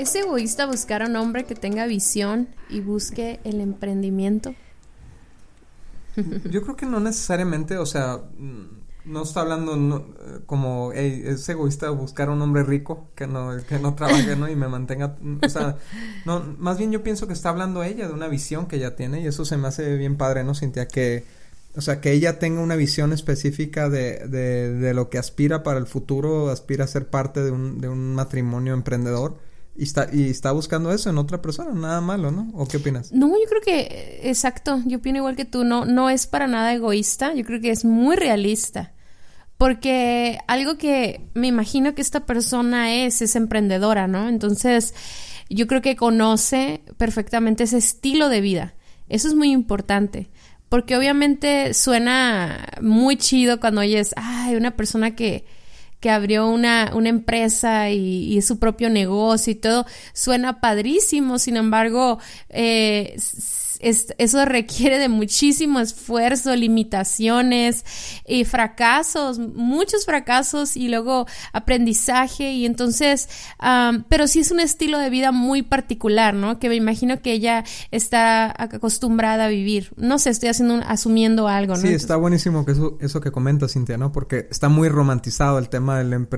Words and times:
¿Es 0.00 0.14
egoísta 0.14 0.64
buscar 0.64 1.02
a 1.02 1.08
un 1.08 1.16
hombre 1.16 1.44
que 1.44 1.54
tenga 1.54 1.84
visión 1.84 2.48
y 2.70 2.80
busque 2.80 3.38
el 3.44 3.60
emprendimiento? 3.60 4.54
Yo 6.50 6.62
creo 6.62 6.74
que 6.74 6.86
no 6.86 7.00
necesariamente, 7.00 7.76
o 7.76 7.84
sea, 7.84 8.18
no 9.04 9.22
está 9.22 9.42
hablando 9.42 10.06
como 10.46 10.92
es 10.94 11.46
egoísta 11.46 11.90
buscar 11.90 12.30
a 12.30 12.32
un 12.32 12.40
hombre 12.40 12.62
rico 12.62 13.08
que 13.14 13.26
no 13.26 13.50
que 13.68 13.78
no 13.78 13.94
trabaje 13.94 14.36
no 14.36 14.48
y 14.48 14.56
me 14.56 14.68
mantenga 14.68 15.16
o 15.42 15.48
sea 15.48 15.76
no 16.26 16.54
más 16.58 16.76
bien 16.76 16.92
yo 16.92 17.02
pienso 17.02 17.26
que 17.26 17.32
está 17.32 17.48
hablando 17.48 17.82
ella 17.82 18.06
de 18.06 18.12
una 18.12 18.28
visión 18.28 18.66
que 18.66 18.76
ella 18.76 18.96
tiene 18.96 19.22
y 19.22 19.26
eso 19.26 19.46
se 19.46 19.56
me 19.56 19.68
hace 19.68 19.96
bien 19.96 20.16
padre 20.16 20.44
no 20.44 20.54
Cintia 20.54 20.86
que 20.86 21.24
o 21.76 21.80
sea 21.80 22.02
que 22.02 22.12
ella 22.12 22.38
tenga 22.38 22.60
una 22.60 22.76
visión 22.76 23.14
específica 23.14 23.88
de, 23.88 24.28
de, 24.28 24.70
de 24.70 24.94
lo 24.94 25.08
que 25.08 25.16
aspira 25.16 25.62
para 25.62 25.78
el 25.78 25.86
futuro 25.86 26.50
aspira 26.50 26.84
a 26.84 26.88
ser 26.88 27.08
parte 27.08 27.42
de 27.42 27.50
un, 27.50 27.80
de 27.80 27.88
un 27.88 28.14
matrimonio 28.14 28.74
emprendedor 28.74 29.49
y 29.80 29.84
está, 29.84 30.10
y 30.12 30.28
está 30.28 30.52
buscando 30.52 30.92
eso 30.92 31.08
en 31.08 31.16
otra 31.16 31.40
persona, 31.40 31.72
nada 31.72 32.02
malo, 32.02 32.30
¿no? 32.30 32.50
¿O 32.52 32.68
qué 32.68 32.76
opinas? 32.76 33.12
No, 33.12 33.28
yo 33.28 33.48
creo 33.48 33.62
que, 33.62 34.20
exacto, 34.24 34.82
yo 34.84 34.98
opino 34.98 35.16
igual 35.16 35.36
que 35.36 35.46
tú, 35.46 35.64
no, 35.64 35.86
no 35.86 36.10
es 36.10 36.26
para 36.26 36.46
nada 36.46 36.74
egoísta, 36.74 37.32
yo 37.32 37.46
creo 37.46 37.62
que 37.62 37.70
es 37.70 37.86
muy 37.86 38.14
realista. 38.14 38.92
Porque 39.56 40.38
algo 40.48 40.76
que 40.76 41.30
me 41.32 41.46
imagino 41.46 41.94
que 41.94 42.02
esta 42.02 42.26
persona 42.26 42.92
es, 42.92 43.22
es 43.22 43.36
emprendedora, 43.36 44.06
¿no? 44.06 44.28
Entonces, 44.28 44.92
yo 45.48 45.66
creo 45.66 45.80
que 45.80 45.96
conoce 45.96 46.82
perfectamente 46.98 47.64
ese 47.64 47.78
estilo 47.78 48.28
de 48.28 48.42
vida. 48.42 48.74
Eso 49.08 49.28
es 49.28 49.34
muy 49.34 49.50
importante. 49.50 50.28
Porque 50.68 50.94
obviamente 50.94 51.72
suena 51.72 52.68
muy 52.82 53.16
chido 53.16 53.60
cuando 53.60 53.80
oyes, 53.80 54.12
ay, 54.16 54.56
una 54.56 54.76
persona 54.76 55.16
que, 55.16 55.46
que 56.00 56.10
abrió 56.10 56.48
una, 56.48 56.92
una 56.94 57.08
empresa 57.10 57.90
y, 57.90 58.36
y, 58.36 58.42
su 58.42 58.58
propio 58.58 58.88
negocio 58.90 59.52
y 59.52 59.56
todo, 59.56 59.86
suena 60.12 60.60
padrísimo, 60.60 61.38
sin 61.38 61.56
embargo, 61.56 62.18
eh, 62.48 63.16
eso 63.80 64.44
requiere 64.44 64.98
de 64.98 65.08
muchísimo 65.08 65.80
esfuerzo, 65.80 66.54
limitaciones 66.54 67.84
y 68.26 68.44
fracasos, 68.44 69.38
muchos 69.38 70.04
fracasos 70.04 70.76
y 70.76 70.88
luego 70.88 71.26
aprendizaje 71.52 72.52
y 72.52 72.66
entonces, 72.66 73.28
pero 74.08 74.26
sí 74.26 74.40
es 74.40 74.50
un 74.50 74.60
estilo 74.60 74.98
de 74.98 75.10
vida 75.10 75.32
muy 75.32 75.62
particular, 75.62 76.34
¿no? 76.34 76.58
Que 76.58 76.68
me 76.68 76.76
imagino 76.76 77.20
que 77.22 77.32
ella 77.32 77.64
está 77.90 78.54
acostumbrada 78.56 79.46
a 79.46 79.48
vivir. 79.48 79.92
No 79.96 80.18
sé, 80.18 80.30
estoy 80.30 80.50
haciendo 80.50 80.80
asumiendo 80.86 81.48
algo, 81.48 81.74
¿no? 81.74 81.80
Sí, 81.80 81.88
está 81.88 82.16
buenísimo 82.16 82.64
que 82.64 82.72
eso, 82.72 82.98
eso 83.00 83.20
que 83.20 83.30
comentas, 83.30 83.72
Cintia, 83.72 83.96
¿no? 83.96 84.12
Porque 84.12 84.46
está 84.50 84.68
muy 84.68 84.88
romantizado 84.88 85.58
el 85.58 85.68
tema 85.68 85.98
del, 85.98 86.28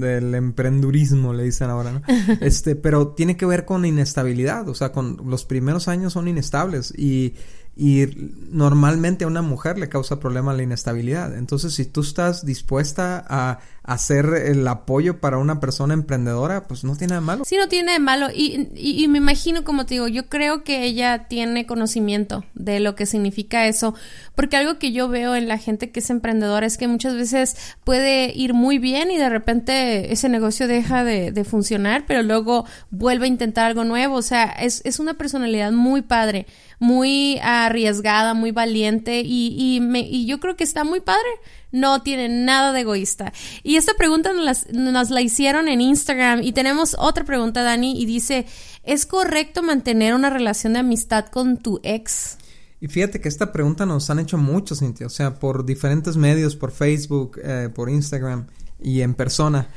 del 0.00 0.34
emprendurismo, 0.34 1.32
le 1.32 1.44
dicen 1.44 1.70
ahora, 1.70 1.92
¿no? 1.92 2.02
este, 2.40 2.76
pero 2.76 3.08
tiene 3.08 3.36
que 3.36 3.46
ver 3.46 3.64
con 3.64 3.84
inestabilidad, 3.84 4.68
o 4.68 4.74
sea, 4.74 4.92
con 4.92 5.18
los 5.26 5.44
primeros 5.44 5.88
años 5.88 6.12
son 6.12 6.28
inestables 6.28 6.91
y, 6.96 7.34
y 7.76 8.06
normalmente 8.50 9.24
a 9.24 9.26
una 9.26 9.42
mujer 9.42 9.78
le 9.78 9.88
causa 9.88 10.20
problema 10.20 10.52
la 10.52 10.62
inestabilidad. 10.62 11.36
Entonces, 11.36 11.74
si 11.74 11.86
tú 11.86 12.02
estás 12.02 12.44
dispuesta 12.44 13.24
a 13.28 13.60
hacer 13.82 14.26
el 14.46 14.66
apoyo 14.68 15.18
para 15.20 15.38
una 15.38 15.58
persona 15.58 15.94
emprendedora, 15.94 16.68
pues 16.68 16.84
no 16.84 16.96
tiene 16.96 17.12
nada 17.14 17.20
de 17.20 17.26
malo. 17.26 17.44
Sí, 17.44 17.56
no 17.56 17.68
tiene 17.68 17.92
de 17.92 17.98
malo. 17.98 18.28
Y, 18.32 18.68
y, 18.76 19.08
me 19.08 19.18
imagino, 19.18 19.64
como 19.64 19.86
te 19.86 19.94
digo, 19.94 20.06
yo 20.06 20.28
creo 20.28 20.62
que 20.62 20.84
ella 20.84 21.26
tiene 21.28 21.66
conocimiento 21.66 22.44
de 22.54 22.78
lo 22.78 22.94
que 22.94 23.06
significa 23.06 23.66
eso, 23.66 23.94
porque 24.34 24.56
algo 24.56 24.78
que 24.78 24.92
yo 24.92 25.08
veo 25.08 25.34
en 25.34 25.48
la 25.48 25.58
gente 25.58 25.90
que 25.90 26.00
es 26.00 26.10
emprendedora 26.10 26.66
es 26.66 26.78
que 26.78 26.86
muchas 26.86 27.14
veces 27.14 27.56
puede 27.82 28.32
ir 28.36 28.54
muy 28.54 28.78
bien 28.78 29.10
y 29.10 29.18
de 29.18 29.28
repente 29.28 30.12
ese 30.12 30.28
negocio 30.28 30.68
deja 30.68 31.02
de, 31.02 31.32
de 31.32 31.44
funcionar, 31.44 32.04
pero 32.06 32.22
luego 32.22 32.64
vuelve 32.90 33.24
a 33.24 33.28
intentar 33.28 33.66
algo 33.66 33.82
nuevo. 33.82 34.14
O 34.14 34.22
sea, 34.22 34.44
es, 34.44 34.82
es 34.84 35.00
una 35.00 35.14
personalidad 35.14 35.72
muy 35.72 36.02
padre 36.02 36.46
muy 36.82 37.38
arriesgada, 37.44 38.34
muy 38.34 38.50
valiente 38.50 39.20
y, 39.24 39.54
y, 39.56 39.80
me, 39.80 40.00
y 40.00 40.26
yo 40.26 40.40
creo 40.40 40.56
que 40.56 40.64
está 40.64 40.82
muy 40.82 40.98
padre. 41.00 41.28
No 41.70 42.02
tiene 42.02 42.28
nada 42.28 42.72
de 42.72 42.80
egoísta. 42.80 43.32
Y 43.62 43.76
esta 43.76 43.94
pregunta 43.94 44.32
nos, 44.32 44.66
nos 44.72 45.10
la 45.10 45.22
hicieron 45.22 45.68
en 45.68 45.80
Instagram 45.80 46.42
y 46.42 46.50
tenemos 46.50 46.96
otra 46.98 47.24
pregunta, 47.24 47.62
Dani, 47.62 48.02
y 48.02 48.04
dice, 48.04 48.46
¿es 48.82 49.06
correcto 49.06 49.62
mantener 49.62 50.12
una 50.12 50.28
relación 50.28 50.72
de 50.72 50.80
amistad 50.80 51.26
con 51.26 51.56
tu 51.58 51.78
ex? 51.84 52.36
Y 52.80 52.88
fíjate 52.88 53.20
que 53.20 53.28
esta 53.28 53.52
pregunta 53.52 53.86
nos 53.86 54.10
han 54.10 54.18
hecho 54.18 54.36
muchos, 54.36 54.80
Cintia, 54.80 55.06
o 55.06 55.10
sea, 55.10 55.38
por 55.38 55.64
diferentes 55.64 56.16
medios, 56.16 56.56
por 56.56 56.72
Facebook, 56.72 57.38
eh, 57.44 57.68
por 57.72 57.90
Instagram 57.90 58.48
y 58.82 59.02
en 59.02 59.14
persona. 59.14 59.68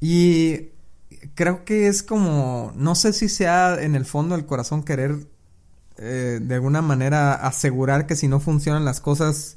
Y 0.00 0.68
creo 1.34 1.64
que 1.64 1.88
es 1.88 2.04
como, 2.04 2.72
no 2.76 2.94
sé 2.94 3.12
si 3.12 3.28
sea 3.28 3.82
en 3.82 3.96
el 3.96 4.04
fondo 4.04 4.36
del 4.36 4.46
corazón 4.46 4.84
querer 4.84 5.26
eh, 5.98 6.40
de 6.42 6.54
alguna 6.54 6.82
manera 6.82 7.34
asegurar 7.34 8.06
que 8.06 8.16
si 8.16 8.28
no 8.28 8.40
funcionan 8.40 8.84
las 8.84 9.00
cosas 9.00 9.56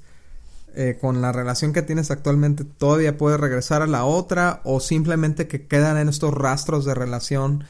eh, 0.75 0.97
con 1.01 1.21
la 1.21 1.31
relación 1.31 1.73
que 1.73 1.81
tienes 1.81 2.11
actualmente, 2.11 2.63
todavía 2.63 3.17
puedes 3.17 3.39
regresar 3.39 3.81
a 3.81 3.87
la 3.87 4.05
otra 4.05 4.61
o 4.63 4.79
simplemente 4.79 5.47
que 5.47 5.67
quedan 5.67 5.97
en 5.97 6.09
estos 6.09 6.33
rastros 6.33 6.85
de 6.85 6.93
relación 6.93 7.63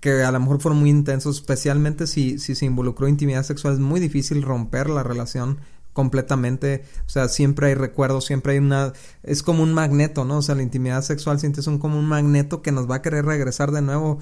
que 0.00 0.22
a 0.22 0.30
lo 0.30 0.38
mejor 0.38 0.60
fueron 0.60 0.80
muy 0.80 0.90
intensos, 0.90 1.36
especialmente 1.36 2.06
si, 2.06 2.38
si 2.38 2.54
se 2.54 2.66
involucró 2.66 3.08
intimidad 3.08 3.42
sexual, 3.42 3.74
es 3.74 3.80
muy 3.80 4.00
difícil 4.00 4.42
romper 4.42 4.90
la 4.90 5.02
relación 5.02 5.58
completamente, 5.94 6.84
o 7.06 7.08
sea, 7.08 7.28
siempre 7.28 7.68
hay 7.68 7.74
recuerdos, 7.74 8.26
siempre 8.26 8.52
hay 8.52 8.58
una, 8.58 8.92
es 9.22 9.42
como 9.42 9.62
un 9.62 9.72
magneto, 9.72 10.24
¿no? 10.24 10.38
O 10.38 10.42
sea, 10.42 10.56
la 10.56 10.62
intimidad 10.62 11.02
sexual 11.02 11.40
sientes 11.40 11.66
un 11.68 11.78
como 11.78 11.98
un 11.98 12.06
magneto 12.06 12.60
que 12.60 12.72
nos 12.72 12.90
va 12.90 12.96
a 12.96 13.02
querer 13.02 13.24
regresar 13.24 13.70
de 13.70 13.80
nuevo 13.80 14.18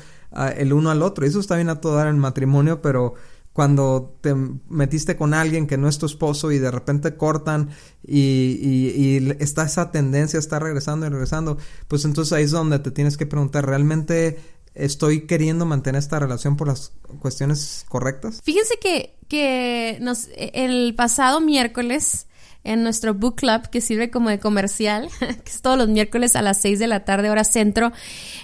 el 0.56 0.72
uno 0.72 0.90
al 0.90 1.02
otro, 1.02 1.24
y 1.24 1.28
eso 1.30 1.40
está 1.40 1.56
bien 1.56 1.70
a 1.70 1.80
todo 1.80 1.96
dar 1.96 2.06
en 2.06 2.18
matrimonio, 2.18 2.80
pero 2.80 3.14
cuando 3.52 4.16
te 4.20 4.34
metiste 4.34 5.16
con 5.16 5.34
alguien 5.34 5.66
que 5.66 5.76
no 5.76 5.88
es 5.88 5.98
tu 5.98 6.06
esposo 6.06 6.52
y 6.52 6.58
de 6.58 6.70
repente 6.70 7.16
cortan 7.16 7.70
y, 8.06 8.18
y, 8.18 9.36
está 9.40 9.64
esa 9.64 9.90
tendencia, 9.90 10.38
está 10.38 10.58
regresando 10.58 11.06
y 11.06 11.10
regresando, 11.10 11.58
pues 11.88 12.04
entonces 12.04 12.32
ahí 12.32 12.44
es 12.44 12.50
donde 12.50 12.78
te 12.78 12.90
tienes 12.90 13.16
que 13.16 13.26
preguntar, 13.26 13.66
¿realmente 13.66 14.38
estoy 14.74 15.26
queriendo 15.26 15.66
mantener 15.66 15.98
esta 15.98 16.18
relación 16.18 16.56
por 16.56 16.68
las 16.68 16.92
cuestiones 17.20 17.84
correctas? 17.88 18.40
Fíjense 18.42 18.78
que, 18.80 19.16
que 19.28 19.98
nos, 20.00 20.28
el 20.34 20.94
pasado 20.94 21.40
miércoles 21.40 22.26
en 22.64 22.82
nuestro 22.82 23.12
book 23.12 23.36
club 23.36 23.68
que 23.70 23.80
sirve 23.80 24.10
como 24.10 24.30
de 24.30 24.38
comercial, 24.38 25.08
que 25.18 25.50
es 25.50 25.60
todos 25.60 25.76
los 25.76 25.88
miércoles 25.88 26.36
a 26.36 26.42
las 26.42 26.60
6 26.60 26.78
de 26.78 26.86
la 26.86 27.04
tarde 27.04 27.28
hora 27.28 27.44
centro, 27.44 27.92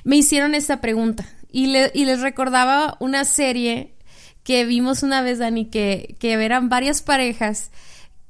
me 0.05 0.17
hicieron 0.17 0.55
esta 0.55 0.81
pregunta 0.81 1.27
y, 1.51 1.69
le, 1.69 1.91
y 1.95 2.05
les 2.05 2.21
recordaba 2.21 2.97
una 3.01 3.25
serie 3.25 3.95
que 4.49 4.65
vimos 4.65 5.03
una 5.03 5.21
vez, 5.21 5.41
Dani, 5.41 5.67
que, 5.67 6.17
que 6.19 6.33
eran 6.33 6.71
varias 6.71 7.03
parejas 7.03 7.71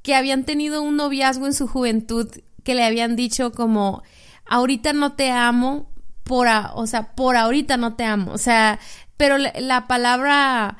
que 0.01 0.15
habían 0.15 0.43
tenido 0.43 0.81
un 0.81 0.97
noviazgo 0.97 1.45
en 1.45 1.53
su 1.53 1.65
juventud 1.65 2.27
que 2.65 2.75
le 2.75 2.83
habían 2.83 3.15
dicho 3.15 3.53
como, 3.53 4.03
ahorita 4.45 4.91
no 4.91 5.13
te 5.13 5.31
amo, 5.31 5.89
por, 6.25 6.47
o 6.73 6.87
sea, 6.87 7.13
por 7.13 7.37
ahorita 7.37 7.77
no 7.77 7.95
te 7.95 8.03
amo, 8.03 8.33
o 8.33 8.37
sea, 8.37 8.79
pero 9.15 9.37
la, 9.37 9.87
palabra 9.87 10.77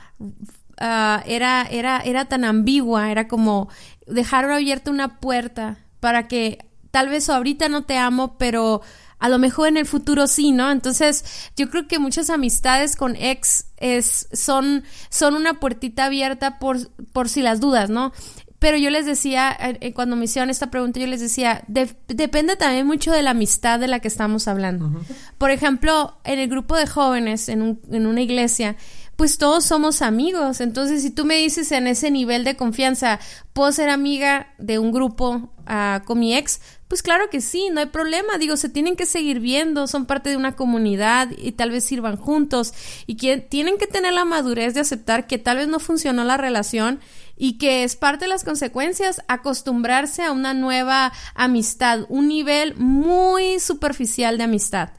ah, 0.78 1.24
era, 1.26 1.66
era, 1.72 2.02
era 2.02 2.26
tan 2.26 2.44
ambigua, 2.44 3.10
era 3.10 3.30
como 3.30 3.70
dejar 4.08 4.44
abierta 4.52 4.92
una 4.92 5.22
puerta 5.22 5.78
para 6.02 6.28
que 6.28 6.66
tal 6.92 7.08
vez 7.08 7.30
ahorita 7.30 7.70
no 7.70 7.84
te 7.84 7.98
amo, 7.98 8.38
pero 8.38 8.82
a 9.20 9.30
lo 9.30 9.38
mejor 9.38 9.68
en 9.68 9.78
el 9.78 9.86
futuro 9.86 10.28
sí, 10.28 10.52
¿no? 10.52 10.72
Entonces, 10.72 11.52
yo 11.56 11.70
creo 11.70 11.88
que 11.88 12.00
muchas 12.00 12.30
amistades 12.30 12.96
con 12.96 13.16
ex 13.16 13.66
es, 13.78 14.28
son, 14.34 14.84
son 15.10 15.36
una 15.36 15.60
puertita 15.60 16.06
abierta 16.06 16.58
por, 16.60 16.90
por 17.12 17.30
si 17.30 17.42
las 17.42 17.60
dudas, 17.60 17.90
¿no? 17.90 18.14
Pero 18.60 18.76
yo 18.76 18.90
les 18.90 19.06
decía, 19.06 19.56
eh, 19.58 19.94
cuando 19.94 20.18
me 20.18 20.26
hicieron 20.26 20.50
esta 20.50 20.70
pregunta, 20.70 21.00
yo 21.00 21.08
les 21.08 21.22
decía, 21.22 21.64
depende 21.68 22.58
también 22.58 22.86
mucho 22.86 23.12
de 23.12 23.22
la 23.22 23.32
amistad 23.32 23.80
de 23.80 23.88
la 23.88 24.02
que 24.02 24.10
estamos 24.10 24.50
hablando. 24.50 24.92
Por 25.38 25.52
ejemplo, 25.52 26.18
en 26.26 26.40
el 26.40 26.50
grupo 26.50 26.76
de 26.76 26.86
jóvenes, 26.86 27.48
en, 27.48 27.62
un, 27.62 27.82
en 27.90 28.06
una 28.06 28.22
iglesia, 28.22 28.76
pues 29.16 29.38
todos 29.38 29.64
somos 29.64 30.02
amigos. 30.02 30.60
Entonces, 30.60 31.02
si 31.04 31.10
tú 31.10 31.24
me 31.24 31.36
dices 31.36 31.72
en 31.72 31.88
ese 31.88 32.12
nivel 32.12 32.44
de 32.44 32.58
confianza, 32.58 33.20
puedo 33.54 33.72
ser 33.72 33.90
amiga 33.90 34.54
de 34.58 34.78
un 34.78 34.92
grupo 34.92 35.54
uh, 35.70 36.04
con 36.06 36.20
mi 36.20 36.36
ex, 36.36 36.60
Pues 36.90 37.04
claro 37.04 37.30
que 37.30 37.40
sí, 37.40 37.70
no 37.72 37.82
hay 37.82 37.86
problema. 37.86 38.40
Digo, 38.40 38.58
se 38.58 38.68
tienen 38.68 38.96
que 38.96 39.06
seguir 39.06 39.40
viendo, 39.40 39.86
son 39.86 40.08
parte 40.08 40.32
de 40.32 40.38
una 40.38 40.56
comunidad 40.56 41.30
y 41.38 41.52
tal 41.52 41.70
vez 41.70 41.86
sirvan 41.86 42.18
juntos 42.18 42.74
y 43.06 43.16
que 43.16 43.38
tienen 43.38 43.78
que 43.78 43.86
tener 43.86 44.12
la 44.12 44.26
madurez 44.26 44.74
de 44.74 44.80
aceptar 44.80 45.28
que 45.28 45.38
tal 45.38 45.58
vez 45.58 45.68
no 45.68 45.80
funcionó 45.80 46.24
la 46.24 46.36
relación 46.36 47.00
y 47.38 47.60
que 47.60 47.84
es 47.84 47.96
parte 47.96 48.26
de 48.26 48.30
las 48.30 48.44
consecuencias 48.44 49.22
acostumbrarse 49.28 50.24
a 50.24 50.32
una 50.32 50.56
nueva 50.56 51.14
amistad, 51.36 52.08
un 52.10 52.28
nivel 52.28 52.76
muy 52.76 53.60
superficial 53.60 54.40
de 54.40 54.46
amistad. 54.46 54.90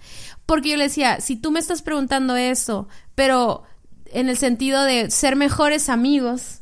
Porque 0.46 0.68
yo 0.68 0.76
le 0.76 0.84
decía, 0.84 1.20
si 1.20 1.34
tú 1.34 1.50
me 1.50 1.58
estás 1.58 1.82
preguntando 1.82 2.36
eso, 2.36 2.86
pero 3.16 3.64
en 4.06 4.28
el 4.28 4.38
sentido 4.38 4.84
de 4.84 5.10
ser 5.10 5.34
mejores 5.34 5.88
amigos, 5.88 6.59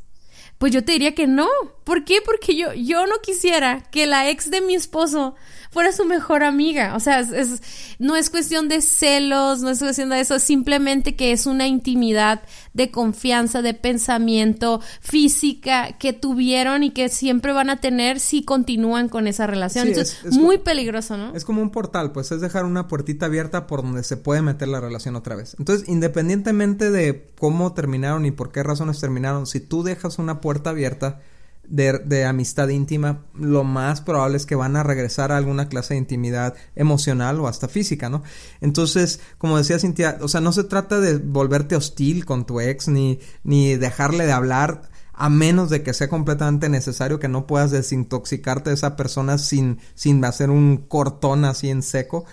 pues 0.58 0.72
yo 0.72 0.84
te 0.84 0.92
diría 0.92 1.14
que 1.14 1.26
no. 1.26 1.48
¿Por 1.84 2.04
qué? 2.04 2.20
Porque 2.24 2.56
yo, 2.56 2.72
yo 2.74 3.06
no 3.06 3.16
quisiera 3.22 3.82
que 3.90 4.06
la 4.06 4.28
ex 4.28 4.50
de 4.50 4.60
mi 4.60 4.74
esposo 4.74 5.34
fuera 5.70 5.92
su 5.92 6.04
mejor 6.04 6.42
amiga. 6.42 6.94
O 6.96 7.00
sea, 7.00 7.20
es, 7.20 7.62
no 7.98 8.16
es 8.16 8.30
cuestión 8.30 8.68
de 8.68 8.80
celos, 8.80 9.60
no 9.60 9.70
es 9.70 9.78
cuestión 9.78 10.10
de 10.10 10.20
eso, 10.20 10.38
simplemente 10.38 11.16
que 11.16 11.32
es 11.32 11.46
una 11.46 11.66
intimidad 11.66 12.42
de 12.72 12.90
confianza, 12.90 13.62
de 13.62 13.74
pensamiento, 13.74 14.80
física 15.00 15.92
que 15.98 16.12
tuvieron 16.12 16.82
y 16.82 16.90
que 16.90 17.08
siempre 17.08 17.52
van 17.52 17.70
a 17.70 17.80
tener 17.80 18.20
si 18.20 18.44
continúan 18.44 19.08
con 19.08 19.26
esa 19.26 19.46
relación. 19.46 19.88
es, 19.88 20.22
muy 20.32 20.58
peligroso, 20.58 21.16
¿no? 21.16 21.34
Es 21.34 21.44
como 21.44 21.62
un 21.62 21.70
portal, 21.70 22.12
pues 22.12 22.30
es 22.32 22.40
dejar 22.40 22.64
una 22.64 22.88
puertita 22.88 23.26
abierta 23.26 23.66
por 23.66 23.82
donde 23.82 24.04
se 24.04 24.16
puede 24.16 24.42
meter 24.42 24.68
la 24.68 24.80
relación 24.80 25.16
otra 25.16 25.36
vez. 25.36 25.56
Entonces, 25.58 25.88
independientemente 25.88 26.90
de 26.90 27.28
cómo 27.38 27.74
terminaron 27.74 28.26
y 28.26 28.30
por 28.30 28.52
qué 28.52 28.62
razones 28.62 29.00
terminaron, 29.00 29.46
si 29.46 29.60
tú 29.60 29.82
dejas 29.82 30.18
una 30.18 30.40
puerta 30.40 30.70
abierta, 30.70 31.20
de, 31.68 32.24
amistad 32.24 32.68
íntima, 32.68 33.24
lo 33.34 33.64
más 33.64 34.00
probable 34.00 34.36
es 34.36 34.46
que 34.46 34.54
van 34.54 34.76
a 34.76 34.82
regresar 34.82 35.32
a 35.32 35.36
alguna 35.36 35.68
clase 35.68 35.94
de 35.94 35.98
intimidad 35.98 36.54
emocional 36.74 37.38
o 37.40 37.48
hasta 37.48 37.68
física, 37.68 38.08
¿no? 38.08 38.22
Entonces, 38.60 39.20
como 39.38 39.58
decía 39.58 39.78
Cintia, 39.78 40.18
o 40.20 40.28
sea, 40.28 40.40
no 40.40 40.52
se 40.52 40.64
trata 40.64 41.00
de 41.00 41.18
volverte 41.18 41.76
hostil 41.76 42.24
con 42.24 42.46
tu 42.46 42.60
ex 42.60 42.88
ni, 42.88 43.20
ni 43.44 43.76
dejarle 43.76 44.26
de 44.26 44.32
hablar 44.32 44.88
a 45.12 45.28
menos 45.28 45.68
de 45.68 45.82
que 45.82 45.94
sea 45.94 46.08
completamente 46.08 46.68
necesario 46.68 47.18
que 47.18 47.28
no 47.28 47.46
puedas 47.46 47.72
desintoxicarte 47.72 48.70
de 48.70 48.74
esa 48.74 48.94
persona 48.96 49.36
sin, 49.36 49.80
sin 49.94 50.24
hacer 50.24 50.48
un 50.48 50.76
cortón 50.76 51.44
así 51.44 51.70
en 51.70 51.82
seco. 51.82 52.24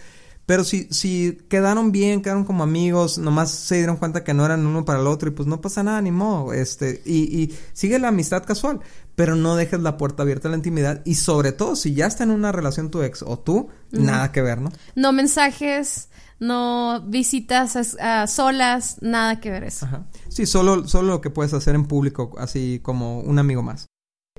Pero 0.45 0.63
si, 0.63 0.88
si 0.92 1.39
quedaron 1.50 1.92
bien, 1.92 2.21
quedaron 2.21 2.45
como 2.45 2.63
amigos, 2.63 3.18
nomás 3.18 3.50
se 3.50 3.77
dieron 3.77 3.97
cuenta 3.97 4.24
que 4.24 4.33
no 4.33 4.45
eran 4.45 4.65
uno 4.65 4.86
para 4.86 5.00
el 5.00 5.07
otro 5.07 5.30
y 5.30 5.31
pues 5.31 5.47
no 5.47 5.59
pasa 5.59 5.81
nada, 5.81 6.01
ni 6.01 6.12
modo, 6.12 6.53
este, 6.53 7.01
y, 7.06 7.42
y 7.42 7.57
sigue 7.74 7.97
la 7.97 8.09
amistad 8.09 8.44
casual, 8.44 8.80
pero 9.15 9.36
no 9.36 9.56
dejes 9.56 9.80
la 9.80 9.97
puerta 9.97 10.24
abierta 10.24 10.47
a 10.47 10.51
la 10.51 10.57
intimidad 10.57 11.01
y 11.03 11.15
sobre 11.15 11.51
todo 11.51 11.75
si 11.75 11.94
ya 11.94 12.06
está 12.06 12.24
en 12.24 12.31
una 12.31 12.51
relación 12.51 12.92
tu 12.92 13.01
ex 13.01 13.24
o 13.24 13.39
tú, 13.39 13.69
nada 13.92 14.31
que 14.31 14.42
ver, 14.42 14.62
¿no? 14.62 14.71
No 14.95 15.13
mensajes, 15.13 16.09
no 16.39 17.01
visitas 17.07 17.98
a, 18.00 18.27
solas, 18.27 18.98
nada 19.01 19.39
que 19.39 19.50
ver 19.50 19.63
eso. 19.63 19.86
Ajá. 19.86 20.06
Sí, 20.30 20.45
solo, 20.45 20.88
solo 20.88 21.13
lo 21.13 21.21
que 21.21 21.30
puedes 21.30 21.53
hacer 21.53 21.75
en 21.75 21.86
público, 21.86 22.36
así 22.38 22.80
como 22.83 23.21
un 23.21 23.39
amigo 23.39 23.63
más. 23.63 23.88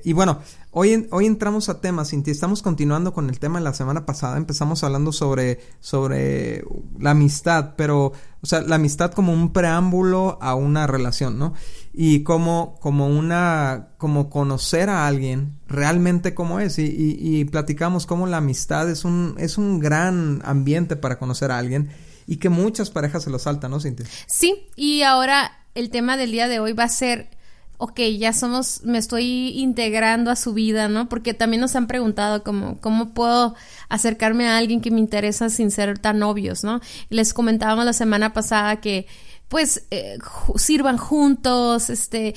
Y 0.05 0.13
bueno, 0.13 0.41
hoy, 0.73 1.09
hoy 1.11 1.25
entramos 1.25 1.71
a 1.71 1.81
temas, 1.81 2.11
Cintia, 2.11 2.31
estamos 2.31 2.61
continuando 2.61 3.15
con 3.15 3.31
el 3.31 3.41
tema 3.41 3.59
de 3.59 3.65
la 3.65 3.73
semana 3.73 4.05
pasada, 4.05 4.37
empezamos 4.37 4.85
hablando 4.85 5.11
sobre, 5.11 5.59
sobre 5.81 6.63
la 7.01 7.13
amistad, 7.13 7.73
pero, 7.77 8.13
o 8.43 8.47
sea, 8.47 8.61
la 8.61 8.77
amistad 8.77 9.13
como 9.13 9.33
un 9.33 9.55
preámbulo 9.55 10.39
a 10.43 10.55
una 10.55 10.87
relación, 10.87 11.39
¿no? 11.39 11.55
Y 11.95 12.25
como, 12.25 12.79
como 12.81 13.09
una, 13.09 13.89
como 13.97 14.29
conocer 14.29 14.91
a 14.91 15.07
alguien 15.07 15.59
realmente 15.67 16.35
como 16.35 16.61
es, 16.61 16.79
y, 16.79 16.85
y, 16.85 17.17
y 17.19 17.45
platicamos 17.47 18.05
cómo 18.05 18.27
la 18.27 18.37
amistad 18.37 18.91
es 18.91 19.07
un, 19.07 19.35
es 19.39 19.57
un 19.57 19.81
gran 19.81 20.43
ambiente 20.45 20.97
para 20.97 21.19
conocer 21.19 21.51
a 21.51 21.59
alguien, 21.59 21.89
y 22.27 22.37
que 22.37 22.51
muchas 22.51 22.91
parejas 22.91 23.25
se 23.25 23.31
lo 23.31 23.39
saltan, 23.39 23.71
¿no, 23.71 23.81
Cintia? 23.81 24.07
Sí, 24.27 24.69
y 24.77 25.03
ahora 25.03 25.53
el 25.75 25.89
tema 25.89 26.19
del 26.19 26.33
día 26.33 26.49
de 26.49 26.61
hoy 26.61 26.75
va 26.75 26.85
a 26.85 26.89
ser 26.91 27.31
ok, 27.79 28.01
ya 28.19 28.33
somos, 28.33 28.83
me 28.85 28.99
estoy 28.99 29.59
integrando 29.59 30.31
a 30.31 30.37
su 30.37 30.53
vida, 30.55 30.89
¿no? 30.89 31.09
Porque 31.09 31.35
también 31.35 31.61
nos 31.61 31.77
han 31.77 31.87
preguntado 31.87 32.43
¿cómo 32.43 33.15
puedo 33.15 33.55
acercarme 33.89 34.49
a 34.49 34.57
alguien 34.57 34.81
que 34.81 34.91
me 34.91 35.01
interesa 35.01 35.51
sin 35.51 35.71
ser 35.71 35.99
tan 35.99 36.23
obvios, 36.23 36.65
¿no? 36.65 36.81
Les 37.11 37.35
comentábamos 37.35 37.85
la 37.85 37.93
semana 37.93 38.33
pasada 38.33 38.81
que 38.81 39.07
pues 39.49 39.87
eh, 39.91 40.19
sirvan 40.57 40.97
juntos, 40.97 41.89
este, 41.89 42.35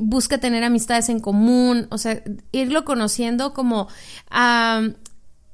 busca 0.00 0.38
tener 0.38 0.64
amistades 0.64 1.08
en 1.08 1.20
común, 1.20 1.86
o 1.90 1.98
sea, 1.98 2.22
irlo 2.52 2.84
conociendo 2.84 3.52
como 3.52 3.88
a 4.30 4.80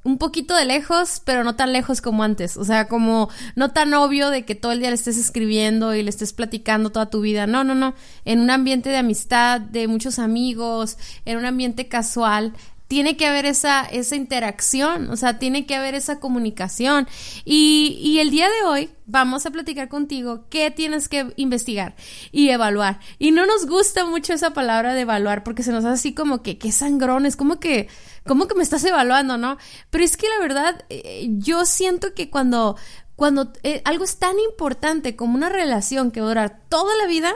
un 0.05 0.19
poquito 0.19 0.57
de 0.57 0.65
lejos, 0.65 1.23
pero 1.25 1.45
no 1.45 1.55
tan 1.55 1.73
lejos 1.73 2.01
como 2.01 2.25
antes. 2.25 2.57
O 2.57 2.65
sea, 2.65 2.89
como 2.89 3.29
no 3.55 3.71
tan 3.71 3.95
obvio 3.95 4.31
de 4.31 4.45
que 4.45 4.55
todo 4.55 4.73
el 4.73 4.81
día 4.81 4.89
le 4.89 4.97
estés 4.97 5.17
escribiendo 5.17 5.95
y 5.95 6.03
le 6.03 6.11
estés 6.11 6.33
platicando 6.33 6.91
toda 6.91 7.11
tu 7.11 7.21
vida. 7.21 7.47
No, 7.47 7.63
no, 7.63 7.75
no. 7.75 7.95
En 8.25 8.41
un 8.41 8.51
ambiente 8.51 8.91
de 8.91 8.97
amistad, 8.97 9.61
de 9.61 9.87
muchos 9.87 10.19
amigos, 10.19 10.99
en 11.25 11.39
un 11.39 11.45
ambiente 11.45 11.89
casual, 11.89 12.53
tiene 12.93 13.17
que 13.17 13.25
haber 13.25 13.47
esa, 13.47 13.87
esa 13.87 14.17
interacción, 14.17 15.09
o 15.09 15.17
sea, 15.17 15.39
tiene 15.39 15.65
que 15.65 15.75
haber 15.75 15.95
esa 15.95 16.21
comunicación. 16.21 17.09
Y, 17.43 17.97
y 17.99 18.19
el 18.19 18.29
día 18.29 18.51
de 18.51 18.67
hoy 18.67 18.91
vamos 19.07 19.47
a 19.47 19.51
platicar 19.51 19.89
contigo 19.89 20.45
qué 20.51 20.71
tienes 20.71 21.09
que 21.09 21.33
investigar 21.37 21.95
y 22.33 22.51
evaluar. 22.51 23.01
Y 23.19 23.31
no 23.31 23.47
nos 23.47 23.65
gusta 23.65 24.05
mucho 24.05 24.35
esa 24.35 24.53
palabra 24.53 24.93
de 24.93 25.01
evaluar 25.01 25.43
porque 25.43 25.63
se 25.63 25.73
nos 25.73 25.87
hace 25.87 25.95
así 25.95 26.13
como 26.13 26.43
que, 26.43 26.59
qué 26.59 26.71
sangrón, 26.71 27.25
es 27.25 27.35
como 27.35 27.59
que, 27.59 27.89
como 28.27 28.47
que 28.47 28.57
me 28.57 28.63
estás 28.63 28.85
evaluando, 28.85 29.39
¿no? 29.39 29.57
Pero 29.89 30.05
es 30.05 30.19
que 30.19 30.29
la 30.29 30.41
verdad, 30.47 30.85
eh, 30.91 31.29
yo 31.39 31.65
siento 31.65 32.13
que 32.13 32.29
cuando, 32.29 32.77
cuando 33.17 33.55
eh, 33.63 33.81
algo 33.87 34.05
es 34.05 34.19
tan 34.19 34.39
importante 34.39 35.17
como 35.17 35.35
una 35.35 35.49
relación 35.49 36.11
que 36.11 36.21
va 36.21 36.29
durar 36.29 36.61
toda 36.69 36.95
la 36.97 37.07
vida, 37.07 37.33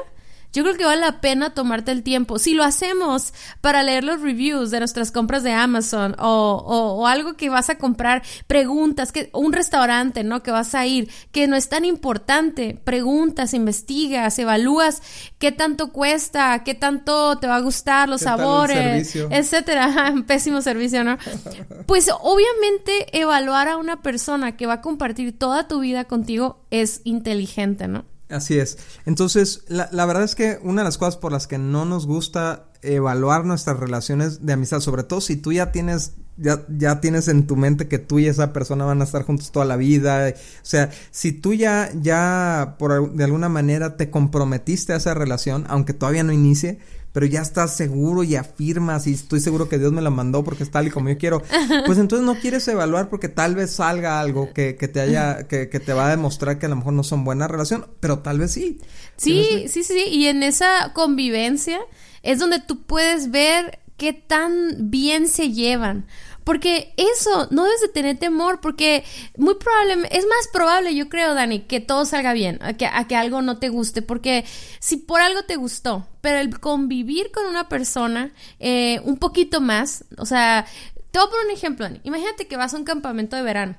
yo 0.56 0.62
creo 0.62 0.76
que 0.78 0.86
vale 0.86 1.02
la 1.02 1.20
pena 1.20 1.50
tomarte 1.50 1.92
el 1.92 2.02
tiempo. 2.02 2.38
Si 2.38 2.54
lo 2.54 2.64
hacemos 2.64 3.34
para 3.60 3.82
leer 3.82 4.04
los 4.04 4.22
reviews 4.22 4.70
de 4.70 4.78
nuestras 4.78 5.12
compras 5.12 5.42
de 5.42 5.52
Amazon 5.52 6.16
o, 6.18 6.64
o, 6.66 7.06
algo 7.06 7.34
que 7.34 7.50
vas 7.50 7.68
a 7.68 7.76
comprar, 7.76 8.22
preguntas, 8.46 9.12
que 9.12 9.28
un 9.34 9.52
restaurante, 9.52 10.24
¿no? 10.24 10.42
Que 10.42 10.50
vas 10.50 10.74
a 10.74 10.86
ir, 10.86 11.10
que 11.30 11.46
no 11.46 11.56
es 11.56 11.68
tan 11.68 11.84
importante, 11.84 12.80
preguntas, 12.82 13.52
investigas, 13.52 14.38
evalúas 14.38 15.02
qué 15.38 15.52
tanto 15.52 15.92
cuesta, 15.92 16.64
qué 16.64 16.74
tanto 16.74 17.36
te 17.36 17.46
va 17.46 17.56
a 17.56 17.60
gustar, 17.60 18.08
los 18.08 18.22
sabores, 18.22 19.14
etcétera. 19.14 20.14
Pésimo 20.26 20.62
servicio, 20.62 21.04
¿no? 21.04 21.18
Pues 21.86 22.10
obviamente 22.22 23.18
evaluar 23.18 23.68
a 23.68 23.76
una 23.76 24.00
persona 24.00 24.56
que 24.56 24.64
va 24.64 24.74
a 24.74 24.80
compartir 24.80 25.38
toda 25.38 25.68
tu 25.68 25.80
vida 25.80 26.04
contigo 26.04 26.64
es 26.70 27.02
inteligente, 27.04 27.88
¿no? 27.88 28.06
Así 28.28 28.58
es. 28.58 28.78
Entonces, 29.04 29.62
la, 29.68 29.88
la, 29.92 30.04
verdad 30.04 30.24
es 30.24 30.34
que 30.34 30.58
una 30.62 30.82
de 30.82 30.86
las 30.86 30.98
cosas 30.98 31.16
por 31.16 31.30
las 31.30 31.46
que 31.46 31.58
no 31.58 31.84
nos 31.84 32.06
gusta 32.06 32.70
evaluar 32.82 33.44
nuestras 33.44 33.78
relaciones 33.78 34.44
de 34.44 34.52
amistad, 34.52 34.80
sobre 34.80 35.04
todo 35.04 35.20
si 35.20 35.36
tú 35.36 35.52
ya 35.52 35.70
tienes, 35.70 36.14
ya, 36.36 36.64
ya 36.68 37.00
tienes 37.00 37.28
en 37.28 37.46
tu 37.46 37.54
mente 37.54 37.86
que 37.86 37.98
tú 37.98 38.18
y 38.18 38.26
esa 38.26 38.52
persona 38.52 38.84
van 38.84 39.00
a 39.00 39.04
estar 39.04 39.22
juntos 39.22 39.52
toda 39.52 39.64
la 39.64 39.76
vida. 39.76 40.28
O 40.28 40.64
sea, 40.64 40.90
si 41.12 41.32
tú 41.32 41.54
ya, 41.54 41.90
ya 42.00 42.74
por 42.80 43.12
de 43.12 43.24
alguna 43.24 43.48
manera 43.48 43.96
te 43.96 44.10
comprometiste 44.10 44.92
a 44.92 44.96
esa 44.96 45.14
relación, 45.14 45.64
aunque 45.68 45.94
todavía 45.94 46.24
no 46.24 46.32
inicie, 46.32 46.80
pero 47.16 47.24
ya 47.24 47.40
estás 47.40 47.74
seguro 47.74 48.24
y 48.24 48.36
afirmas 48.36 49.06
y 49.06 49.14
estoy 49.14 49.40
seguro 49.40 49.70
que 49.70 49.78
Dios 49.78 49.90
me 49.90 50.02
la 50.02 50.10
mandó 50.10 50.44
porque 50.44 50.64
es 50.64 50.70
tal 50.70 50.86
y 50.86 50.90
como 50.90 51.08
yo 51.08 51.16
quiero, 51.16 51.42
pues 51.86 51.96
entonces 51.96 52.26
no 52.26 52.34
quieres 52.34 52.68
evaluar 52.68 53.08
porque 53.08 53.30
tal 53.30 53.54
vez 53.54 53.70
salga 53.70 54.20
algo 54.20 54.52
que, 54.52 54.76
que 54.76 54.86
te 54.86 55.00
haya, 55.00 55.48
que, 55.48 55.70
que, 55.70 55.80
te 55.80 55.94
va 55.94 56.08
a 56.08 56.10
demostrar 56.10 56.58
que 56.58 56.66
a 56.66 56.68
lo 56.68 56.76
mejor 56.76 56.92
no 56.92 57.02
son 57.02 57.24
buena 57.24 57.48
relación, 57.48 57.86
pero 58.00 58.18
tal 58.18 58.40
vez 58.40 58.52
sí. 58.52 58.80
Sí, 59.16 59.64
sí, 59.68 59.82
sí, 59.82 60.04
y 60.10 60.26
en 60.26 60.42
esa 60.42 60.92
convivencia 60.92 61.80
es 62.22 62.38
donde 62.38 62.60
tú 62.60 62.82
puedes 62.82 63.30
ver 63.30 63.78
qué 63.96 64.12
tan 64.12 64.90
bien 64.90 65.26
se 65.26 65.52
llevan. 65.52 66.04
Porque 66.46 66.94
eso, 66.96 67.48
no 67.50 67.64
debes 67.64 67.80
de 67.80 67.88
tener 67.88 68.18
temor, 68.18 68.60
porque 68.60 69.02
muy 69.36 69.56
probablemente, 69.56 70.16
es 70.16 70.24
más 70.26 70.46
probable, 70.52 70.94
yo 70.94 71.08
creo, 71.08 71.34
Dani, 71.34 71.62
que 71.62 71.80
todo 71.80 72.04
salga 72.04 72.34
bien, 72.34 72.60
a 72.62 72.74
que, 72.74 72.86
a 72.86 73.08
que 73.08 73.16
algo 73.16 73.42
no 73.42 73.58
te 73.58 73.68
guste, 73.68 74.00
porque 74.00 74.44
si 74.78 74.96
por 74.96 75.20
algo 75.20 75.42
te 75.42 75.56
gustó, 75.56 76.06
pero 76.20 76.38
el 76.38 76.60
convivir 76.60 77.32
con 77.32 77.46
una 77.46 77.68
persona 77.68 78.32
eh, 78.60 79.00
un 79.02 79.16
poquito 79.16 79.60
más, 79.60 80.04
o 80.18 80.24
sea, 80.24 80.66
te 81.10 81.18
voy 81.18 81.26
a 81.26 81.30
poner 81.30 81.46
un 81.46 81.52
ejemplo, 81.52 81.84
Dani. 81.84 82.00
Imagínate 82.04 82.46
que 82.46 82.56
vas 82.56 82.74
a 82.74 82.76
un 82.76 82.84
campamento 82.84 83.34
de 83.34 83.42
verano 83.42 83.76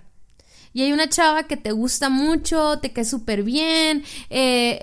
y 0.73 0.83
hay 0.83 0.93
una 0.93 1.09
chava 1.09 1.43
que 1.43 1.57
te 1.57 1.71
gusta 1.71 2.09
mucho, 2.09 2.79
te 2.79 2.93
cae 2.93 3.05
súper 3.05 3.43
bien, 3.43 4.03
eh, 4.29 4.79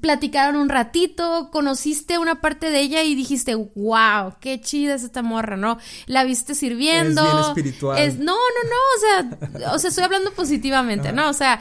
platicaron 0.00 0.56
un 0.56 0.68
ratito, 0.68 1.50
conociste 1.52 2.18
una 2.18 2.40
parte 2.40 2.70
de 2.70 2.80
ella 2.80 3.02
y 3.02 3.14
dijiste, 3.14 3.54
wow, 3.54 4.34
qué 4.40 4.60
chida 4.60 4.94
es 4.94 5.02
esta 5.02 5.22
morra, 5.22 5.56
¿no? 5.56 5.78
La 6.06 6.24
viste 6.24 6.54
sirviendo. 6.54 7.22
Es 7.24 7.32
bien 7.32 7.44
espiritual. 7.44 7.98
Es, 7.98 8.18
no, 8.18 8.34
no, 8.34 8.70
no, 8.70 8.76
o 8.96 9.60
sea, 9.60 9.72
o 9.74 9.78
sea, 9.78 9.88
estoy 9.88 10.04
hablando 10.04 10.32
positivamente, 10.32 11.12
¿no? 11.12 11.28
O 11.28 11.34
sea, 11.34 11.60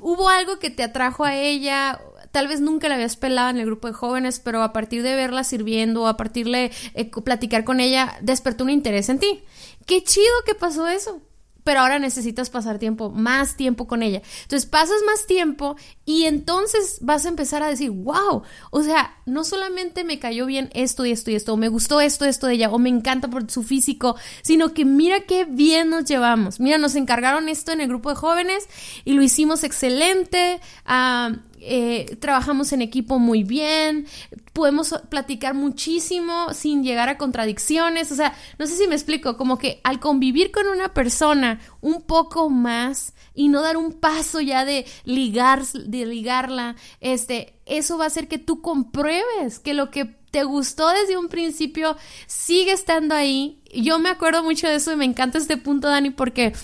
hubo 0.00 0.28
algo 0.28 0.58
que 0.58 0.70
te 0.70 0.82
atrajo 0.82 1.24
a 1.24 1.34
ella, 1.36 2.00
tal 2.32 2.48
vez 2.48 2.60
nunca 2.60 2.88
la 2.88 2.96
habías 2.96 3.16
pelado 3.16 3.50
en 3.50 3.58
el 3.58 3.66
grupo 3.66 3.88
de 3.88 3.94
jóvenes, 3.94 4.40
pero 4.40 4.62
a 4.62 4.72
partir 4.72 5.02
de 5.02 5.14
verla 5.14 5.44
sirviendo, 5.44 6.06
a 6.06 6.16
partir 6.16 6.46
de 6.48 6.72
eh, 6.94 7.10
platicar 7.24 7.64
con 7.64 7.78
ella, 7.78 8.16
despertó 8.20 8.64
un 8.64 8.70
interés 8.70 9.08
en 9.08 9.18
ti. 9.18 9.44
Qué 9.86 10.02
chido 10.02 10.32
que 10.46 10.54
pasó 10.54 10.88
eso. 10.88 11.20
Pero 11.64 11.80
ahora 11.80 11.98
necesitas 11.98 12.50
pasar 12.50 12.78
tiempo, 12.78 13.10
más 13.10 13.56
tiempo 13.56 13.86
con 13.86 14.02
ella. 14.02 14.22
Entonces 14.42 14.68
pasas 14.68 14.98
más 15.06 15.26
tiempo 15.26 15.76
y 16.04 16.24
entonces 16.24 16.98
vas 17.00 17.24
a 17.26 17.28
empezar 17.28 17.62
a 17.62 17.68
decir, 17.68 17.90
wow, 17.90 18.42
o 18.70 18.82
sea, 18.82 19.16
no 19.26 19.44
solamente 19.44 20.04
me 20.04 20.18
cayó 20.18 20.46
bien 20.46 20.70
esto 20.74 21.06
y 21.06 21.12
esto 21.12 21.30
y 21.30 21.34
esto, 21.34 21.54
o 21.54 21.56
me 21.56 21.68
gustó 21.68 22.00
esto, 22.00 22.24
esto 22.24 22.46
de 22.46 22.54
ella, 22.54 22.70
o 22.70 22.78
me 22.78 22.88
encanta 22.88 23.28
por 23.28 23.50
su 23.50 23.62
físico, 23.62 24.16
sino 24.42 24.74
que 24.74 24.84
mira 24.84 25.20
qué 25.20 25.44
bien 25.44 25.90
nos 25.90 26.04
llevamos. 26.04 26.60
Mira, 26.60 26.78
nos 26.78 26.94
encargaron 26.94 27.48
esto 27.48 27.72
en 27.72 27.80
el 27.80 27.88
grupo 27.88 28.10
de 28.10 28.16
jóvenes 28.16 28.68
y 29.04 29.12
lo 29.12 29.22
hicimos 29.22 29.64
excelente. 29.64 30.60
Ah, 30.84 31.32
eh, 31.64 32.16
trabajamos 32.20 32.72
en 32.72 32.82
equipo 32.82 33.18
muy 33.18 33.44
bien, 33.44 34.06
podemos 34.52 34.94
platicar 35.08 35.54
muchísimo 35.54 36.52
sin 36.52 36.82
llegar 36.82 37.08
a 37.08 37.18
contradicciones, 37.18 38.10
o 38.12 38.16
sea, 38.16 38.34
no 38.58 38.66
sé 38.66 38.76
si 38.76 38.86
me 38.86 38.94
explico, 38.94 39.36
como 39.36 39.58
que 39.58 39.80
al 39.84 40.00
convivir 40.00 40.50
con 40.50 40.66
una 40.66 40.92
persona 40.92 41.60
un 41.80 42.02
poco 42.02 42.50
más 42.50 43.14
y 43.34 43.48
no 43.48 43.62
dar 43.62 43.76
un 43.76 43.92
paso 43.92 44.40
ya 44.40 44.64
de 44.64 44.86
ligar, 45.04 45.64
de 45.66 46.06
ligarla, 46.06 46.76
este, 47.00 47.54
eso 47.66 47.96
va 47.96 48.04
a 48.04 48.08
hacer 48.08 48.28
que 48.28 48.38
tú 48.38 48.60
compruebes 48.60 49.58
que 49.58 49.74
lo 49.74 49.90
que 49.90 50.16
te 50.32 50.44
gustó 50.44 50.88
desde 50.88 51.18
un 51.18 51.28
principio 51.28 51.96
sigue 52.26 52.72
estando 52.72 53.14
ahí. 53.14 53.60
Yo 53.72 53.98
me 53.98 54.08
acuerdo 54.08 54.42
mucho 54.42 54.66
de 54.66 54.76
eso 54.76 54.92
y 54.92 54.96
me 54.96 55.04
encanta 55.04 55.38
este 55.38 55.58
punto, 55.58 55.88
Dani, 55.88 56.10
porque 56.10 56.54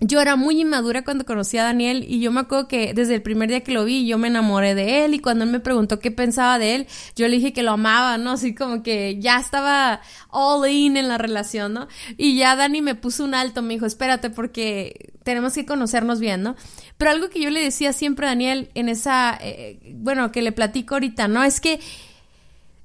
yo 0.00 0.20
era 0.22 0.34
muy 0.34 0.58
inmadura 0.60 1.04
cuando 1.04 1.26
conocí 1.26 1.58
a 1.58 1.64
Daniel 1.64 2.06
y 2.08 2.20
yo 2.20 2.32
me 2.32 2.40
acuerdo 2.40 2.68
que 2.68 2.94
desde 2.94 3.14
el 3.14 3.22
primer 3.22 3.50
día 3.50 3.60
que 3.60 3.72
lo 3.72 3.84
vi 3.84 4.06
yo 4.06 4.16
me 4.16 4.28
enamoré 4.28 4.74
de 4.74 5.04
él 5.04 5.12
y 5.12 5.18
cuando 5.18 5.44
él 5.44 5.50
me 5.50 5.60
preguntó 5.60 5.98
qué 5.98 6.10
pensaba 6.10 6.58
de 6.58 6.74
él, 6.74 6.86
yo 7.16 7.28
le 7.28 7.36
dije 7.36 7.52
que 7.52 7.62
lo 7.62 7.72
amaba, 7.72 8.16
¿no? 8.16 8.32
Así 8.32 8.54
como 8.54 8.82
que 8.82 9.18
ya 9.20 9.38
estaba 9.38 10.00
all 10.30 10.68
in 10.70 10.96
en 10.96 11.08
la 11.08 11.18
relación, 11.18 11.74
¿no? 11.74 11.86
Y 12.16 12.36
ya 12.38 12.56
Dani 12.56 12.80
me 12.80 12.94
puso 12.94 13.24
un 13.24 13.34
alto, 13.34 13.60
me 13.60 13.74
dijo, 13.74 13.84
espérate 13.84 14.30
porque 14.30 15.12
tenemos 15.22 15.52
que 15.52 15.66
conocernos 15.66 16.18
bien, 16.18 16.42
¿no? 16.42 16.56
Pero 16.96 17.10
algo 17.10 17.28
que 17.28 17.40
yo 17.40 17.50
le 17.50 17.60
decía 17.60 17.92
siempre 17.92 18.26
a 18.26 18.30
Daniel 18.30 18.70
en 18.74 18.88
esa, 18.88 19.38
eh, 19.40 19.78
bueno, 19.96 20.32
que 20.32 20.40
le 20.40 20.52
platico 20.52 20.94
ahorita, 20.94 21.28
¿no? 21.28 21.44
Es 21.44 21.60
que 21.60 21.78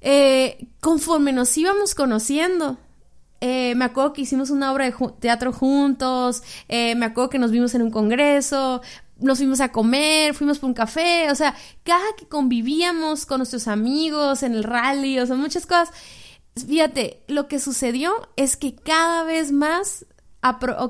eh, 0.02 0.68
conforme 0.80 1.32
nos 1.32 1.56
íbamos 1.56 1.94
conociendo, 1.94 2.78
eh, 3.46 3.74
me 3.76 3.84
acuerdo 3.84 4.12
que 4.12 4.22
hicimos 4.22 4.50
una 4.50 4.72
obra 4.72 4.86
de 4.86 4.94
teatro 5.20 5.52
juntos, 5.52 6.42
eh, 6.66 6.96
me 6.96 7.06
acuerdo 7.06 7.30
que 7.30 7.38
nos 7.38 7.52
vimos 7.52 7.76
en 7.76 7.82
un 7.82 7.92
congreso, 7.92 8.82
nos 9.20 9.38
fuimos 9.38 9.60
a 9.60 9.70
comer, 9.70 10.34
fuimos 10.34 10.58
por 10.58 10.66
un 10.66 10.74
café, 10.74 11.30
o 11.30 11.34
sea, 11.36 11.54
cada 11.84 12.16
que 12.18 12.26
convivíamos 12.26 13.24
con 13.24 13.38
nuestros 13.38 13.68
amigos 13.68 14.42
en 14.42 14.56
el 14.56 14.64
rally, 14.64 15.20
o 15.20 15.26
sea, 15.26 15.36
muchas 15.36 15.64
cosas. 15.64 15.92
Fíjate, 16.56 17.22
lo 17.28 17.46
que 17.46 17.60
sucedió 17.60 18.12
es 18.34 18.56
que 18.56 18.74
cada 18.74 19.22
vez 19.22 19.52
más 19.52 20.06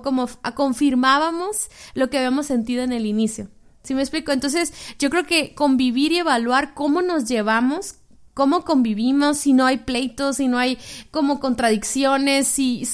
como 0.03 0.27
confirmábamos 0.55 1.69
lo 1.93 2.09
que 2.09 2.17
habíamos 2.17 2.47
sentido 2.47 2.85
en 2.85 2.93
el 2.93 3.05
inicio. 3.05 3.49
¿Sí 3.83 3.95
me 3.95 4.01
explico? 4.01 4.33
Entonces, 4.33 4.73
yo 4.99 5.11
creo 5.11 5.27
que 5.27 5.55
convivir 5.55 6.13
y 6.13 6.19
evaluar 6.19 6.73
cómo 6.73 7.03
nos 7.03 7.27
llevamos 7.27 7.97
cómo 8.37 8.67
convivimos, 8.67 9.39
si 9.39 9.55
no 9.55 9.65
hay 9.65 9.79
pleitos, 9.79 10.37
si 10.37 10.47
no 10.47 10.59
hay 10.59 10.77
como 11.11 11.41
contradicciones, 11.41 12.59
y, 12.59 12.87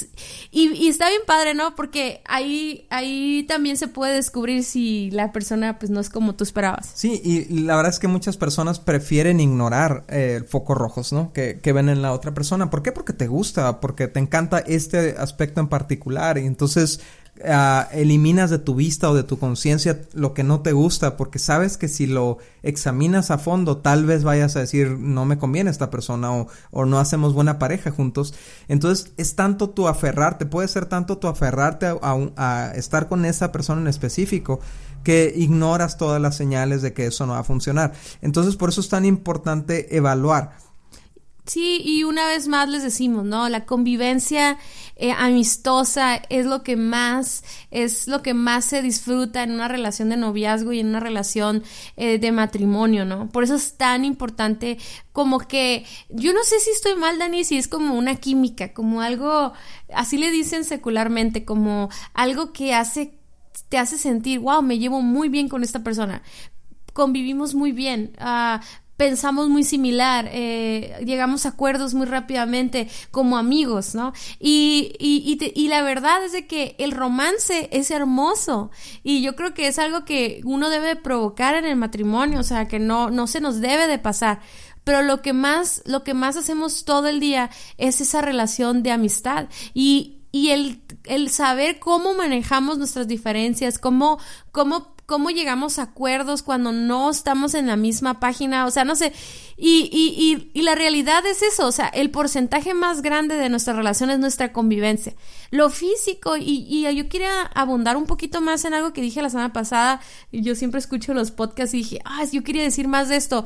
y, 0.52 0.86
está 0.86 1.08
bien 1.08 1.22
padre, 1.26 1.52
¿no? 1.52 1.74
Porque 1.74 2.22
ahí, 2.26 2.86
ahí 2.90 3.44
también 3.48 3.76
se 3.76 3.88
puede 3.88 4.14
descubrir 4.14 4.62
si 4.62 5.10
la 5.10 5.32
persona 5.32 5.80
pues 5.80 5.90
no 5.90 5.98
es 5.98 6.10
como 6.10 6.36
tú 6.36 6.44
esperabas. 6.44 6.92
Sí, 6.94 7.20
y 7.24 7.58
la 7.58 7.74
verdad 7.74 7.90
es 7.90 7.98
que 7.98 8.06
muchas 8.06 8.36
personas 8.36 8.78
prefieren 8.78 9.40
ignorar 9.40 10.04
eh, 10.06 10.44
focos 10.48 10.78
rojos, 10.78 11.12
¿no? 11.12 11.32
Que, 11.32 11.58
que 11.58 11.72
ven 11.72 11.88
en 11.88 12.02
la 12.02 12.12
otra 12.12 12.32
persona. 12.32 12.70
¿Por 12.70 12.84
qué? 12.84 12.92
Porque 12.92 13.12
te 13.12 13.26
gusta, 13.26 13.80
porque 13.80 14.06
te 14.06 14.20
encanta 14.20 14.60
este 14.60 15.16
aspecto 15.18 15.60
en 15.60 15.66
particular 15.66 16.38
y 16.38 16.46
entonces 16.46 17.00
Ah, 17.44 17.88
eliminas 17.92 18.50
de 18.50 18.58
tu 18.58 18.74
vista 18.74 19.10
o 19.10 19.14
de 19.14 19.22
tu 19.22 19.38
conciencia 19.38 20.02
lo 20.12 20.34
que 20.34 20.44
no 20.44 20.60
te 20.60 20.72
gusta 20.72 21.16
porque 21.16 21.38
sabes 21.38 21.78
que 21.78 21.88
si 21.88 22.06
lo 22.06 22.36
examinas 22.62 23.30
a 23.30 23.38
fondo 23.38 23.78
tal 23.78 24.04
vez 24.04 24.22
vayas 24.22 24.54
a 24.54 24.60
decir 24.60 24.98
no 24.98 25.24
me 25.24 25.38
conviene 25.38 25.70
esta 25.70 25.88
persona 25.88 26.30
o, 26.30 26.84
no 26.84 27.00
hacemos 27.00 27.32
buena 27.32 27.58
pareja 27.58 27.90
juntos 27.90 28.34
entonces 28.68 29.12
es 29.16 29.34
tanto 29.34 29.70
tu 29.70 29.88
aferrarte 29.88 30.44
puede 30.44 30.68
ser 30.68 30.84
tanto 30.84 31.16
tu 31.16 31.26
aferrarte 31.26 31.86
a 32.02 32.72
estar 32.76 33.08
con 33.08 33.24
esa 33.24 33.50
persona 33.50 33.80
en 33.80 33.88
específico 33.88 34.60
que 35.02 35.32
ignoras 35.34 35.96
todas 35.96 36.20
las 36.20 36.36
señales 36.36 36.82
de 36.82 36.92
que 36.92 37.06
eso 37.06 37.26
no 37.26 37.32
va 37.32 37.40
a 37.40 37.44
funcionar. 37.44 37.92
Entonces 38.20 38.56
por 38.56 38.68
eso 38.68 38.80
es 38.80 38.88
tan 38.88 39.04
importante 39.04 39.96
evaluar 39.96 40.52
Sí, 41.44 41.82
y 41.84 42.04
una 42.04 42.28
vez 42.28 42.46
más 42.46 42.68
les 42.68 42.84
decimos, 42.84 43.24
¿no? 43.24 43.48
La 43.48 43.66
convivencia 43.66 44.58
eh, 44.94 45.10
amistosa 45.10 46.14
es 46.28 46.46
lo 46.46 46.62
que 46.62 46.76
más, 46.76 47.42
es 47.72 48.06
lo 48.06 48.22
que 48.22 48.32
más 48.32 48.64
se 48.66 48.80
disfruta 48.80 49.42
en 49.42 49.50
una 49.50 49.66
relación 49.66 50.10
de 50.10 50.16
noviazgo 50.16 50.72
y 50.72 50.78
en 50.78 50.86
una 50.86 51.00
relación 51.00 51.64
eh, 51.96 52.18
de 52.20 52.30
matrimonio, 52.30 53.04
¿no? 53.04 53.28
Por 53.28 53.42
eso 53.42 53.56
es 53.56 53.76
tan 53.76 54.04
importante 54.04 54.78
como 55.12 55.40
que, 55.40 55.84
yo 56.10 56.32
no 56.32 56.44
sé 56.44 56.60
si 56.60 56.70
estoy 56.70 56.94
mal, 56.94 57.18
Dani, 57.18 57.42
si 57.42 57.58
es 57.58 57.66
como 57.66 57.96
una 57.96 58.14
química, 58.14 58.72
como 58.72 59.00
algo, 59.00 59.52
así 59.92 60.18
le 60.18 60.30
dicen 60.30 60.62
secularmente, 60.62 61.44
como 61.44 61.88
algo 62.14 62.52
que 62.52 62.72
hace, 62.72 63.18
te 63.68 63.78
hace 63.78 63.98
sentir, 63.98 64.38
wow, 64.38 64.62
me 64.62 64.78
llevo 64.78 65.02
muy 65.02 65.28
bien 65.28 65.48
con 65.48 65.64
esta 65.64 65.82
persona 65.82 66.22
convivimos 66.92 67.54
muy 67.54 67.72
bien. 67.72 68.12
Uh, 68.20 68.62
pensamos 68.96 69.48
muy 69.48 69.64
similar, 69.64 70.28
eh, 70.30 70.96
llegamos 71.04 71.46
a 71.46 71.50
acuerdos 71.50 71.94
muy 71.94 72.06
rápidamente 72.06 72.88
como 73.10 73.38
amigos, 73.38 73.94
¿no? 73.94 74.12
Y, 74.38 74.94
y, 74.98 75.38
y, 75.54 75.68
la 75.68 75.82
verdad 75.82 76.24
es 76.24 76.32
de 76.32 76.46
que 76.46 76.76
el 76.78 76.92
romance 76.92 77.68
es 77.72 77.90
hermoso 77.90 78.70
y 79.02 79.22
yo 79.22 79.34
creo 79.34 79.54
que 79.54 79.66
es 79.66 79.78
algo 79.78 80.04
que 80.04 80.40
uno 80.44 80.70
debe 80.70 80.96
provocar 80.96 81.54
en 81.54 81.64
el 81.64 81.76
matrimonio, 81.76 82.40
o 82.40 82.44
sea, 82.44 82.68
que 82.68 82.78
no, 82.78 83.10
no 83.10 83.26
se 83.26 83.40
nos 83.40 83.60
debe 83.60 83.86
de 83.86 83.98
pasar. 83.98 84.40
Pero 84.84 85.02
lo 85.02 85.22
que 85.22 85.32
más, 85.32 85.82
lo 85.86 86.02
que 86.02 86.14
más 86.14 86.36
hacemos 86.36 86.84
todo 86.84 87.08
el 87.08 87.20
día 87.20 87.50
es 87.78 88.00
esa 88.00 88.20
relación 88.20 88.82
de 88.82 88.90
amistad 88.90 89.48
y, 89.74 90.22
y 90.32 90.50
el, 90.50 90.82
el 91.04 91.30
saber 91.30 91.78
cómo 91.78 92.14
manejamos 92.14 92.78
nuestras 92.78 93.06
diferencias, 93.06 93.78
cómo, 93.78 94.18
cómo 94.50 94.92
cómo 95.12 95.28
llegamos 95.28 95.78
a 95.78 95.82
acuerdos 95.82 96.42
cuando 96.42 96.72
no 96.72 97.10
estamos 97.10 97.52
en 97.52 97.66
la 97.66 97.76
misma 97.76 98.18
página, 98.18 98.64
o 98.64 98.70
sea, 98.70 98.86
no 98.86 98.96
sé, 98.96 99.12
y, 99.58 99.90
y, 99.92 100.50
y, 100.58 100.62
la 100.62 100.74
realidad 100.74 101.26
es 101.26 101.42
eso, 101.42 101.66
o 101.66 101.70
sea, 101.70 101.88
el 101.88 102.10
porcentaje 102.10 102.72
más 102.72 103.02
grande 103.02 103.34
de 103.34 103.50
nuestra 103.50 103.74
relación 103.74 104.08
es 104.08 104.18
nuestra 104.18 104.54
convivencia. 104.54 105.12
Lo 105.50 105.68
físico, 105.68 106.38
y, 106.38 106.64
y 106.66 106.94
yo 106.96 107.10
quería 107.10 107.42
abundar 107.42 107.98
un 107.98 108.06
poquito 108.06 108.40
más 108.40 108.64
en 108.64 108.72
algo 108.72 108.94
que 108.94 109.02
dije 109.02 109.20
la 109.20 109.28
semana 109.28 109.52
pasada, 109.52 110.00
y 110.30 110.40
yo 110.40 110.54
siempre 110.54 110.78
escucho 110.80 111.12
los 111.12 111.30
podcasts 111.30 111.74
y 111.74 111.78
dije, 111.78 111.98
ah, 112.06 112.24
yo 112.32 112.42
quería 112.42 112.62
decir 112.62 112.88
más 112.88 113.10
de 113.10 113.16
esto 113.16 113.44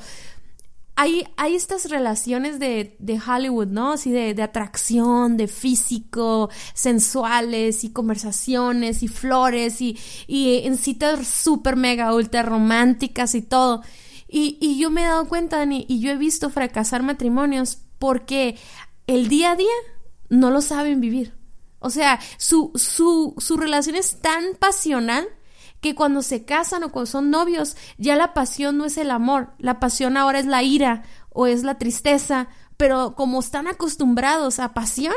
hay, 0.97 1.29
hay 1.37 1.55
estas 1.55 1.91
relaciones 1.91 2.59
de, 2.59 2.97
de 2.99 3.21
Hollywood, 3.21 3.69
¿no? 3.69 3.93
Así 3.93 4.11
de, 4.11 4.33
de, 4.33 4.43
atracción, 4.43 5.37
de 5.37 5.47
físico, 5.47 6.49
sensuales 6.73 7.85
y 7.85 7.93
conversaciones 7.93 9.03
y 9.03 9.09
flores 9.09 9.83
y, 9.83 9.99
y 10.27 10.63
en 10.65 10.79
citas 10.79 11.27
súper 11.29 11.77
mega 11.77 12.15
ultra 12.15 12.43
románticas 12.43 13.35
y 13.35 13.43
todo. 13.43 13.83
Y, 14.27 14.57
y 14.61 14.79
yo 14.79 14.91
me 14.91 15.03
he 15.03 15.07
dado 15.07 15.29
cuenta, 15.29 15.59
Dani, 15.59 15.85
y 15.87 16.01
yo 16.01 16.11
he 16.11 16.17
visto 16.17 16.49
fracasar 16.49 17.03
matrimonios 17.03 17.79
porque 17.99 18.57
el 19.07 19.29
día 19.29 19.53
a 19.53 19.57
día 19.57 19.69
no 20.31 20.51
lo 20.51 20.63
saben 20.63 21.03
vivir. 21.03 21.35
O 21.79 21.91
sea, 21.91 22.19
su, 22.39 22.73
su, 22.75 23.35
su 23.37 23.59
relación 23.59 23.97
es 23.97 24.21
tan 24.23 24.55
pasional 24.59 25.29
que 25.87 25.95
cuando 25.95 26.23
se 26.23 26.45
casan 26.45 26.83
o 26.85 26.91
cuando 26.91 27.11
son 27.11 27.31
novios, 27.31 27.77
ya 27.99 28.17
la 28.17 28.35
pasión 28.35 28.77
no 28.77 28.85
es 28.85 28.99
el 28.99 29.11
amor, 29.11 29.53
la 29.59 29.81
pasión 29.81 30.17
ahora 30.17 30.39
es 30.39 30.47
la 30.47 30.63
ira 30.63 31.05
o 31.31 31.47
es 31.47 31.63
la 31.63 31.79
tristeza, 31.79 32.49
pero 32.77 33.15
como 33.15 33.41
están 33.41 33.67
acostumbrados 33.69 34.59
a 34.59 34.75
pasión, 34.75 35.15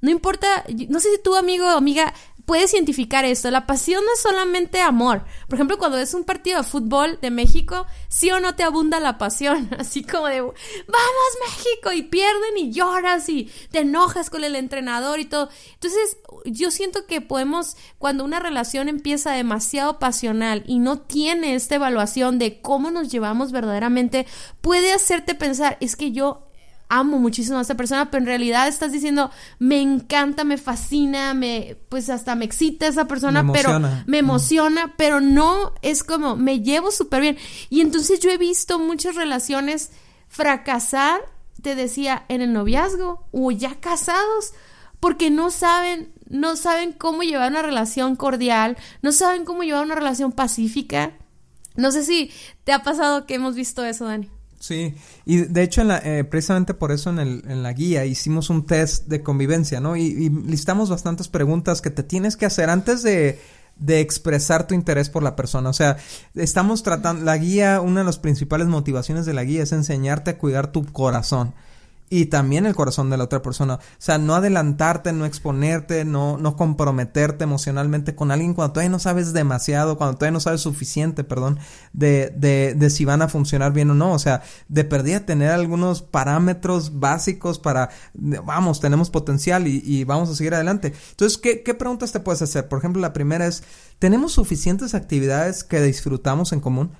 no 0.00 0.10
importa, 0.10 0.64
no 0.88 0.98
sé 1.00 1.10
si 1.12 1.22
tu 1.22 1.36
amigo 1.36 1.66
o 1.66 1.76
amiga 1.76 2.12
puedes 2.44 2.74
identificar 2.74 3.24
esto. 3.24 3.50
La 3.50 3.66
pasión 3.66 4.04
no 4.04 4.12
es 4.12 4.20
solamente 4.20 4.80
amor. 4.80 5.24
Por 5.48 5.56
ejemplo, 5.56 5.78
cuando 5.78 5.96
ves 5.96 6.14
un 6.14 6.24
partido 6.24 6.58
de 6.58 6.68
fútbol 6.68 7.18
de 7.20 7.30
México, 7.30 7.86
sí 8.08 8.30
o 8.30 8.40
no 8.40 8.54
te 8.54 8.62
abunda 8.62 9.00
la 9.00 9.18
pasión. 9.18 9.70
Así 9.78 10.02
como 10.02 10.26
de, 10.26 10.40
vamos 10.40 10.54
México, 11.46 11.92
y 11.92 12.02
pierden 12.02 12.58
y 12.58 12.72
lloras 12.72 13.28
y 13.28 13.50
te 13.70 13.80
enojas 13.80 14.30
con 14.30 14.44
el 14.44 14.56
entrenador 14.56 15.20
y 15.20 15.24
todo. 15.24 15.48
Entonces, 15.74 16.18
yo 16.44 16.70
siento 16.70 17.06
que 17.06 17.20
podemos, 17.20 17.76
cuando 17.98 18.24
una 18.24 18.40
relación 18.40 18.88
empieza 18.88 19.32
demasiado 19.32 19.98
pasional 19.98 20.64
y 20.66 20.78
no 20.78 21.00
tiene 21.00 21.54
esta 21.54 21.76
evaluación 21.76 22.38
de 22.38 22.60
cómo 22.60 22.90
nos 22.90 23.10
llevamos 23.10 23.52
verdaderamente, 23.52 24.26
puede 24.60 24.92
hacerte 24.92 25.34
pensar, 25.34 25.76
es 25.80 25.96
que 25.96 26.12
yo 26.12 26.48
amo 26.92 27.18
muchísimo 27.18 27.56
a 27.56 27.62
esta 27.62 27.74
persona, 27.74 28.10
pero 28.10 28.20
en 28.20 28.26
realidad 28.26 28.68
estás 28.68 28.92
diciendo, 28.92 29.30
me 29.58 29.80
encanta, 29.80 30.44
me 30.44 30.58
fascina, 30.58 31.32
me, 31.32 31.78
pues 31.88 32.10
hasta 32.10 32.34
me 32.34 32.44
excita 32.44 32.86
esa 32.86 33.08
persona, 33.08 33.50
pero 33.50 33.80
me 34.06 34.18
emociona, 34.18 34.94
pero 34.98 35.20
no 35.22 35.72
es 35.80 36.04
como, 36.04 36.36
me 36.36 36.60
llevo 36.60 36.90
súper 36.90 37.22
bien. 37.22 37.38
Y 37.70 37.80
entonces 37.80 38.20
yo 38.20 38.30
he 38.30 38.36
visto 38.36 38.78
muchas 38.78 39.14
relaciones 39.14 39.90
fracasar, 40.28 41.20
te 41.62 41.74
decía, 41.74 42.26
en 42.28 42.42
el 42.42 42.52
noviazgo 42.52 43.26
o 43.32 43.50
ya 43.50 43.80
casados, 43.80 44.52
porque 45.00 45.30
no 45.30 45.50
saben 45.50 46.12
no 46.28 46.56
saben 46.56 46.92
cómo 46.92 47.22
llevar 47.22 47.50
una 47.50 47.60
relación 47.60 48.16
cordial, 48.16 48.78
no 49.02 49.12
saben 49.12 49.44
cómo 49.44 49.62
llevar 49.62 49.84
una 49.84 49.94
relación 49.94 50.32
pacífica. 50.32 51.12
No 51.76 51.90
sé 51.90 52.04
si 52.04 52.30
te 52.64 52.72
ha 52.72 52.82
pasado 52.82 53.26
que 53.26 53.34
hemos 53.34 53.54
visto 53.54 53.84
eso, 53.84 54.06
Dani. 54.06 54.30
Sí, 54.62 54.94
y 55.24 55.38
de 55.38 55.64
hecho, 55.64 55.80
en 55.80 55.88
la, 55.88 55.98
eh, 55.98 56.22
precisamente 56.22 56.72
por 56.72 56.92
eso 56.92 57.10
en, 57.10 57.18
el, 57.18 57.42
en, 57.48 57.64
la 57.64 57.72
guía 57.72 58.04
hicimos 58.04 58.48
un 58.48 58.64
test 58.64 59.08
de 59.08 59.20
convivencia, 59.20 59.80
¿no? 59.80 59.96
Y, 59.96 60.02
y, 60.02 60.28
listamos 60.28 60.88
bastantes 60.88 61.26
preguntas 61.26 61.82
que 61.82 61.90
te 61.90 62.04
tienes 62.04 62.36
que 62.36 62.46
hacer 62.46 62.70
antes 62.70 63.02
de, 63.02 63.40
de 63.74 63.98
expresar 63.98 64.68
tu 64.68 64.74
interés 64.74 65.10
por 65.10 65.24
la 65.24 65.34
persona. 65.34 65.68
O 65.68 65.72
sea, 65.72 65.96
estamos 66.36 66.84
tratando, 66.84 67.24
la 67.24 67.36
guía, 67.38 67.80
una 67.80 68.02
de 68.02 68.06
las 68.06 68.20
principales 68.20 68.68
motivaciones 68.68 69.26
de 69.26 69.34
la 69.34 69.42
guía 69.42 69.64
es 69.64 69.72
enseñarte 69.72 70.30
a 70.30 70.38
cuidar 70.38 70.70
tu 70.70 70.84
corazón 70.84 71.54
y 72.12 72.26
también 72.26 72.66
el 72.66 72.74
corazón 72.74 73.08
de 73.08 73.16
la 73.16 73.24
otra 73.24 73.40
persona. 73.40 73.76
O 73.76 73.80
sea, 73.96 74.18
no 74.18 74.34
adelantarte, 74.34 75.14
no 75.14 75.24
exponerte, 75.24 76.04
no, 76.04 76.36
no 76.36 76.56
comprometerte 76.56 77.44
emocionalmente 77.44 78.14
con 78.14 78.30
alguien 78.30 78.52
cuando 78.52 78.74
todavía 78.74 78.90
no 78.90 78.98
sabes 78.98 79.32
demasiado, 79.32 79.96
cuando 79.96 80.18
todavía 80.18 80.34
no 80.34 80.40
sabes 80.40 80.60
suficiente, 80.60 81.24
perdón, 81.24 81.58
de, 81.94 82.30
de, 82.36 82.74
de 82.74 82.90
si 82.90 83.06
van 83.06 83.22
a 83.22 83.28
funcionar 83.28 83.72
bien 83.72 83.88
o 83.88 83.94
no. 83.94 84.12
O 84.12 84.18
sea, 84.18 84.42
de 84.68 84.84
perdida 84.84 85.20
tener 85.20 85.52
algunos 85.52 86.02
parámetros 86.02 87.00
básicos 87.00 87.58
para, 87.58 87.88
vamos, 88.12 88.80
tenemos 88.80 89.08
potencial 89.08 89.66
y, 89.66 90.04
vamos 90.04 90.28
a 90.28 90.34
seguir 90.34 90.52
adelante. 90.52 90.92
Entonces, 91.12 91.38
¿qué, 91.38 91.62
¿qué 91.62 91.72
preguntas 91.72 92.12
te 92.12 92.20
puedes 92.20 92.42
hacer? 92.42 92.68
Por 92.68 92.78
ejemplo, 92.78 93.00
la 93.00 93.14
primera 93.14 93.46
es, 93.46 93.62
¿tenemos 93.98 94.32
suficientes 94.32 94.92
actividades 94.94 95.64
que 95.64 95.80
disfrutamos 95.80 96.52
en 96.52 96.60
común? 96.60 96.90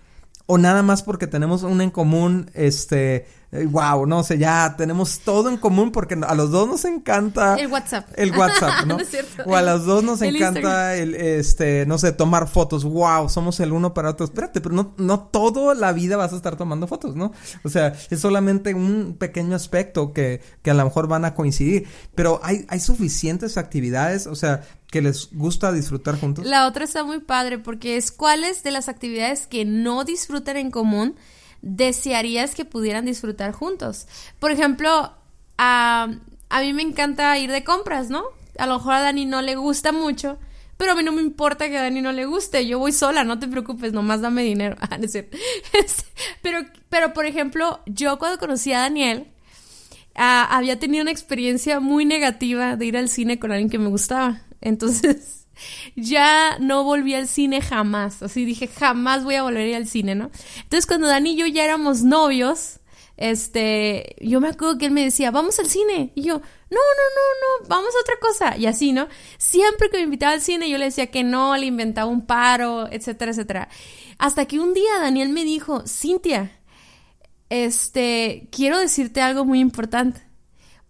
o 0.47 0.59
nada 0.59 0.83
más 0.83 1.03
porque 1.03 1.27
tenemos 1.27 1.63
una 1.63 1.85
en 1.85 1.91
común, 1.91 2.51
este, 2.53 3.27
wow, 3.53 4.07
no 4.07 4.23
sé, 4.23 4.39
ya 4.39 4.75
tenemos 4.79 5.21
todo 5.21 5.51
en 5.51 5.59
común 5.59 5.93
porque 5.93 6.15
a 6.15 6.35
los 6.35 6.51
dos 6.51 6.67
nos 6.67 6.85
encanta 6.87 7.57
el 7.57 7.67
WhatsApp. 7.67 8.09
El 8.17 8.33
WhatsApp, 8.33 8.85
¿no? 8.87 8.97
O 9.45 9.55
a 9.55 9.61
los 9.61 9.85
dos 9.85 10.03
nos 10.03 10.23
encanta 10.23 10.97
el 10.97 11.15
este, 11.15 11.85
no 11.85 11.99
sé, 11.99 12.13
tomar 12.13 12.49
fotos. 12.49 12.83
Wow, 12.85 13.29
somos 13.29 13.61
el 13.61 13.73
uno 13.73 13.93
para 13.93 14.11
otro. 14.11 14.25
Espérate, 14.25 14.63
pero 14.63 14.75
no 14.75 14.95
no 14.97 15.21
toda 15.21 15.75
la 15.75 15.93
vida 15.93 16.17
vas 16.17 16.33
a 16.33 16.37
estar 16.37 16.57
tomando 16.57 16.87
fotos, 16.87 17.15
¿no? 17.15 17.33
O 17.63 17.69
sea, 17.69 17.93
es 18.09 18.21
solamente 18.21 18.73
un 18.73 19.17
pequeño 19.19 19.55
aspecto 19.55 20.15
que 20.15 20.41
que 20.63 20.71
a 20.71 20.75
lo 20.75 20.85
mejor 20.85 21.07
van 21.07 21.27
a 21.27 21.35
coincidir, 21.35 21.87
pero 22.15 22.41
hay 22.43 22.65
hay 22.69 22.81
suficientes 22.81 23.59
actividades, 23.59 24.27
o 24.27 24.35
sea, 24.35 24.63
que 24.91 25.03
les 25.03 25.29
gusta 25.31 25.73
disfrutar 25.73 26.19
juntos. 26.19 26.47
La 26.47 26.67
otra 26.67 26.85
está 26.85 27.05
muy 27.05 27.21
padre 27.21 27.59
porque 27.59 27.99
es 27.99 28.13
cuáles 28.13 28.63
de 28.63 28.71
las 28.71 28.89
actividades 28.89 29.47
que 29.47 29.67
no 29.67 30.05
disfrutan 30.05 30.57
en 30.57 30.71
común 30.71 31.17
desearías 31.63 32.55
que 32.55 32.65
pudieran 32.65 33.07
disfrutar 33.07 33.53
juntos. 33.53 34.07
Por 34.39 34.51
ejemplo, 34.51 35.13
a, 35.59 36.09
a 36.49 36.61
mí 36.61 36.73
me 36.73 36.83
encanta 36.83 37.39
ir 37.39 37.51
de 37.51 37.65
compras, 37.65 38.11
¿no? 38.11 38.25
A 38.59 38.67
lo 38.67 38.79
mejor 38.79 38.95
a 38.95 39.01
Dani 39.01 39.25
no 39.25 39.41
le 39.41 39.57
gusta 39.57 39.93
mucho, 39.93 40.39
pero 40.77 40.93
a 40.93 40.95
mí 40.95 41.03
no 41.03 41.13
me 41.13 41.23
importa 41.23 41.69
que 41.69 41.79
a 41.79 41.83
Dani 41.83 42.03
no 42.03 42.13
le 42.13 42.27
guste. 42.27 42.67
Yo 42.67 42.79
voy 42.79 42.93
sola, 42.93 43.25
no 43.25 43.39
te 43.39 43.49
preocupes, 43.49 43.93
nomás 43.93 44.21
dame 44.21 44.43
dinero. 44.43 44.77
Ah, 44.83 44.99
pero, 46.43 46.67
pero, 46.89 47.15
por 47.15 47.25
ejemplo, 47.25 47.81
yo 47.87 48.19
cuando 48.19 48.39
conocí 48.39 48.73
a 48.73 48.81
Daniel, 48.81 49.32
ah, 50.15 50.49
había 50.51 50.79
tenido 50.79 51.03
una 51.03 51.11
experiencia 51.11 51.81
muy 51.81 52.05
negativa 52.05 52.77
de 52.77 52.87
ir 52.87 52.97
al 52.97 53.09
cine 53.09 53.39
con 53.39 53.53
alguien 53.53 53.71
que 53.71 53.79
me 53.79 53.89
gustaba. 53.89 54.43
Entonces, 54.61 55.47
ya 55.97 56.59
no 56.59 56.85
volví 56.85 57.15
al 57.15 57.29
cine 57.29 57.61
jamás. 57.61 58.23
Así 58.23 58.45
dije, 58.45 58.69
jamás 58.69 59.25
voy 59.25 59.37
a 59.37 59.43
volver 59.43 59.63
a 59.63 59.69
ir 59.69 59.77
al 59.77 59.87
cine, 59.87 60.15
¿no? 60.15 60.31
Entonces, 60.63 60.87
cuando 60.87 61.09
Dani 61.09 61.33
y 61.33 61.37
yo 61.37 61.47
ya 61.47 61.65
éramos 61.65 62.03
novios, 62.03 62.81
este, 63.17 64.17
yo 64.21 64.41
me 64.41 64.49
acuerdo 64.49 64.79
que 64.79 64.87
él 64.87 64.93
me 64.93 65.05
decía, 65.05 65.31
vamos 65.31 65.59
al 65.59 65.69
cine. 65.69 66.13
Y 66.15 66.23
yo, 66.23 66.35
no, 66.35 66.41
no, 66.41 66.79
no, 66.79 67.63
no, 67.63 67.69
vamos 67.69 67.95
a 67.95 68.01
otra 68.01 68.15
cosa. 68.21 68.57
Y 68.57 68.67
así, 68.67 68.93
¿no? 68.93 69.09
Siempre 69.39 69.91
que 69.91 69.99
me 69.99 70.05
invitaba 70.05 70.33
al 70.33 70.41
cine, 70.41 70.69
yo 70.69 70.79
le 70.79 70.87
decía 70.87 71.11
que 71.11 71.23
no, 71.23 71.57
le 71.57 71.67
inventaba 71.67 72.11
un 72.11 72.27
paro, 72.27 72.89
etcétera, 72.91 73.33
etcétera. 73.33 73.69
Hasta 74.19 74.47
que 74.47 74.59
un 74.59 74.75
día 74.75 74.99
Daniel 75.01 75.29
me 75.29 75.45
dijo, 75.45 75.87
Cintia, 75.87 76.62
este, 77.53 78.49
quiero 78.51 78.79
decirte 78.79 79.21
algo 79.21 79.45
muy 79.45 79.61
importante. 79.61 80.23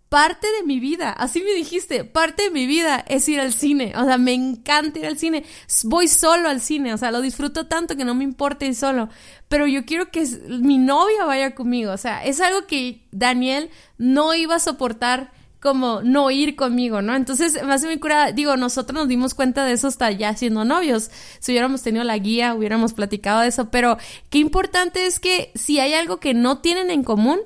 Parte 0.09 0.47
de 0.59 0.65
mi 0.65 0.79
vida, 0.79 1.11
así 1.11 1.43
me 1.43 1.55
dijiste, 1.55 2.05
parte 2.05 2.45
de 2.45 2.51
mi 2.51 2.67
vida 2.67 3.03
es 3.09 3.29
ir 3.29 3.41
al 3.41 3.53
cine, 3.53 3.95
o 3.97 4.05
sea, 4.05 4.17
me 4.19 4.35
encanta 4.35 5.01
ir 5.01 5.07
al 5.07 5.19
cine, 5.19 5.43
voy 5.85 6.07
solo 6.07 6.51
al 6.51 6.61
cine, 6.61 6.93
o 6.93 6.99
sea, 6.99 7.11
lo 7.11 7.23
disfruto 7.23 7.67
tanto 7.67 7.97
que 7.97 8.05
no 8.05 8.15
me 8.15 8.23
importa 8.23 8.67
ir 8.67 8.77
solo, 8.77 9.09
pero 9.49 9.67
yo 9.67 9.87
quiero 9.87 10.11
que 10.11 10.25
mi 10.49 10.77
novia 10.77 11.25
vaya 11.25 11.55
conmigo, 11.55 11.93
o 11.93 11.97
sea, 11.97 12.23
es 12.25 12.41
algo 12.41 12.67
que 12.67 13.09
Daniel 13.11 13.71
no 13.97 14.35
iba 14.35 14.57
a 14.57 14.61
soportar 14.61 15.33
como 15.63 16.03
no 16.03 16.29
ir 16.33 16.57
conmigo, 16.57 17.03
¿no? 17.03 17.15
Entonces, 17.15 17.57
hace 17.57 17.87
muy 17.87 18.01
curada, 18.01 18.33
digo, 18.33 18.57
nosotros 18.57 18.95
nos 18.99 19.09
dimos 19.09 19.33
cuenta 19.33 19.65
de 19.65 19.73
eso 19.73 19.87
hasta 19.87 20.11
ya 20.11 20.35
siendo 20.35 20.65
novios, 20.65 21.09
si 21.39 21.53
hubiéramos 21.53 21.83
tenido 21.83 22.03
la 22.03 22.19
guía, 22.19 22.55
hubiéramos 22.55 22.93
platicado 22.95 23.43
de 23.43 23.49
eso, 23.49 23.71
pero 23.71 23.97
qué 24.29 24.39
importante 24.39 25.07
es 25.07 25.21
que 25.21 25.53
si 25.55 25.79
hay 25.79 25.95
algo 25.95 26.19
que 26.19 26.35
no 26.35 26.59
tienen 26.59 26.91
en 26.91 27.05
común, 27.05 27.39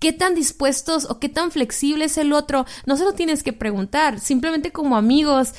qué 0.00 0.12
tan 0.12 0.34
dispuestos 0.34 1.06
o 1.08 1.18
qué 1.18 1.30
tan 1.30 1.50
flexible 1.50 2.04
es 2.04 2.18
el 2.18 2.34
otro, 2.34 2.66
no 2.84 2.98
se 2.98 3.04
lo 3.04 3.14
tienes 3.14 3.42
que 3.42 3.54
preguntar, 3.54 4.20
simplemente 4.20 4.70
como 4.70 4.98
amigos. 4.98 5.54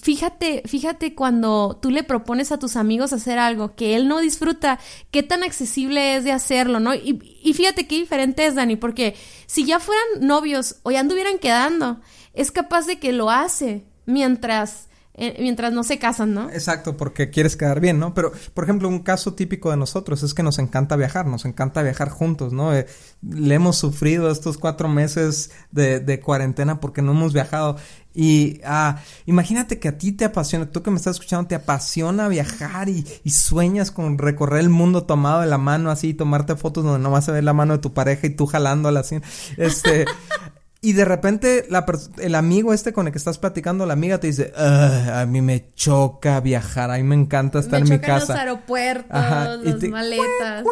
Fíjate, 0.00 0.62
fíjate 0.66 1.14
cuando 1.14 1.78
tú 1.82 1.90
le 1.90 2.04
propones 2.04 2.52
a 2.52 2.58
tus 2.58 2.76
amigos 2.76 3.12
hacer 3.12 3.38
algo 3.38 3.74
que 3.74 3.96
él 3.96 4.06
no 4.06 4.20
disfruta, 4.20 4.78
qué 5.10 5.24
tan 5.24 5.42
accesible 5.42 6.16
es 6.16 6.24
de 6.24 6.30
hacerlo, 6.30 6.78
¿no? 6.78 6.94
Y, 6.94 7.20
y 7.42 7.52
fíjate 7.52 7.88
qué 7.88 7.96
diferente 7.96 8.46
es, 8.46 8.54
Dani, 8.54 8.76
porque 8.76 9.16
si 9.46 9.64
ya 9.64 9.80
fueran 9.80 10.04
novios 10.20 10.76
o 10.84 10.92
ya 10.92 11.00
anduvieran 11.00 11.38
quedando, 11.38 12.00
es 12.32 12.52
capaz 12.52 12.86
de 12.86 13.00
que 13.00 13.12
lo 13.12 13.30
hace 13.30 13.84
mientras 14.06 14.88
eh, 15.14 15.36
mientras 15.40 15.74
no 15.74 15.84
se 15.84 15.98
casan, 15.98 16.32
¿no? 16.32 16.48
Exacto, 16.50 16.96
porque 16.96 17.28
quieres 17.28 17.56
quedar 17.56 17.80
bien, 17.80 17.98
¿no? 17.98 18.14
Pero, 18.14 18.32
por 18.54 18.64
ejemplo, 18.64 18.88
un 18.88 19.00
caso 19.00 19.34
típico 19.34 19.70
de 19.70 19.76
nosotros 19.76 20.22
es 20.22 20.32
que 20.32 20.42
nos 20.42 20.58
encanta 20.58 20.96
viajar, 20.96 21.26
nos 21.26 21.44
encanta 21.44 21.82
viajar 21.82 22.08
juntos, 22.08 22.54
¿no? 22.54 22.74
Eh, 22.74 22.86
le 23.20 23.54
hemos 23.54 23.76
sufrido 23.76 24.30
estos 24.30 24.56
cuatro 24.56 24.88
meses 24.88 25.50
de, 25.70 26.00
de 26.00 26.20
cuarentena 26.20 26.80
porque 26.80 27.02
no 27.02 27.12
hemos 27.12 27.34
viajado. 27.34 27.76
Y 28.14 28.60
ah, 28.64 29.02
imagínate 29.26 29.78
que 29.78 29.88
a 29.88 29.98
ti 29.98 30.12
te 30.12 30.24
apasiona, 30.24 30.70
tú 30.70 30.82
que 30.82 30.90
me 30.90 30.96
estás 30.96 31.16
escuchando, 31.16 31.46
te 31.46 31.54
apasiona 31.56 32.28
viajar 32.28 32.88
y, 32.88 33.06
y, 33.22 33.30
sueñas 33.30 33.90
con 33.90 34.18
recorrer 34.18 34.60
el 34.60 34.68
mundo 34.70 35.04
tomado 35.04 35.42
de 35.42 35.46
la 35.46 35.58
mano 35.58 35.90
así, 35.90 36.14
tomarte 36.14 36.56
fotos 36.56 36.84
donde 36.84 37.00
no 37.00 37.10
vas 37.10 37.28
a 37.28 37.32
ver 37.32 37.44
la 37.44 37.54
mano 37.54 37.74
de 37.74 37.80
tu 37.80 37.92
pareja 37.92 38.26
y 38.26 38.30
tú 38.30 38.46
jalándola 38.46 39.00
así. 39.00 39.18
Este, 39.56 40.04
Y 40.84 40.94
de 40.94 41.04
repente 41.04 41.64
la 41.70 41.86
el 42.18 42.34
amigo 42.34 42.74
este 42.74 42.92
con 42.92 43.06
el 43.06 43.12
que 43.12 43.18
estás 43.18 43.38
platicando, 43.38 43.86
la 43.86 43.92
amiga 43.92 44.18
te 44.18 44.26
dice, 44.26 44.52
a 44.56 45.24
mí 45.28 45.40
me 45.40 45.72
choca 45.74 46.40
viajar, 46.40 46.90
a 46.90 46.96
mí 46.96 47.04
me 47.04 47.14
encanta 47.14 47.60
estar 47.60 47.80
en 47.80 47.88
mi 47.88 48.00
casa. 48.00 48.26
los 48.26 48.30
aeropuertos, 48.30 49.06
Ajá. 49.10 49.56
las 49.58 49.80
maletas. 49.88 50.64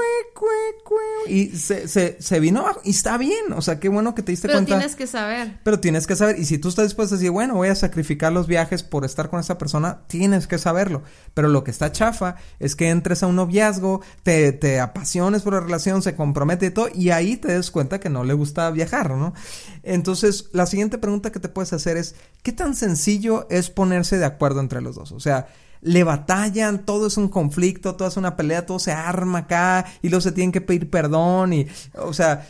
y 1.29 1.47
se, 1.51 1.87
se, 1.87 2.17
se 2.21 2.41
vino 2.41 2.67
y 2.83 2.91
está 2.91 3.19
bien, 3.19 3.53
o 3.55 3.63
sea, 3.63 3.79
qué 3.79 3.89
bueno 3.89 4.17
que 4.17 4.23
te 4.25 4.33
diste 4.33 4.49
cuenta. 4.49 4.67
Pero 4.67 4.79
tienes 4.81 4.97
que 4.97 5.07
saber. 5.07 5.61
Pero 5.63 5.79
tienes 5.79 6.09
que 6.09 6.17
saber, 6.17 6.41
y 6.41 6.45
si 6.45 6.59
tú 6.59 6.71
estás 6.71 6.87
dispuesto 6.87 7.15
a 7.15 7.19
decir, 7.19 7.31
bueno, 7.31 7.55
voy 7.55 7.69
a 7.69 7.77
sacrificar 7.77 8.33
los 8.33 8.49
viajes 8.49 8.83
por 8.83 9.05
estar 9.05 9.31
con 9.31 9.39
esa 9.39 9.59
persona, 9.59 10.01
tienes 10.09 10.49
que 10.49 10.59
saberlo. 10.59 11.03
Pero 11.35 11.47
lo 11.47 11.63
que 11.63 11.71
está 11.71 11.93
chafa 11.93 12.35
es 12.59 12.75
que 12.75 12.89
entres 12.89 13.23
a 13.23 13.29
un 13.29 13.37
noviazgo, 13.37 14.01
te, 14.25 14.51
te 14.51 14.81
apasiones 14.81 15.43
por 15.43 15.53
la 15.53 15.61
relación, 15.61 16.03
se 16.03 16.17
compromete 16.17 16.67
y 16.67 16.71
todo, 16.71 16.89
y 16.93 17.11
ahí 17.11 17.37
te 17.37 17.53
des 17.53 17.71
cuenta 17.71 18.01
que 18.01 18.11
no 18.11 18.25
le 18.25 18.35
gusta 18.35 18.69
viajar, 18.73 19.13
¿no? 19.13 19.35
Entonces, 19.83 20.49
la 20.53 20.67
siguiente 20.67 20.99
pregunta 20.99 21.33
que 21.33 21.41
te 21.41 21.49
puedes 21.49 21.73
hacer 21.73 21.97
es, 21.97 22.15
¿qué 22.43 22.53
tan 22.53 22.75
sencillo 22.75 23.47
es 23.51 23.71
ponerse 23.71 24.19
de 24.19 24.25
acuerdo 24.25 24.61
entre 24.61 24.81
los 24.81 24.97
dos? 24.97 25.13
O 25.13 25.21
sea, 25.21 25.49
le 25.83 26.05
batallan, 26.05 26.85
todo 26.85 27.07
es 27.07 27.17
un 27.17 27.29
conflicto, 27.29 27.97
todo 27.97 28.09
es 28.09 28.17
una 28.17 28.37
pelea, 28.37 28.67
todo 28.67 28.79
se 28.79 28.93
arma 28.93 29.41
acá 29.41 29.87
y 30.03 30.09
luego 30.09 30.21
se 30.21 30.33
tienen 30.33 30.53
que 30.53 30.61
pedir 30.61 30.91
perdón 30.91 31.53
y, 31.53 31.67
o 31.95 32.13
sea, 32.13 32.47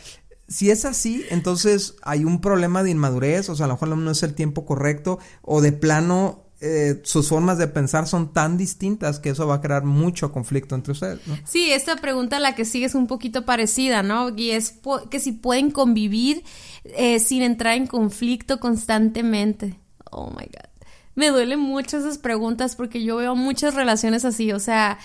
si 0.47 0.69
es 0.69 0.83
así, 0.83 1.23
entonces 1.29 1.95
hay 2.01 2.25
un 2.25 2.41
problema 2.41 2.83
de 2.83 2.91
inmadurez, 2.91 3.47
o 3.47 3.55
sea, 3.55 3.65
a 3.65 3.67
lo 3.67 3.75
mejor 3.75 3.89
no 3.89 4.11
es 4.11 4.21
el 4.23 4.33
tiempo 4.33 4.65
correcto 4.65 5.17
o 5.41 5.61
de 5.61 5.71
plano 5.71 6.43
eh, 6.63 7.01
sus 7.03 7.27
formas 7.27 7.57
de 7.57 7.67
pensar 7.67 8.07
son 8.07 8.33
tan 8.33 8.55
distintas 8.55 9.19
que 9.19 9.31
eso 9.31 9.47
va 9.47 9.55
a 9.55 9.61
crear 9.61 9.83
mucho 9.83 10.31
conflicto 10.31 10.75
entre 10.75 10.91
ustedes, 10.91 11.19
¿no? 11.25 11.35
Sí, 11.43 11.71
esta 11.71 11.95
pregunta 11.95 12.39
la 12.39 12.53
que 12.53 12.65
sigue 12.65 12.85
es 12.85 12.93
un 12.93 13.07
poquito 13.07 13.45
parecida, 13.45 14.03
¿no? 14.03 14.29
Y 14.37 14.51
es 14.51 14.75
que 15.09 15.19
si 15.19 15.31
pueden 15.31 15.71
convivir 15.71 16.43
eh, 16.83 17.19
sin 17.19 17.41
entrar 17.41 17.75
en 17.75 17.87
conflicto 17.87 18.59
constantemente. 18.59 19.79
Oh 20.11 20.29
my 20.29 20.45
God. 20.45 20.85
Me 21.15 21.29
duelen 21.29 21.59
mucho 21.59 21.97
esas 21.97 22.19
preguntas 22.19 22.75
porque 22.75 23.03
yo 23.03 23.15
veo 23.17 23.35
muchas 23.35 23.73
relaciones 23.73 24.23
así, 24.23 24.51
o 24.51 24.59
sea, 24.59 24.99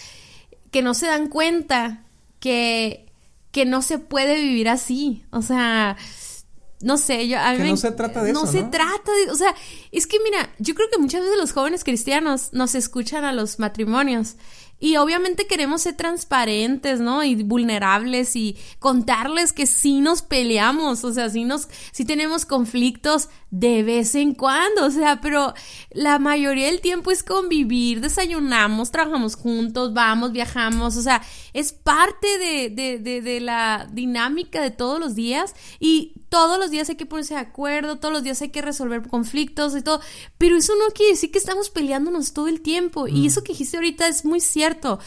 que 0.71 0.83
no 0.83 0.93
se 0.93 1.07
dan 1.07 1.29
cuenta 1.29 2.05
que, 2.39 3.07
que 3.51 3.65
no 3.65 3.81
se 3.81 3.99
puede 3.99 4.37
vivir 4.43 4.69
así, 4.69 5.25
o 5.31 5.41
sea 5.41 5.97
no 6.83 6.99
sé, 6.99 7.27
yo 7.27 7.39
a 7.39 7.55
mí 7.55 7.71
no 7.71 7.77
se 7.77 7.93
trata 7.93 8.23
de 8.23 8.33
no 8.33 8.45
eso. 8.45 8.53
Se 8.53 8.61
no 8.61 8.67
se 8.67 8.71
trata 8.71 9.13
de, 9.25 9.31
o 9.31 9.35
sea, 9.35 9.55
es 9.93 10.07
que 10.07 10.19
mira, 10.21 10.51
yo 10.59 10.75
creo 10.75 10.89
que 10.91 10.99
muchas 10.99 11.23
veces 11.23 11.39
los 11.39 11.53
jóvenes 11.53 11.85
cristianos 11.85 12.51
nos 12.53 12.75
escuchan 12.75 13.25
a 13.25 13.33
los 13.33 13.59
matrimonios 13.59 14.37
Y 14.79 14.97
obviamente 14.97 15.47
queremos 15.47 15.83
ser 15.83 15.97
transparentes, 15.97 17.01
¿no? 17.01 17.25
Y 17.25 17.43
vulnerables 17.43 18.37
y 18.37 18.59
contarles 18.79 19.55
que 19.55 19.65
sí 19.65 20.01
nos 20.03 20.21
peleamos, 20.21 21.03
o 21.03 21.15
sea, 21.15 21.31
sí 21.31 21.45
nos, 21.45 21.69
sí 21.93 22.05
tenemos 22.05 22.45
conflictos 22.45 23.31
de 23.51 23.85
vez 23.85 24.15
en 24.17 24.35
cuando, 24.35 24.87
o 24.87 24.91
sea, 24.91 25.21
pero 25.21 25.55
la 25.91 26.19
mayoría 26.19 26.67
del 26.67 26.81
tiempo 26.81 27.13
es 27.13 27.23
convivir, 27.23 28.01
desayunamos, 28.01 28.91
trabajamos 28.91 29.37
juntos, 29.37 29.95
vamos, 29.95 30.33
viajamos, 30.33 30.97
o 30.97 31.03
sea, 31.03 31.23
es 31.53 31.73
parte 31.73 32.27
de, 32.39 32.71
de, 32.71 32.99
de, 32.99 33.23
de 33.23 33.41
la 33.41 33.89
dinámica 33.93 34.61
de 34.61 34.73
todos 34.73 34.99
los 34.99 35.15
días 35.15 35.55
y 35.79 36.15
todos 36.29 36.59
los 36.59 36.71
días 36.71 36.89
hay 36.89 36.97
que 36.97 37.07
ponerse 37.07 37.35
de 37.35 37.41
acuerdo, 37.41 37.97
todos 37.97 38.13
los 38.13 38.25
días 38.25 38.43
hay 38.43 38.49
que 38.49 38.63
resolver 38.63 39.07
conflictos 39.09 39.77
y 39.77 39.83
todo, 39.83 40.01
pero 40.39 40.57
eso 40.57 40.75
no 40.75 40.93
quiere 40.93 41.13
decir 41.13 41.31
que 41.31 41.39
estamos 41.39 41.71
peleándonos 41.71 42.33
todo 42.33 42.49
el 42.49 42.61
tiempo 42.61 43.07
y 43.07 43.23
mm. 43.23 43.27
eso 43.27 43.45
que 43.45 43.53
dijiste 43.53 43.77
ahorita 43.77 44.09
es 44.09 44.25
muy 44.25 44.41
cierto 44.41 44.99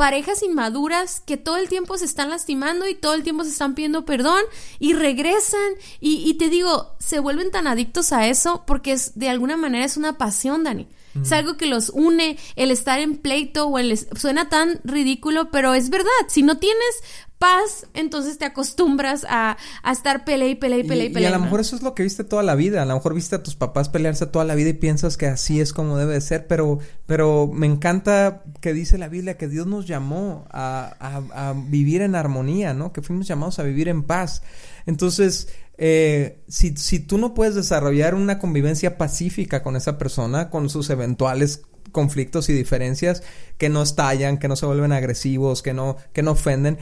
parejas 0.00 0.42
inmaduras 0.42 1.20
que 1.20 1.36
todo 1.36 1.58
el 1.58 1.68
tiempo 1.68 1.98
se 1.98 2.06
están 2.06 2.30
lastimando 2.30 2.88
y 2.88 2.94
todo 2.94 3.12
el 3.12 3.22
tiempo 3.22 3.44
se 3.44 3.50
están 3.50 3.74
pidiendo 3.74 4.06
perdón 4.06 4.40
y 4.78 4.94
regresan 4.94 5.74
y, 6.00 6.26
y 6.26 6.38
te 6.38 6.48
digo, 6.48 6.96
se 6.98 7.18
vuelven 7.18 7.50
tan 7.50 7.66
adictos 7.66 8.14
a 8.14 8.26
eso 8.26 8.64
porque 8.66 8.92
es, 8.92 9.18
de 9.18 9.28
alguna 9.28 9.58
manera 9.58 9.84
es 9.84 9.98
una 9.98 10.16
pasión, 10.16 10.64
Dani. 10.64 10.88
Es 11.20 11.32
algo 11.32 11.58
que 11.58 11.66
los 11.66 11.90
une, 11.90 12.38
el 12.56 12.70
estar 12.70 12.98
en 13.00 13.18
pleito 13.18 13.66
o 13.66 13.78
el... 13.78 13.98
Suena 14.16 14.48
tan 14.48 14.80
ridículo, 14.84 15.50
pero 15.50 15.74
es 15.74 15.90
verdad. 15.90 16.08
Si 16.28 16.42
no 16.42 16.58
tienes 16.58 17.02
paz, 17.40 17.86
entonces 17.94 18.36
te 18.36 18.44
acostumbras 18.44 19.26
a, 19.26 19.56
a 19.82 19.92
estar 19.92 20.26
pelea 20.26 20.50
y 20.50 20.56
pelea 20.56 20.80
y 20.80 20.84
pelea 20.84 21.06
y, 21.06 21.08
pelea. 21.08 21.30
Y 21.30 21.32
a 21.32 21.36
lo 21.38 21.42
mejor 21.42 21.60
eso 21.60 21.74
es 21.74 21.80
lo 21.80 21.94
que 21.94 22.02
viste 22.02 22.22
toda 22.22 22.42
la 22.42 22.54
vida. 22.54 22.82
A 22.82 22.84
lo 22.84 22.94
mejor 22.94 23.14
viste 23.14 23.34
a 23.34 23.42
tus 23.42 23.56
papás 23.56 23.88
pelearse 23.88 24.26
toda 24.26 24.44
la 24.44 24.54
vida 24.54 24.68
y 24.68 24.74
piensas 24.74 25.16
que 25.16 25.26
así 25.26 25.58
es 25.58 25.72
como 25.72 25.96
debe 25.96 26.12
de 26.12 26.20
ser. 26.20 26.46
Pero, 26.46 26.80
pero 27.06 27.50
me 27.50 27.66
encanta 27.66 28.44
que 28.60 28.74
dice 28.74 28.98
la 28.98 29.08
Biblia 29.08 29.38
que 29.38 29.48
Dios 29.48 29.66
nos 29.66 29.86
llamó 29.86 30.44
a, 30.50 30.94
a, 31.00 31.48
a 31.48 31.54
vivir 31.54 32.02
en 32.02 32.14
armonía, 32.14 32.74
¿no? 32.74 32.92
Que 32.92 33.00
fuimos 33.00 33.26
llamados 33.26 33.58
a 33.58 33.62
vivir 33.62 33.88
en 33.88 34.02
paz. 34.02 34.42
Entonces, 34.84 35.48
eh, 35.78 36.42
si, 36.46 36.76
si 36.76 37.00
tú 37.00 37.16
no 37.16 37.32
puedes 37.32 37.54
desarrollar 37.54 38.14
una 38.14 38.38
convivencia 38.38 38.98
pacífica 38.98 39.62
con 39.62 39.76
esa 39.76 39.96
persona, 39.96 40.50
con 40.50 40.68
sus 40.68 40.90
eventuales 40.90 41.62
conflictos 41.90 42.50
y 42.50 42.52
diferencias 42.52 43.22
que 43.56 43.70
no 43.70 43.82
estallan, 43.82 44.38
que 44.38 44.46
no 44.46 44.56
se 44.56 44.66
vuelven 44.66 44.92
agresivos, 44.92 45.62
que 45.62 45.72
no, 45.72 45.96
que 46.12 46.22
no 46.22 46.32
ofenden, 46.32 46.78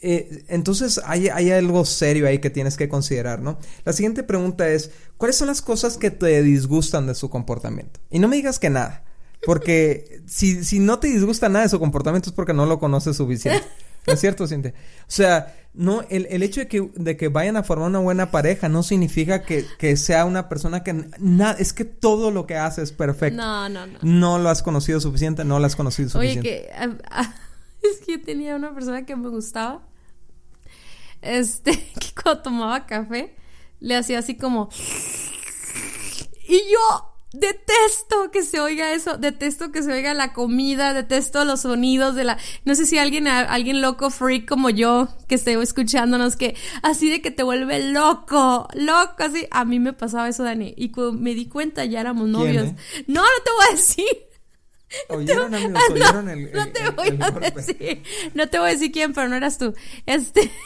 eh, 0.00 0.44
entonces 0.48 1.00
hay, 1.04 1.28
hay, 1.28 1.50
algo 1.50 1.84
serio 1.84 2.26
ahí 2.26 2.38
que 2.38 2.50
tienes 2.50 2.76
que 2.76 2.88
considerar, 2.88 3.40
¿no? 3.40 3.58
La 3.84 3.92
siguiente 3.92 4.22
pregunta 4.22 4.68
es, 4.68 4.90
¿cuáles 5.16 5.36
son 5.36 5.48
las 5.48 5.60
cosas 5.62 5.96
que 5.96 6.10
te 6.10 6.42
disgustan 6.42 7.06
de 7.06 7.14
su 7.14 7.30
comportamiento? 7.30 8.00
Y 8.10 8.18
no 8.18 8.28
me 8.28 8.36
digas 8.36 8.58
que 8.58 8.70
nada, 8.70 9.04
porque 9.44 10.22
si, 10.26 10.64
si 10.64 10.78
no 10.78 10.98
te 10.98 11.08
disgusta 11.08 11.48
nada 11.48 11.64
de 11.64 11.70
su 11.70 11.80
comportamiento 11.80 12.30
es 12.30 12.34
porque 12.34 12.54
no 12.54 12.66
lo 12.66 12.78
conoces 12.78 13.16
suficiente. 13.16 13.66
¿No 14.06 14.14
es 14.14 14.20
cierto, 14.20 14.46
Cintia? 14.46 14.72
O 15.02 15.10
sea, 15.10 15.54
no, 15.74 16.02
el, 16.08 16.26
el 16.30 16.42
hecho 16.42 16.60
de 16.60 16.68
que, 16.68 16.90
de 16.94 17.16
que 17.16 17.28
vayan 17.28 17.56
a 17.56 17.62
formar 17.62 17.88
una 17.90 17.98
buena 17.98 18.30
pareja 18.30 18.68
no 18.68 18.82
significa 18.82 19.42
que, 19.42 19.66
que 19.78 19.96
sea 19.96 20.24
una 20.24 20.48
persona 20.48 20.82
que 20.82 20.94
nada, 21.18 21.56
es 21.58 21.72
que 21.72 21.84
todo 21.84 22.30
lo 22.30 22.46
que 22.46 22.56
hace 22.56 22.82
es 22.82 22.92
perfecto. 22.92 23.36
No, 23.36 23.68
no, 23.68 23.86
no. 23.86 23.98
No 24.00 24.38
lo 24.38 24.48
has 24.48 24.62
conocido 24.62 25.00
suficiente, 25.00 25.44
no 25.44 25.58
lo 25.58 25.66
has 25.66 25.76
conocido 25.76 26.08
suficiente. 26.08 26.48
Oye, 26.48 26.58
que 26.58 26.70
es 27.90 28.00
que 28.04 28.12
yo 28.12 28.22
tenía 28.22 28.56
una 28.56 28.74
persona 28.74 29.04
que 29.04 29.16
me 29.16 29.28
gustaba. 29.28 29.86
Este, 31.22 31.72
que 32.00 32.22
cuando 32.22 32.42
tomaba 32.42 32.86
café, 32.86 33.34
le 33.80 33.96
hacía 33.96 34.18
así 34.18 34.36
como. 34.36 34.68
Y 36.48 36.58
yo 36.72 37.08
Detesto 37.32 38.30
que 38.30 38.42
se 38.42 38.58
oiga 38.58 38.94
eso, 38.94 39.18
detesto 39.18 39.70
que 39.70 39.82
se 39.82 39.92
oiga 39.92 40.14
la 40.14 40.32
comida, 40.32 40.94
detesto 40.94 41.44
los 41.44 41.60
sonidos 41.60 42.14
de 42.14 42.24
la... 42.24 42.38
No 42.64 42.74
sé 42.74 42.86
si 42.86 42.96
alguien, 42.96 43.26
alguien 43.28 43.82
loco, 43.82 44.08
freak 44.08 44.48
como 44.48 44.70
yo, 44.70 45.08
que 45.28 45.34
esté 45.34 45.52
escuchándonos, 45.60 46.36
que 46.36 46.56
así 46.82 47.10
de 47.10 47.20
que 47.20 47.30
te 47.30 47.42
vuelve 47.42 47.92
loco, 47.92 48.66
loco, 48.72 49.16
así. 49.18 49.46
A 49.50 49.66
mí 49.66 49.78
me 49.78 49.92
pasaba 49.92 50.26
eso, 50.26 50.42
Dani. 50.42 50.72
Y 50.74 50.88
cuando 50.90 51.12
me 51.12 51.34
di 51.34 51.48
cuenta 51.48 51.84
ya 51.84 52.00
éramos 52.00 52.28
novios. 52.28 52.68
Eh? 52.68 52.76
No, 53.08 53.20
no 53.20 53.28
te 53.44 53.50
voy 53.50 53.66
a 53.68 53.74
decir. 53.74 54.27
¿Oyeron, 55.08 55.54
amigos? 55.54 55.82
¿Oyeron 55.90 56.28
el, 56.28 56.52
no 56.52 56.68
te 56.68 56.90
voy 56.90 57.18
a 57.20 57.50
decir. 57.50 58.02
No 58.34 58.48
te 58.48 58.58
voy 58.58 58.68
a 58.68 58.72
decir 58.72 58.92
quién, 58.92 59.12
pero 59.12 59.28
no 59.28 59.36
eras 59.36 59.58
tú. 59.58 59.74
Este... 60.06 60.50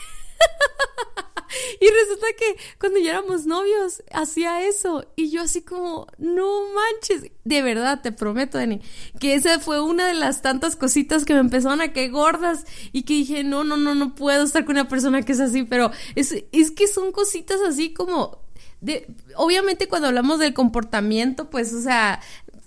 Y 1.80 1.86
resulta 1.86 2.26
que 2.38 2.56
cuando 2.78 2.98
ya 2.98 3.10
éramos 3.10 3.46
novios 3.46 4.02
hacía 4.12 4.66
eso. 4.66 5.06
Y 5.16 5.30
yo 5.30 5.42
así 5.42 5.62
como, 5.62 6.06
no 6.18 6.62
manches. 6.74 7.30
De 7.44 7.62
verdad, 7.62 8.00
te 8.02 8.12
prometo, 8.12 8.58
Dani, 8.58 8.80
que 9.20 9.34
esa 9.34 9.58
fue 9.60 9.80
una 9.80 10.06
de 10.06 10.14
las 10.14 10.42
tantas 10.42 10.76
cositas 10.76 11.24
que 11.24 11.34
me 11.34 11.40
empezaron 11.40 11.80
a 11.80 11.92
que 11.92 12.08
gordas. 12.08 12.64
Y 12.92 13.02
que 13.02 13.14
dije, 13.14 13.44
no, 13.44 13.64
no, 13.64 13.76
no, 13.76 13.94
no 13.94 14.14
puedo 14.14 14.44
estar 14.44 14.64
con 14.64 14.76
una 14.76 14.88
persona 14.88 15.22
que 15.22 15.32
es 15.32 15.40
así. 15.40 15.64
Pero 15.64 15.90
es, 16.14 16.34
es 16.52 16.70
que 16.70 16.86
son 16.86 17.12
cositas 17.12 17.60
así 17.60 17.92
como 17.92 18.42
de, 18.82 19.06
obviamente 19.36 19.86
cuando 19.86 20.08
hablamos 20.08 20.40
del 20.40 20.54
comportamiento, 20.54 21.48
pues, 21.48 21.72
o 21.72 21.80
sea, 21.80 22.20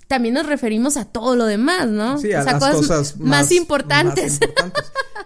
también 0.08 0.36
nos 0.36 0.46
referimos 0.46 0.98
a 0.98 1.06
todo 1.06 1.36
lo 1.36 1.46
demás, 1.46 1.88
¿no? 1.88 2.18
Sí, 2.18 2.32
a 2.34 2.44
las 2.44 2.56
cosas, 2.56 3.18
más, 3.18 3.52
importantes. 3.52 4.40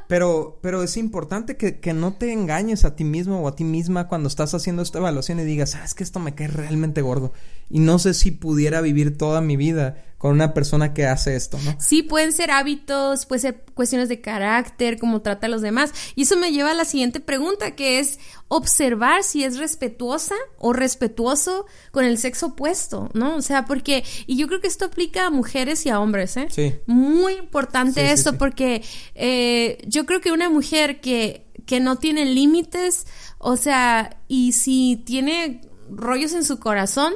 Pero, 0.07 0.57
pero 0.63 0.81
es 0.81 0.97
importante 0.97 1.55
que, 1.55 1.79
que, 1.79 1.93
no 1.93 2.13
te 2.13 2.33
engañes 2.33 2.83
a 2.83 2.95
ti 2.95 3.03
mismo 3.03 3.41
o 3.41 3.47
a 3.47 3.55
ti 3.55 3.63
misma 3.63 4.07
cuando 4.07 4.27
estás 4.27 4.55
haciendo 4.55 4.81
esta 4.81 4.97
evaluación 4.97 5.39
y 5.39 5.43
digas, 5.43 5.71
sabes 5.71 5.93
que 5.93 6.03
esto 6.03 6.19
me 6.19 6.33
cae 6.33 6.47
realmente 6.47 7.03
gordo 7.03 7.31
y 7.69 7.77
no 7.77 7.99
sé 7.99 8.15
si 8.15 8.31
pudiera 8.31 8.81
vivir 8.81 9.19
toda 9.19 9.39
mi 9.39 9.55
vida 9.55 10.03
con 10.19 10.31
una 10.31 10.53
persona 10.53 10.93
que 10.93 11.05
hace 11.05 11.37
esto, 11.37 11.57
¿no? 11.63 11.75
Sí, 11.79 12.03
pueden 12.03 12.33
ser 12.33 12.51
hábitos, 12.51 13.25
pueden 13.25 13.41
ser 13.41 13.63
cuestiones 13.73 14.09
de 14.09 14.19
carácter, 14.19 14.99
cómo 14.99 15.21
trata 15.21 15.47
a 15.47 15.49
los 15.49 15.61
demás. 15.61 15.93
Y 16.13 16.23
eso 16.23 16.35
me 16.35 16.51
lleva 16.51 16.71
a 16.71 16.73
la 16.73 16.83
siguiente 16.83 17.21
pregunta, 17.21 17.71
que 17.71 17.99
es 17.99 18.19
observar 18.49 19.23
si 19.23 19.45
es 19.45 19.57
respetuosa 19.57 20.35
o 20.57 20.73
respetuoso 20.73 21.65
con 21.91 22.03
el 22.03 22.17
sexo 22.17 22.47
opuesto, 22.47 23.09
¿no? 23.13 23.37
O 23.37 23.41
sea, 23.41 23.63
porque, 23.63 24.03
y 24.27 24.35
yo 24.35 24.47
creo 24.47 24.59
que 24.59 24.67
esto 24.67 24.85
aplica 24.85 25.27
a 25.27 25.29
mujeres 25.29 25.85
y 25.85 25.89
a 25.89 26.01
hombres, 26.01 26.35
¿eh? 26.35 26.47
Sí. 26.49 26.75
Muy 26.85 27.35
importante 27.35 28.11
esto, 28.11 28.37
porque 28.37 28.83
eh, 29.15 29.77
yo 29.87 30.05
creo 30.05 30.19
que 30.19 30.33
una 30.33 30.49
mujer 30.49 30.99
que, 30.99 31.47
que 31.65 31.79
no 31.79 31.95
tiene 31.95 32.25
límites, 32.25 33.07
o 33.37 33.55
sea, 33.55 34.17
y 34.27 34.51
si 34.51 35.01
tiene 35.05 35.61
rollos 35.89 36.33
en 36.33 36.43
su 36.43 36.59
corazón, 36.59 37.13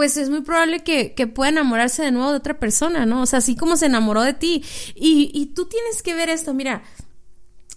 pues 0.00 0.16
es 0.16 0.30
muy 0.30 0.40
probable 0.40 0.82
que, 0.82 1.12
que, 1.12 1.26
pueda 1.26 1.50
enamorarse 1.50 2.02
de 2.02 2.10
nuevo 2.10 2.30
de 2.30 2.38
otra 2.38 2.58
persona, 2.58 3.04
¿no? 3.04 3.20
O 3.20 3.26
sea, 3.26 3.40
así 3.40 3.54
como 3.54 3.76
se 3.76 3.84
enamoró 3.84 4.22
de 4.22 4.32
ti. 4.32 4.64
Y, 4.94 5.30
y 5.34 5.48
tú 5.48 5.66
tienes 5.66 6.02
que 6.02 6.14
ver 6.14 6.30
esto, 6.30 6.54
mira, 6.54 6.82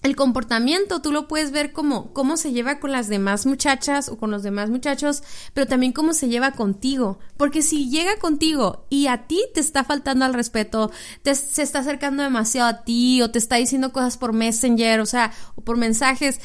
el 0.03 0.15
comportamiento 0.15 1.01
tú 1.01 1.11
lo 1.11 1.27
puedes 1.29 1.51
ver 1.51 1.73
como 1.73 2.13
cómo 2.13 2.37
se 2.37 2.51
lleva 2.51 2.79
con 2.79 2.91
las 2.93 3.09
demás 3.09 3.45
muchachas 3.45 4.07
o 4.07 4.17
con 4.17 4.31
los 4.31 4.41
demás 4.43 4.69
muchachos, 4.69 5.23
pero 5.53 5.65
también 5.65 5.91
cómo 5.91 6.13
se 6.13 6.29
lleva 6.29 6.51
contigo. 6.51 7.19
Porque 7.35 7.61
si 7.61 7.89
llega 7.89 8.17
contigo 8.19 8.85
y 8.89 9.07
a 9.07 9.27
ti 9.27 9.41
te 9.53 9.59
está 9.59 9.83
faltando 9.83 10.23
al 10.23 10.33
respeto, 10.33 10.91
te, 11.23 11.35
se 11.35 11.61
está 11.61 11.79
acercando 11.79 12.23
demasiado 12.23 12.69
a 12.69 12.83
ti 12.83 13.21
o 13.21 13.31
te 13.31 13.39
está 13.39 13.57
diciendo 13.57 13.91
cosas 13.91 14.17
por 14.17 14.31
Messenger, 14.31 15.01
o 15.01 15.05
sea, 15.05 15.33
o 15.55 15.61
por 15.61 15.75
mensajes, 15.75 16.39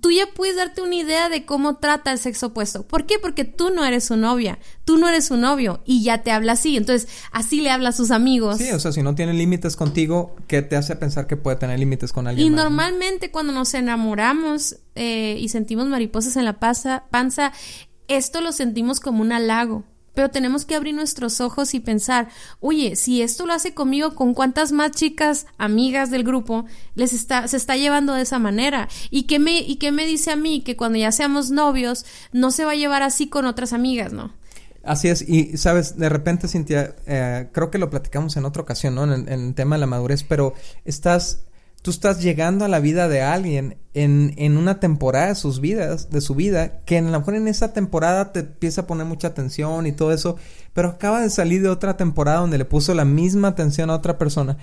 tú 0.00 0.10
ya 0.10 0.26
puedes 0.34 0.56
darte 0.56 0.82
una 0.82 0.94
idea 0.94 1.28
de 1.28 1.44
cómo 1.44 1.76
trata 1.76 2.12
el 2.12 2.18
sexo 2.18 2.48
opuesto. 2.48 2.86
¿Por 2.86 3.06
qué? 3.06 3.18
Porque 3.18 3.44
tú 3.44 3.70
no 3.70 3.84
eres 3.84 4.04
su 4.04 4.16
novia, 4.16 4.58
tú 4.84 4.98
no 4.98 5.08
eres 5.08 5.26
su 5.26 5.36
novio 5.36 5.82
y 5.84 6.02
ya 6.02 6.22
te 6.22 6.30
habla 6.30 6.52
así. 6.52 6.76
Entonces, 6.76 7.08
así 7.32 7.60
le 7.60 7.70
habla 7.70 7.90
a 7.90 7.92
sus 7.92 8.10
amigos. 8.10 8.58
Sí, 8.58 8.70
o 8.70 8.78
sea, 8.78 8.92
si 8.92 9.02
no 9.02 9.14
tiene 9.14 9.32
límites 9.34 9.76
contigo, 9.76 10.36
¿qué 10.46 10.62
te 10.62 10.76
hace 10.76 10.96
pensar 10.96 11.26
que 11.26 11.36
puede 11.36 11.56
tener 11.56 11.78
límites 11.78 12.12
con 12.12 12.26
alguien? 12.26 12.46
Y 12.46 12.50
más, 12.50 12.64
normalmente 12.64 13.30
cuando 13.30 13.52
nos 13.52 13.74
enamoramos 13.74 14.76
eh, 14.94 15.36
y 15.40 15.48
sentimos 15.48 15.86
mariposas 15.86 16.36
en 16.36 16.44
la 16.44 16.58
panza, 16.58 17.52
esto 18.08 18.40
lo 18.40 18.52
sentimos 18.52 19.00
como 19.00 19.22
un 19.22 19.32
halago 19.32 19.84
pero 20.14 20.30
tenemos 20.30 20.64
que 20.64 20.74
abrir 20.74 20.94
nuestros 20.94 21.40
ojos 21.40 21.74
y 21.74 21.80
pensar, 21.80 22.28
oye, 22.60 22.96
si 22.96 23.22
esto 23.22 23.46
lo 23.46 23.52
hace 23.52 23.74
conmigo, 23.74 24.14
¿con 24.14 24.34
cuántas 24.34 24.72
más 24.72 24.92
chicas, 24.92 25.46
amigas 25.58 26.10
del 26.10 26.24
grupo, 26.24 26.66
les 26.94 27.12
está, 27.12 27.46
se 27.48 27.56
está 27.56 27.76
llevando 27.76 28.14
de 28.14 28.22
esa 28.22 28.38
manera? 28.38 28.88
¿Y 29.10 29.24
qué 29.24 29.38
me, 29.38 29.60
y 29.60 29.76
qué 29.76 29.92
me 29.92 30.06
dice 30.06 30.32
a 30.32 30.36
mí 30.36 30.62
que 30.62 30.76
cuando 30.76 30.98
ya 30.98 31.12
seamos 31.12 31.50
novios, 31.50 32.04
no 32.32 32.50
se 32.50 32.64
va 32.64 32.72
a 32.72 32.76
llevar 32.76 33.02
así 33.02 33.28
con 33.28 33.46
otras 33.46 33.72
amigas, 33.72 34.12
¿no? 34.12 34.32
Así 34.84 35.08
es, 35.08 35.22
y 35.28 35.56
sabes, 35.56 35.98
de 35.98 36.08
repente, 36.08 36.48
Cintia, 36.48 36.94
eh, 37.06 37.48
creo 37.52 37.70
que 37.70 37.78
lo 37.78 37.90
platicamos 37.90 38.36
en 38.36 38.44
otra 38.44 38.62
ocasión, 38.62 38.94
¿no? 38.94 39.04
En, 39.04 39.28
en 39.28 39.48
el 39.48 39.54
tema 39.54 39.76
de 39.76 39.80
la 39.80 39.86
madurez, 39.86 40.24
pero 40.24 40.54
estás 40.84 41.47
tú 41.82 41.90
estás 41.90 42.20
llegando 42.20 42.64
a 42.64 42.68
la 42.68 42.80
vida 42.80 43.08
de 43.08 43.22
alguien 43.22 43.78
en, 43.94 44.34
en, 44.36 44.56
una 44.56 44.80
temporada 44.80 45.28
de 45.28 45.34
sus 45.34 45.60
vidas, 45.60 46.10
de 46.10 46.20
su 46.20 46.34
vida, 46.34 46.80
que 46.84 46.98
a 46.98 47.02
lo 47.02 47.18
mejor 47.18 47.34
en 47.34 47.48
esa 47.48 47.72
temporada 47.72 48.32
te 48.32 48.40
empieza 48.40 48.82
a 48.82 48.86
poner 48.86 49.06
mucha 49.06 49.28
atención 49.28 49.86
y 49.86 49.92
todo 49.92 50.12
eso, 50.12 50.36
pero 50.72 50.88
acaba 50.88 51.20
de 51.20 51.30
salir 51.30 51.62
de 51.62 51.68
otra 51.68 51.96
temporada 51.96 52.40
donde 52.40 52.58
le 52.58 52.64
puso 52.64 52.94
la 52.94 53.04
misma 53.04 53.48
atención 53.48 53.90
a 53.90 53.94
otra 53.94 54.18
persona. 54.18 54.58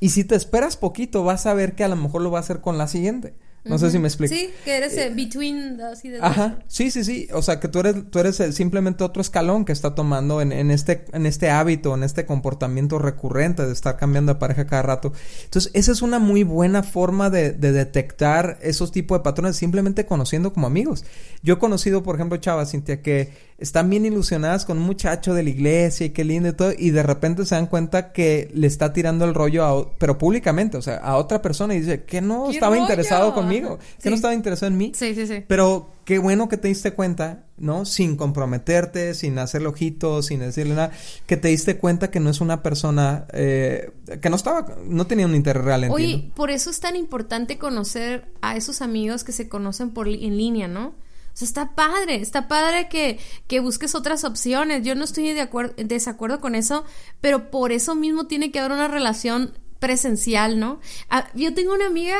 Y 0.00 0.10
si 0.10 0.24
te 0.24 0.34
esperas 0.34 0.76
poquito, 0.76 1.22
vas 1.22 1.46
a 1.46 1.54
ver 1.54 1.74
que 1.74 1.84
a 1.84 1.88
lo 1.88 1.96
mejor 1.96 2.22
lo 2.22 2.30
va 2.30 2.38
a 2.38 2.42
hacer 2.42 2.60
con 2.60 2.78
la 2.78 2.88
siguiente. 2.88 3.34
No 3.64 3.78
sé 3.78 3.90
si 3.90 3.98
me 3.98 4.08
explico. 4.08 4.34
Sí, 4.34 4.50
que 4.64 4.76
eres 4.76 4.96
eh, 4.96 5.12
between, 5.14 5.80
así 5.80 6.08
de 6.08 6.18
Ajá, 6.20 6.58
sí, 6.66 6.90
sí, 6.90 7.04
sí. 7.04 7.28
O 7.32 7.42
sea, 7.42 7.60
que 7.60 7.68
tú 7.68 7.78
eres, 7.78 8.10
tú 8.10 8.18
eres 8.18 8.36
simplemente 8.54 9.04
otro 9.04 9.22
escalón 9.22 9.64
que 9.64 9.72
está 9.72 9.94
tomando 9.94 10.40
en, 10.40 10.50
en, 10.50 10.72
este, 10.72 11.04
en 11.12 11.26
este 11.26 11.48
hábito, 11.50 11.94
en 11.94 12.02
este 12.02 12.26
comportamiento 12.26 12.98
recurrente 12.98 13.64
de 13.64 13.72
estar 13.72 13.96
cambiando 13.96 14.34
de 14.34 14.40
pareja 14.40 14.66
cada 14.66 14.82
rato. 14.82 15.12
Entonces, 15.44 15.70
esa 15.74 15.92
es 15.92 16.02
una 16.02 16.18
muy 16.18 16.42
buena 16.42 16.82
forma 16.82 17.30
de, 17.30 17.52
de 17.52 17.70
detectar 17.70 18.58
esos 18.62 18.90
tipos 18.90 19.18
de 19.18 19.22
patrones 19.22 19.56
simplemente 19.56 20.06
conociendo 20.06 20.52
como 20.52 20.66
amigos. 20.66 21.04
Yo 21.42 21.54
he 21.54 21.58
conocido, 21.58 22.02
por 22.02 22.16
ejemplo, 22.16 22.38
chavas, 22.38 22.72
Cintia, 22.72 23.00
que 23.00 23.52
están 23.62 23.88
bien 23.88 24.04
ilusionadas 24.04 24.64
con 24.64 24.78
un 24.78 24.84
muchacho 24.84 25.34
de 25.34 25.44
la 25.44 25.50
iglesia 25.50 26.06
y 26.06 26.10
qué 26.10 26.24
lindo 26.24 26.48
y 26.48 26.52
todo, 26.52 26.72
y 26.76 26.90
de 26.90 27.02
repente 27.04 27.46
se 27.46 27.54
dan 27.54 27.68
cuenta 27.68 28.12
que 28.12 28.50
le 28.52 28.66
está 28.66 28.92
tirando 28.92 29.24
el 29.24 29.34
rollo, 29.34 29.64
a, 29.64 29.90
pero 29.98 30.18
públicamente, 30.18 30.76
o 30.76 30.82
sea, 30.82 30.96
a 30.96 31.16
otra 31.16 31.40
persona 31.40 31.74
y 31.74 31.80
dice 31.80 32.02
que 32.02 32.20
no 32.20 32.50
estaba 32.50 32.76
interesado 32.76 33.32
conmigo, 33.32 33.51
que 33.60 34.10
no 34.10 34.16
estaba 34.16 34.34
interesado 34.34 34.70
en 34.70 34.78
mí. 34.78 34.92
Sí, 34.94 35.14
sí, 35.14 35.26
sí. 35.26 35.44
Pero 35.46 35.90
qué 36.04 36.18
bueno 36.18 36.48
que 36.48 36.56
te 36.56 36.68
diste 36.68 36.92
cuenta, 36.92 37.44
¿no? 37.56 37.84
Sin 37.84 38.16
comprometerte, 38.16 39.14
sin 39.14 39.38
hacerle 39.38 39.68
ojitos, 39.68 40.26
sin 40.26 40.40
decirle 40.40 40.74
nada, 40.74 40.92
que 41.26 41.36
te 41.36 41.48
diste 41.48 41.76
cuenta 41.76 42.10
que 42.10 42.20
no 42.20 42.30
es 42.30 42.40
una 42.40 42.62
persona 42.62 43.26
eh, 43.32 43.90
que 44.20 44.30
no 44.30 44.36
estaba, 44.36 44.66
no 44.84 45.06
tenía 45.06 45.26
un 45.26 45.34
interés 45.34 45.62
real 45.64 45.84
en 45.84 45.92
Oye, 45.92 46.06
ti. 46.06 46.32
por 46.34 46.50
eso 46.50 46.70
es 46.70 46.80
tan 46.80 46.96
importante 46.96 47.58
conocer 47.58 48.26
a 48.40 48.56
esos 48.56 48.82
amigos 48.82 49.24
que 49.24 49.32
se 49.32 49.48
conocen 49.48 49.90
por 49.90 50.08
en 50.08 50.36
línea, 50.36 50.68
¿no? 50.68 50.94
O 51.34 51.36
sea, 51.36 51.46
está 51.46 51.74
padre, 51.74 52.16
está 52.16 52.46
padre 52.46 52.88
que, 52.90 53.18
que 53.46 53.60
busques 53.60 53.94
otras 53.94 54.24
opciones. 54.24 54.82
Yo 54.84 54.94
no 54.94 55.04
estoy 55.04 55.32
de 55.32 55.40
acuerdo, 55.40 55.74
desacuerdo 55.78 56.40
con 56.40 56.54
eso, 56.54 56.84
pero 57.20 57.50
por 57.50 57.72
eso 57.72 57.94
mismo 57.94 58.26
tiene 58.26 58.50
que 58.50 58.58
haber 58.58 58.72
una 58.72 58.88
relación 58.88 59.54
presencial, 59.78 60.60
¿no? 60.60 60.80
Ah, 61.08 61.28
yo 61.34 61.54
tengo 61.54 61.74
una 61.74 61.86
amiga 61.86 62.16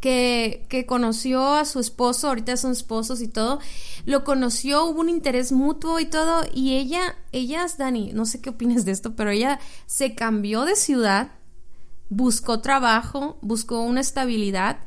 que, 0.00 0.66
que 0.68 0.86
conoció 0.86 1.54
a 1.54 1.64
su 1.64 1.80
esposo, 1.80 2.28
ahorita 2.28 2.56
son 2.56 2.72
esposos 2.72 3.20
y 3.20 3.28
todo, 3.28 3.60
lo 4.04 4.24
conoció, 4.24 4.84
hubo 4.84 5.00
un 5.00 5.08
interés 5.08 5.52
mutuo 5.52 6.00
y 6.00 6.06
todo, 6.06 6.44
y 6.52 6.76
ella, 6.76 7.16
ella 7.32 7.64
es 7.64 7.78
Dani, 7.78 8.12
no 8.12 8.26
sé 8.26 8.40
qué 8.40 8.50
opinas 8.50 8.84
de 8.84 8.92
esto, 8.92 9.14
pero 9.14 9.30
ella 9.30 9.58
se 9.86 10.14
cambió 10.14 10.64
de 10.64 10.76
ciudad, 10.76 11.32
buscó 12.08 12.60
trabajo, 12.60 13.38
buscó 13.42 13.80
una 13.80 14.00
estabilidad 14.00 14.78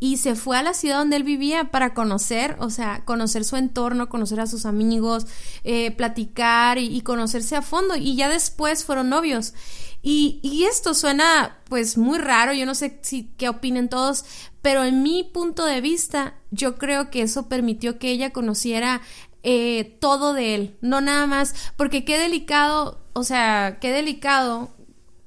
y 0.00 0.18
se 0.18 0.34
fue 0.34 0.58
a 0.58 0.62
la 0.62 0.74
ciudad 0.74 0.98
donde 0.98 1.16
él 1.16 1.22
vivía 1.22 1.70
para 1.70 1.94
conocer, 1.94 2.56
o 2.58 2.68
sea, 2.68 3.04
conocer 3.04 3.44
su 3.44 3.56
entorno, 3.56 4.08
conocer 4.08 4.40
a 4.40 4.46
sus 4.46 4.66
amigos, 4.66 5.26
eh, 5.62 5.92
platicar 5.92 6.78
y, 6.78 6.94
y, 6.94 7.00
conocerse 7.00 7.56
a 7.56 7.62
fondo. 7.62 7.96
Y 7.96 8.14
ya 8.16 8.28
después 8.28 8.84
fueron 8.84 9.08
novios. 9.08 9.54
Y, 10.02 10.40
y, 10.42 10.64
esto 10.64 10.92
suena 10.92 11.56
pues 11.70 11.96
muy 11.96 12.18
raro, 12.18 12.52
yo 12.52 12.66
no 12.66 12.74
sé 12.74 12.98
si 13.00 13.32
qué 13.38 13.48
opinen 13.48 13.88
todos, 13.88 14.26
pero 14.64 14.82
en 14.82 15.02
mi 15.02 15.24
punto 15.24 15.66
de 15.66 15.82
vista, 15.82 16.36
yo 16.50 16.78
creo 16.78 17.10
que 17.10 17.20
eso 17.20 17.50
permitió 17.50 17.98
que 17.98 18.10
ella 18.10 18.32
conociera 18.32 19.02
eh, 19.42 19.98
todo 20.00 20.32
de 20.32 20.54
él, 20.54 20.76
no 20.80 21.02
nada 21.02 21.26
más, 21.26 21.54
porque 21.76 22.06
qué 22.06 22.18
delicado, 22.18 22.98
o 23.12 23.24
sea, 23.24 23.76
qué 23.78 23.92
delicado 23.92 24.70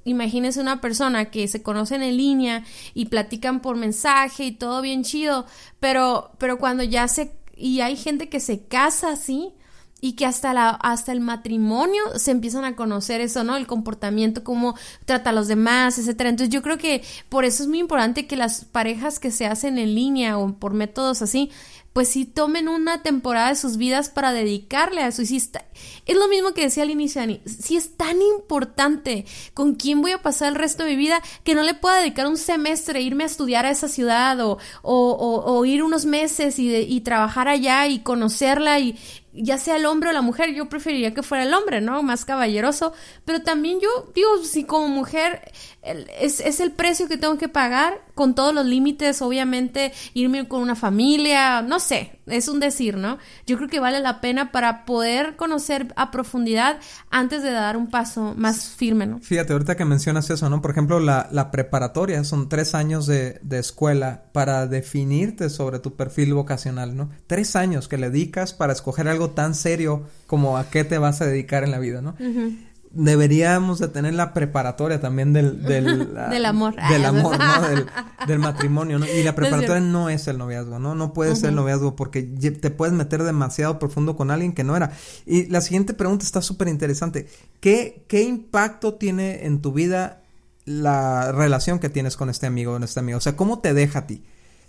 imagínense 0.05 0.59
una 0.59 0.81
persona 0.81 1.25
que 1.25 1.47
se 1.47 1.61
conocen 1.61 2.01
en 2.01 2.17
línea 2.17 2.65
y 2.95 3.05
platican 3.05 3.61
por 3.61 3.75
mensaje 3.75 4.45
y 4.45 4.53
todo 4.53 4.81
bien 4.81 5.03
chido, 5.03 5.45
pero, 5.79 6.31
pero 6.39 6.57
cuando 6.57 6.81
ya 6.81 7.07
se, 7.07 7.37
y 7.55 7.81
hay 7.81 7.95
gente 7.95 8.29
que 8.29 8.39
se 8.39 8.65
casa 8.65 9.11
así, 9.11 9.53
y 9.99 10.13
que 10.13 10.25
hasta 10.25 10.53
la 10.53 10.69
hasta 10.69 11.11
el 11.11 11.21
matrimonio 11.21 12.03
se 12.15 12.31
empiezan 12.31 12.65
a 12.65 12.75
conocer 12.75 13.21
eso, 13.21 13.43
¿no? 13.43 13.55
El 13.55 13.67
comportamiento, 13.67 14.43
cómo 14.43 14.75
trata 15.05 15.31
a 15.31 15.33
los 15.33 15.47
demás, 15.47 15.97
etcétera. 15.97 16.29
Entonces, 16.29 16.53
yo 16.53 16.61
creo 16.61 16.77
que 16.77 17.03
por 17.29 17.45
eso 17.45 17.63
es 17.63 17.69
muy 17.69 17.79
importante 17.79 18.27
que 18.27 18.35
las 18.35 18.65
parejas 18.65 19.19
que 19.19 19.31
se 19.31 19.45
hacen 19.45 19.77
en 19.77 19.95
línea 19.95 20.37
o 20.37 20.53
por 20.53 20.73
métodos 20.73 21.21
así, 21.21 21.51
pues 21.97 22.09
sí 22.09 22.25
tomen 22.25 22.69
una 22.69 23.01
temporada 23.01 23.49
de 23.49 23.55
sus 23.55 23.77
vidas 23.77 24.09
para 24.09 24.31
dedicarle 24.31 25.01
a 25.01 25.07
eso. 25.07 25.23
Y 25.23 25.25
si 25.25 25.37
está, 25.37 25.65
es 26.05 26.15
lo 26.15 26.27
mismo 26.27 26.53
que 26.53 26.61
decía 26.61 26.83
al 26.83 26.91
inicio, 26.91 27.21
Dani, 27.21 27.41
si 27.45 27.75
es 27.75 27.97
tan 27.97 28.21
importante 28.21 29.25
con 29.55 29.73
quién 29.73 30.03
voy 30.03 30.11
a 30.11 30.21
pasar 30.21 30.49
el 30.49 30.55
resto 30.55 30.83
de 30.83 30.91
mi 30.91 30.95
vida 30.95 31.23
que 31.43 31.55
no 31.55 31.63
le 31.63 31.73
pueda 31.73 31.97
dedicar 31.97 32.27
un 32.27 32.37
semestre, 32.37 33.01
irme 33.01 33.23
a 33.23 33.27
estudiar 33.27 33.65
a 33.65 33.71
esa 33.71 33.87
ciudad 33.87 34.39
o, 34.41 34.59
o, 34.83 35.09
o, 35.09 35.57
o 35.57 35.65
ir 35.65 35.81
unos 35.81 36.05
meses 36.05 36.59
y, 36.59 36.69
de, 36.69 36.81
y 36.81 37.01
trabajar 37.01 37.47
allá 37.47 37.87
y 37.87 37.97
conocerla 37.97 38.79
y, 38.79 38.95
ya 39.37 39.57
sea 39.57 39.77
el 39.77 39.85
hombre 39.85 40.09
o 40.09 40.13
la 40.13 40.21
mujer, 40.21 40.53
yo 40.53 40.67
preferiría 40.67 41.13
que 41.13 41.23
fuera 41.23 41.43
el 41.43 41.53
hombre, 41.53 41.81
¿no? 41.81 42.03
Más 42.03 42.25
caballeroso, 42.25 42.93
pero 43.25 43.41
también 43.41 43.79
yo 43.79 44.11
digo, 44.13 44.43
si 44.43 44.65
como 44.65 44.87
mujer 44.87 45.51
es, 46.19 46.39
es 46.39 46.59
el 46.59 46.71
precio 46.71 47.07
que 47.07 47.17
tengo 47.17 47.37
que 47.37 47.49
pagar, 47.49 48.01
con 48.17 48.35
todos 48.35 48.53
los 48.53 48.65
límites, 48.65 49.21
obviamente, 49.21 49.93
irme 50.13 50.47
con 50.47 50.61
una 50.61 50.75
familia, 50.75 51.61
no 51.61 51.79
sé, 51.79 52.19
es 52.25 52.47
un 52.47 52.59
decir, 52.59 52.97
¿no? 52.97 53.19
Yo 53.45 53.57
creo 53.57 53.69
que 53.69 53.79
vale 53.79 53.99
la 53.99 54.21
pena 54.21 54.51
para 54.51 54.85
poder 54.85 55.35
conocer 55.35 55.93
a 55.95 56.09
profundidad 56.09 56.79
antes 57.11 57.43
de 57.43 57.51
dar 57.51 57.77
un 57.77 57.89
paso 57.89 58.33
más 58.35 58.69
firme, 58.69 59.05
¿no? 59.05 59.19
Fíjate, 59.19 59.53
ahorita 59.53 59.77
que 59.77 59.85
mencionas 59.85 60.29
eso, 60.29 60.49
¿no? 60.49 60.61
Por 60.61 60.71
ejemplo, 60.71 60.99
la, 60.99 61.29
la 61.31 61.51
preparatoria 61.51 62.23
son 62.23 62.49
tres 62.49 62.73
años 62.73 63.05
de, 63.05 63.39
de, 63.43 63.59
escuela 63.59 64.23
para 64.33 64.65
definirte 64.67 65.49
sobre 65.49 65.79
tu 65.79 65.95
perfil 65.95 66.33
vocacional, 66.33 66.97
¿no? 66.97 67.09
Tres 67.27 67.55
años 67.55 67.87
que 67.87 67.97
le 67.97 68.09
dedicas 68.09 68.53
para 68.53 68.73
escoger 68.73 69.07
algo 69.07 69.29
tan 69.29 69.53
serio 69.53 70.07
como 70.25 70.57
a 70.57 70.69
qué 70.69 70.83
te 70.83 70.97
vas 70.97 71.21
a 71.21 71.27
dedicar 71.27 71.63
en 71.63 71.71
la 71.71 71.79
vida, 71.79 72.01
¿no? 72.01 72.15
Uh 72.19 72.23
-huh 72.23 72.67
deberíamos 72.91 73.79
de 73.79 73.87
tener 73.89 74.13
la 74.13 74.33
preparatoria 74.33 74.99
también 74.99 75.33
del 75.33 75.61
del, 75.63 76.13
del 76.29 76.45
amor. 76.45 76.75
del 76.89 77.05
amor 77.05 77.37
no 77.37 77.67
del, 77.67 77.85
del, 78.27 78.39
matrimonio 78.39 78.99
no 78.99 79.05
y 79.05 79.23
la 79.23 79.35
preparatoria 79.35 79.81
no 79.81 80.09
es 80.09 80.27
el 80.27 80.37
noviazgo 80.37 80.79
no 80.79 80.95
no 80.95 81.13
puede 81.13 81.31
uh 81.31 81.33
-huh. 81.33 81.39
ser 81.39 81.49
el 81.49 81.55
noviazgo 81.55 81.95
porque 81.95 82.23
te 82.23 82.71
puedes 82.71 82.95
meter 82.95 83.23
demasiado 83.23 83.79
profundo 83.79 84.15
con 84.15 84.31
alguien 84.31 84.53
que 84.53 84.63
no 84.63 84.75
era. 84.75 84.91
Y 85.25 85.47
la 85.47 85.61
siguiente 85.61 85.93
pregunta 85.93 86.25
está 86.25 86.41
súper 86.41 86.67
interesante 86.67 87.27
qué 87.59 88.05
qué 88.07 88.23
impacto 88.23 88.95
tiene 88.95 89.45
en 89.45 89.61
tu 89.61 89.73
vida 89.73 90.21
la 90.65 91.31
relación 91.31 91.79
que 91.79 91.89
tienes 91.89 92.17
con 92.17 92.29
este 92.29 92.45
amigo 92.45 92.73
o 92.73 92.83
este 92.83 92.99
amigo 92.99 93.17
o 93.17 93.21
sea 93.21 93.37
cómo 93.37 93.59
te 93.59 93.73
deja 93.73 93.99
a 93.99 94.07
ti 94.07 94.23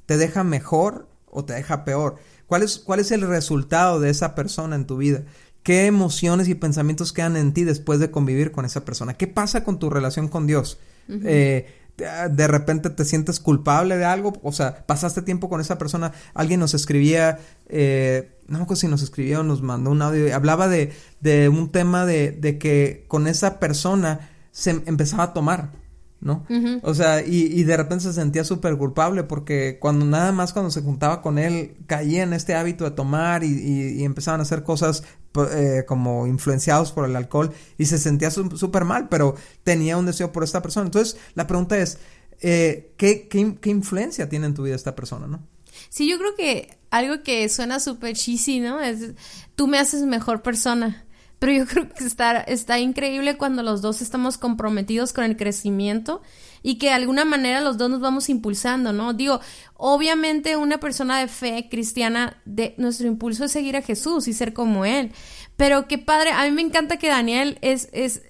te 0.07 0.17
deja 0.17 0.45
mejor 0.45 1.09
o 1.27 1.45
te 1.45 1.55
deja 1.55 1.85
peor 1.85 2.17
cuál 2.47 2.63
es 2.63 2.79
cuál 2.79 3.01
es 3.01 3.11
el 3.11 3.23
resultado 3.23 3.99
de 3.99 4.11
esa 4.11 4.37
persona 4.37 4.77
en 4.77 4.87
tu 4.87 4.97
vida 4.97 5.25
¿Qué 5.63 5.87
emociones 5.87 6.49
y 6.49 6.55
pensamientos 6.55 7.13
quedan 7.13 7.37
en 7.37 7.53
ti 7.53 7.65
después 7.65 8.01
de 8.01 8.11
convivir 8.11 8.53
con 8.53 8.65
esa 8.65 8.85
persona? 8.85 9.15
¿Qué 9.15 9.27
pasa 9.27 9.65
con 9.65 9.79
tu 9.79 9.91
relación 9.91 10.29
con 10.29 10.47
Dios? 10.47 10.79
Uh 11.09 11.13
-huh. 11.13 11.23
eh, 11.25 11.67
de 11.99 12.47
repente 12.47 12.91
te 12.91 13.05
sientes 13.05 13.41
culpable 13.41 13.97
de 13.97 14.05
algo, 14.05 14.33
o 14.43 14.53
sea, 14.53 14.87
pasaste 14.87 15.21
tiempo 15.23 15.49
con 15.49 15.61
esa 15.61 15.79
persona, 15.79 16.13
alguien 16.33 16.61
nos 16.61 16.75
escribía, 16.75 17.41
eh, 17.69 18.39
no 18.47 18.59
me 18.59 18.63
acuerdo 18.63 18.81
si 18.81 18.89
nos 18.89 19.03
escribió 19.03 19.41
o 19.41 19.43
nos 19.43 19.63
mandó 19.63 19.91
un 19.91 20.01
audio, 20.01 20.35
hablaba 20.35 20.69
de, 20.69 20.93
de 21.21 21.49
un 21.49 21.71
tema 21.71 22.07
de, 22.07 22.31
de 22.31 22.57
que 22.59 23.05
con 23.09 23.27
esa 23.27 23.59
persona 23.59 24.31
se 24.53 24.71
empezaba 24.87 25.25
a 25.25 25.33
tomar, 25.33 25.73
¿no? 26.21 26.45
Uh 26.49 26.53
-huh. 26.53 26.81
O 26.83 26.95
sea, 26.95 27.25
y, 27.25 27.45
y, 27.45 27.63
de 27.65 27.77
repente 27.77 28.05
se 28.05 28.13
sentía 28.13 28.43
súper 28.45 28.77
culpable 28.77 29.23
porque 29.23 29.79
cuando 29.81 30.05
nada 30.05 30.33
más 30.33 30.53
cuando 30.53 30.71
se 30.71 30.83
juntaba 30.83 31.23
con 31.23 31.39
él 31.39 31.77
caía 31.87 32.25
en 32.25 32.33
este 32.33 32.55
hábito 32.55 32.85
de 32.85 32.91
tomar 32.91 33.45
y, 33.45 33.49
y, 33.49 34.01
y 34.01 34.05
empezaban 34.05 34.41
a 34.41 34.43
hacer 34.43 34.65
cosas 34.65 35.05
eh, 35.53 35.85
como 35.87 36.27
influenciados 36.27 36.91
por 36.91 37.05
el 37.05 37.15
alcohol 37.15 37.53
y 37.77 37.85
se 37.85 37.99
sentía 37.99 38.31
súper 38.31 38.85
mal, 38.85 39.09
pero 39.09 39.37
tenía 39.63 39.97
un 39.97 40.07
deseo 40.07 40.33
por 40.33 40.43
esta 40.43 40.63
persona. 40.63 40.87
Entonces, 40.87 41.17
la 41.35 41.47
pregunta 41.47 41.79
es, 41.79 41.99
eh, 42.41 42.93
¿qué, 42.97 43.29
qué, 43.29 43.57
qué 43.61 43.71
influencia 43.71 44.29
tiene 44.29 44.47
en 44.47 44.55
tu 44.55 44.65
vida 44.65 44.75
esta 44.75 44.97
persona, 44.97 45.27
no? 45.27 45.47
Sí, 45.91 46.11
yo 46.11 46.19
creo 46.19 46.35
que 46.35 46.79
algo 46.91 47.23
que 47.23 47.49
suena 47.49 47.79
súper 47.79 48.17
cheesy, 48.17 48.59
¿no? 48.59 48.81
Es, 48.81 49.13
tú 49.55 49.69
me 49.69 49.79
haces 49.79 50.03
mejor 50.03 50.43
persona. 50.43 51.05
Pero 51.39 51.53
yo 51.53 51.67
creo 51.69 51.89
que 51.89 52.05
está, 52.05 52.41
está 52.41 52.79
increíble 52.79 53.37
cuando 53.37 53.63
los 53.63 53.83
dos 53.83 54.03
estamos 54.03 54.39
comprometidos 54.39 55.13
con 55.13 55.25
el 55.25 55.37
crecimiento 55.37 56.23
y 56.63 56.77
que 56.77 56.87
de 56.87 56.95
alguna 56.95 57.25
manera 57.25 57.61
los 57.61 57.79
dos 57.79 57.91
nos 57.91 58.01
vamos 58.01 58.29
impulsando, 58.29 58.93
¿no? 58.93 59.13
Digo, 59.13 59.41
obviamente 59.75 60.57
una 60.57 60.79
persona 60.79 61.21
de 61.21 61.29
fe 61.29 61.69
cristiana, 61.71 62.41
de, 62.45 62.75
nuestro 62.79 63.07
impulso 63.07 63.45
es 63.45 63.53
seguir 63.53 63.77
a 63.77 63.83
Jesús 63.83 64.29
y 64.29 64.33
ser 64.33 64.53
como 64.53 64.85
Él. 64.85 65.13
Pero 65.57 65.89
qué 65.89 65.99
padre, 65.99 66.31
a 66.31 66.45
mí 66.45 66.51
me 66.51 66.63
encanta 66.63 66.99
que 66.99 67.09
Daniel 67.09 67.59
es, 67.63 67.89
es, 67.93 68.23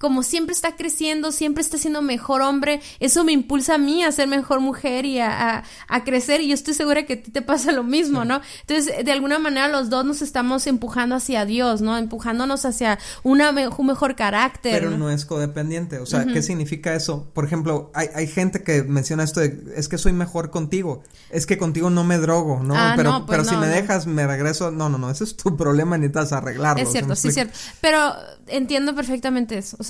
como 0.00 0.22
siempre 0.22 0.54
está 0.54 0.76
creciendo, 0.76 1.30
siempre 1.30 1.62
está 1.62 1.76
siendo 1.78 2.00
mejor 2.00 2.40
hombre, 2.42 2.80
eso 3.00 3.22
me 3.24 3.32
impulsa 3.32 3.74
a 3.74 3.78
mí 3.78 4.02
a 4.02 4.10
ser 4.12 4.28
mejor 4.28 4.60
mujer 4.60 5.04
y 5.04 5.18
a, 5.18 5.58
a, 5.58 5.64
a 5.88 6.04
crecer 6.04 6.40
y 6.40 6.48
yo 6.48 6.54
estoy 6.54 6.74
segura 6.74 7.04
que 7.04 7.12
a 7.12 7.22
ti 7.22 7.30
te 7.30 7.42
pasa 7.42 7.70
lo 7.72 7.84
mismo. 7.84 8.24
¿no? 8.24 8.40
Entonces, 8.66 9.04
de 9.04 9.12
alguna 9.12 9.38
manera 9.38 9.68
los 9.68 9.90
dos 9.90 10.04
nos 10.04 10.22
estamos 10.22 10.66
empujando 10.66 11.14
hacia 11.16 11.44
Dios, 11.44 11.80
¿no? 11.80 11.96
Empujándonos 11.98 12.64
hacia 12.64 12.98
una, 13.22 13.50
un 13.50 13.86
mejor 13.86 14.16
carácter. 14.16 14.72
Pero 14.72 14.90
¿no? 14.90 14.98
no 14.98 15.10
es 15.10 15.24
codependiente, 15.24 15.98
o 15.98 16.06
sea, 16.06 16.20
uh 16.20 16.22
-huh. 16.22 16.32
¿qué 16.32 16.42
significa 16.42 16.94
eso? 16.94 17.28
Por 17.34 17.44
ejemplo, 17.44 17.90
hay, 17.94 18.08
hay 18.14 18.26
gente 18.26 18.62
que 18.62 18.82
menciona 18.82 19.24
esto 19.24 19.40
de, 19.40 19.62
es 19.76 19.88
que 19.88 19.98
soy 19.98 20.12
mejor 20.12 20.50
contigo, 20.50 21.02
es 21.30 21.46
que 21.46 21.58
contigo 21.58 21.90
no 21.90 22.04
me 22.04 22.18
drogo, 22.18 22.62
¿no? 22.62 22.74
Ah, 22.76 22.94
pero 22.96 23.10
no, 23.10 23.26
pues 23.26 23.38
pero 23.38 23.44
no, 23.44 23.50
si 23.50 23.56
me 23.56 23.66
dejas, 23.68 24.06
me 24.06 24.26
regreso, 24.26 24.70
no, 24.70 24.88
no, 24.88 24.98
no, 24.98 25.10
ese 25.10 25.24
es 25.24 25.36
tu 25.36 25.56
problema, 25.58 25.98
necesitas 25.98 26.32
arreglarlo. 26.32 26.82
Es 26.82 26.90
cierto, 26.90 27.14
sí 27.16 27.28
es 27.28 27.34
cierto, 27.34 27.54
pero 27.80 28.14
entiendo 28.46 28.94
perfectamente 28.94 29.58
eso, 29.58 29.76
o 29.78 29.84
sea, 29.84 29.89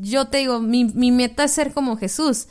yo 0.00 0.28
te 0.28 0.38
digo, 0.38 0.60
mi, 0.60 0.84
mi 0.84 1.12
meta 1.12 1.44
es 1.44 1.52
ser 1.52 1.72
como 1.72 1.96
Jesús, 1.96 2.48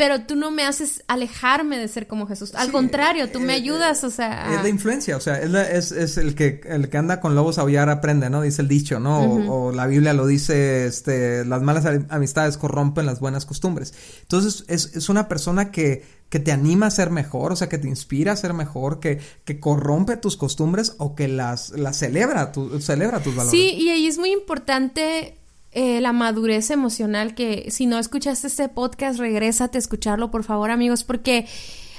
pero 0.00 0.22
tú 0.22 0.34
no 0.34 0.50
me 0.50 0.64
haces 0.64 1.04
alejarme 1.08 1.76
de 1.76 1.86
ser 1.86 2.06
como 2.06 2.26
Jesús. 2.26 2.54
Al 2.54 2.72
contrario, 2.72 3.30
tú 3.30 3.38
me 3.38 3.52
eh, 3.52 3.56
ayudas, 3.56 4.02
o 4.02 4.10
sea... 4.10 4.54
Es 4.54 4.62
la 4.62 4.68
influencia, 4.70 5.14
o 5.14 5.20
sea, 5.20 5.38
es, 5.38 5.92
es, 5.92 6.16
el, 6.16 6.34
que, 6.34 6.62
el 6.64 6.88
que 6.88 6.96
anda 6.96 7.20
con 7.20 7.34
lobos 7.34 7.58
a 7.58 7.60
aullar 7.60 7.90
aprende, 7.90 8.30
¿no? 8.30 8.40
Dice 8.40 8.62
el 8.62 8.68
dicho, 8.68 8.98
¿no? 8.98 9.20
o, 9.20 9.72
la 9.72 9.86
Biblia 9.86 10.14
lo 10.14 10.26
dice, 10.26 10.86
este, 10.86 11.44
las 11.44 11.60
malas 11.60 11.84
amistades 12.08 12.56
corrompen 12.56 13.04
las 13.04 13.20
buenas 13.20 13.44
costumbres. 13.44 13.92
Entonces, 14.22 14.64
es, 14.68 14.96
es 14.96 15.10
una 15.10 15.28
persona 15.28 15.70
que, 15.70 16.02
que 16.30 16.38
te 16.38 16.52
anima 16.52 16.86
a 16.86 16.90
ser 16.90 17.10
mejor, 17.10 17.52
o 17.52 17.56
sea, 17.56 17.68
que 17.68 17.76
te 17.76 17.88
inspira 17.88 18.32
a 18.32 18.36
ser 18.36 18.54
mejor, 18.54 19.00
que, 19.00 19.20
que 19.44 19.60
corrompe 19.60 20.16
tus 20.16 20.38
costumbres 20.38 20.94
o 20.96 21.14
que 21.14 21.28
las, 21.28 21.70
las 21.70 21.98
celebra, 21.98 22.52
tu, 22.52 22.80
celebra 22.80 23.20
tus 23.20 23.34
valores. 23.34 23.50
Sí, 23.50 23.74
y 23.74 23.90
ahí 23.90 24.06
es 24.06 24.16
muy 24.16 24.30
importante 24.30 25.39
eh, 25.72 26.00
la 26.00 26.12
madurez 26.12 26.70
emocional 26.70 27.34
que 27.34 27.70
si 27.70 27.86
no 27.86 27.98
escuchaste 27.98 28.46
este 28.46 28.68
podcast, 28.68 29.18
regrésate 29.18 29.78
a 29.78 29.80
escucharlo, 29.80 30.30
por 30.30 30.44
favor, 30.44 30.70
amigos, 30.70 31.04
porque 31.04 31.46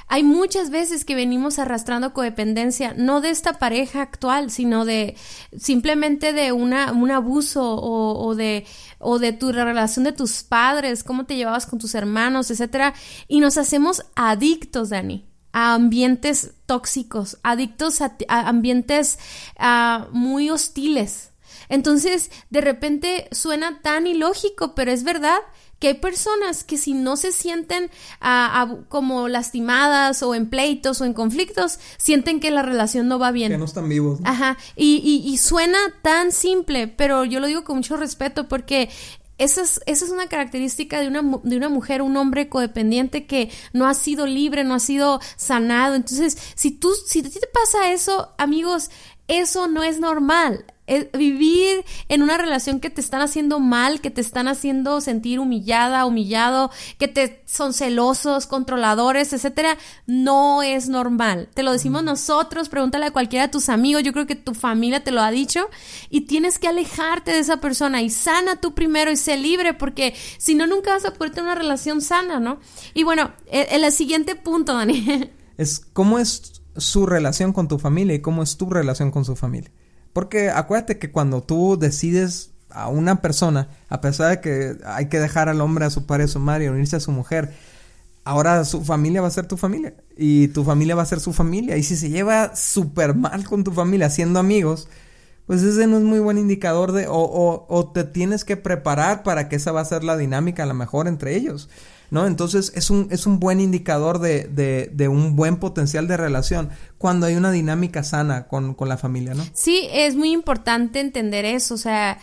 hay 0.08 0.24
muchas 0.24 0.72
veces 0.72 1.06
que 1.06 1.16
venimos 1.16 1.58
arrastrando 1.58 2.14
codependencia, 2.14 2.94
no 2.98 3.22
de 3.22 3.30
esta 3.30 3.60
pareja 3.60 4.02
actual, 4.02 4.52
sino 4.52 4.84
de 4.84 5.16
simplemente 5.58 6.34
de 6.34 6.52
una, 6.52 6.92
un 6.92 7.12
abuso 7.12 7.64
o, 7.64 8.26
o, 8.26 8.36
de, 8.36 8.66
o 9.00 9.20
de 9.20 9.32
tu 9.32 9.54
relación 9.54 10.04
de 10.04 10.12
tus 10.12 10.44
padres, 10.44 11.06
cómo 11.06 11.26
te 11.26 11.38
llevabas 11.38 11.66
con 11.66 11.80
tus 11.80 11.96
hermanos, 11.96 12.52
etcétera, 12.52 12.94
y 13.30 13.40
nos 13.40 13.58
hacemos 13.58 14.04
adictos, 14.16 14.90
Dani 14.90 15.32
a 15.54 15.74
ambientes 15.74 16.54
tóxicos, 16.66 17.38
adictos 17.44 18.02
a, 18.02 18.16
ambientes 18.28 19.20
ah, 19.58 20.08
muy 20.12 20.50
hostiles. 20.50 21.31
Entonces, 21.72 22.30
de 22.50 22.60
repente 22.60 23.30
suena 23.32 23.82
tan 23.82 24.06
ilógico, 24.06 24.76
pero 24.76 24.92
es 24.92 25.04
verdad 25.04 25.40
que 25.80 25.88
hay 25.88 25.94
personas 25.96 26.66
que 26.66 26.78
si 26.78 26.94
no 26.94 27.16
se 27.16 27.32
sienten 27.32 27.90
ah, 28.20 28.76
como 28.90 29.30
lastimadas 29.30 30.22
o 30.22 30.36
en 30.36 30.50
pleitos 30.50 31.00
o 31.00 31.06
en 31.06 31.14
conflictos, 31.14 31.80
sienten 31.98 32.42
que 32.42 32.52
la 32.52 32.62
relación 32.62 33.08
no 33.08 33.18
va 33.18 33.32
bien. 33.32 33.54
Que 33.54 33.58
no 33.58 33.66
están 33.66 33.88
vivos. 33.88 34.20
Ajá. 34.26 34.58
Y, 34.76 35.24
y, 35.26 35.38
suena 35.38 35.80
tan 36.04 36.34
simple, 36.34 36.90
pero 36.90 37.24
yo 37.24 37.40
lo 37.40 37.48
digo 37.48 37.64
con 37.64 37.78
mucho 37.78 37.96
respeto 37.96 38.50
porque 38.50 38.90
esa 39.38 39.62
es, 39.62 39.80
esa 39.86 40.06
es, 40.06 40.12
una 40.12 40.28
característica 40.28 41.00
de 41.00 41.08
una, 41.08 41.24
de 41.44 41.56
una 41.58 41.70
mujer, 41.70 42.02
un 42.02 42.18
hombre 42.18 42.50
codependiente 42.50 43.26
que 43.26 43.50
no 43.72 43.88
ha 43.88 43.94
sido 43.94 44.28
libre, 44.28 44.66
no 44.66 44.76
ha 44.76 44.80
sido 44.80 45.22
sanado. 45.38 45.96
Entonces, 45.96 46.38
si 46.54 46.72
tú, 46.72 46.92
si 47.08 47.22
a 47.22 47.24
ti 47.24 47.30
te 47.32 47.48
pasa 47.48 47.92
eso, 47.92 48.36
amigos, 48.38 48.92
eso 49.28 49.68
no 49.68 49.84
es 49.84 50.02
normal 50.02 50.66
vivir 51.14 51.86
en 52.10 52.22
una 52.22 52.38
relación 52.38 52.80
que 52.80 52.90
te 52.90 53.02
están 53.02 53.22
haciendo 53.22 53.60
mal, 53.60 54.02
que 54.02 54.12
te 54.12 54.22
están 54.22 54.48
haciendo 54.48 55.02
sentir 55.02 55.40
humillada, 55.40 56.06
humillado, 56.06 56.72
que 56.98 57.08
te 57.08 57.44
son 57.46 57.74
celosos, 57.74 58.48
controladores, 58.48 59.34
etcétera, 59.34 59.78
no 60.08 60.64
es 60.64 60.90
normal. 60.90 61.50
Te 61.54 61.64
lo 61.64 61.72
decimos 61.72 62.04
nosotros, 62.04 62.70
pregúntale 62.70 63.06
a 63.06 63.12
cualquiera 63.12 63.48
de 63.48 63.52
tus 63.52 63.70
amigos, 63.70 64.04
yo 64.04 64.14
creo 64.14 64.28
que 64.28 64.36
tu 64.36 64.54
familia 64.54 65.04
te 65.04 65.12
lo 65.12 65.22
ha 65.22 65.32
dicho 65.32 65.70
y 66.10 66.22
tienes 66.22 66.60
que 66.60 66.68
alejarte 66.68 67.32
de 67.32 67.40
esa 67.40 67.58
persona 67.58 68.02
y 68.02 68.10
sana 68.10 68.58
tú 68.58 68.74
primero 68.74 69.12
y 69.12 69.18
sé 69.18 69.38
libre 69.38 69.74
porque 69.74 70.14
si 70.38 70.56
no 70.56 70.68
nunca 70.68 70.92
vas 70.92 71.06
a 71.06 71.14
poder 71.14 71.34
tener 71.34 71.46
una 71.46 71.56
relación 71.56 72.02
sana, 72.02 72.40
¿no? 72.40 72.60
Y 72.94 73.04
bueno, 73.04 73.32
el, 73.48 73.84
el 73.84 73.92
siguiente 73.92 74.36
punto, 74.36 74.74
Dani. 74.74 75.30
Es 75.58 75.80
cómo 75.80 76.18
es 76.18 76.62
su 76.78 77.06
relación 77.06 77.54
con 77.54 77.68
tu 77.68 77.78
familia 77.78 78.16
y 78.16 78.22
cómo 78.22 78.42
es 78.44 78.58
tu 78.58 78.70
relación 78.70 79.12
con 79.12 79.26
su 79.26 79.36
familia. 79.36 79.72
Porque 80.14 80.50
acuérdate 80.50 81.00
que 81.00 81.12
cuando 81.12 81.42
tú 81.42 81.78
decides 81.80 82.52
a 82.70 82.88
una 82.88 83.22
persona, 83.22 83.70
a 83.90 84.02
pesar 84.02 84.30
de 84.30 84.42
que 84.42 84.78
hay 84.86 85.08
que 85.08 85.20
dejar 85.20 85.50
al 85.50 85.62
hombre 85.62 85.86
a 85.86 85.90
su 85.90 86.06
padre 86.06 86.24
a 86.24 86.28
su 86.28 86.40
madre 86.40 86.70
unirse 86.70 86.96
a 86.96 87.00
su 87.00 87.12
mujer, 87.12 87.54
ahora 88.24 88.64
su 88.66 88.84
familia 88.84 89.22
va 89.22 89.28
a 89.28 89.32
ser 89.32 89.48
tu 89.48 89.58
familia 89.58 89.94
y 90.18 90.50
tu 90.50 90.64
familia 90.64 90.96
va 90.96 91.04
a 91.04 91.06
ser 91.06 91.20
su 91.20 91.34
familia. 91.34 91.78
Y 91.78 91.84
si 91.84 91.96
se 91.96 92.10
lleva 92.10 92.56
súper 92.56 93.16
mal 93.16 93.46
con 93.46 93.64
tu 93.64 93.72
familia 93.72 94.10
siendo 94.10 94.40
amigos, 94.40 94.88
pues 95.46 95.64
ese 95.64 95.88
no 95.88 95.98
es 95.98 96.04
muy 96.04 96.20
buen 96.20 96.38
indicador 96.38 96.92
de, 96.92 97.08
o, 97.08 97.16
o, 97.16 97.66
o 97.68 97.92
te 97.92 98.04
tienes 98.04 98.46
que 98.46 98.58
preparar 98.58 99.24
para 99.24 99.50
que 99.50 99.58
esa 99.58 99.72
va 99.72 99.82
a 99.82 99.86
ser 99.86 100.04
la 100.04 100.18
dinámica 100.18 100.64
a 100.64 100.68
lo 100.68 100.74
mejor 100.74 101.08
entre 101.08 101.36
ellos. 101.36 101.70
¿No? 102.12 102.28
Entonces 102.28 102.72
es 102.76 102.92
un, 102.92 103.08
es 103.10 103.26
un 103.26 103.40
buen 103.40 103.60
indicador 103.60 104.20
de, 104.20 104.44
de, 104.44 104.92
de, 104.94 105.08
un 105.08 105.36
buen 105.36 105.58
potencial 105.58 106.08
de 106.08 106.18
relación 106.18 106.70
cuando 106.98 107.26
hay 107.26 107.36
una 107.36 107.52
dinámica 107.52 108.04
sana 108.04 108.48
con, 108.48 108.76
con 108.76 108.90
la 108.90 108.98
familia, 108.98 109.34
¿no? 109.34 109.44
Sí, 109.54 109.88
es 109.92 110.16
muy 110.16 110.32
importante 110.32 111.00
entender 111.00 111.46
eso, 111.46 111.74
o 111.74 111.78
sea, 111.78 112.20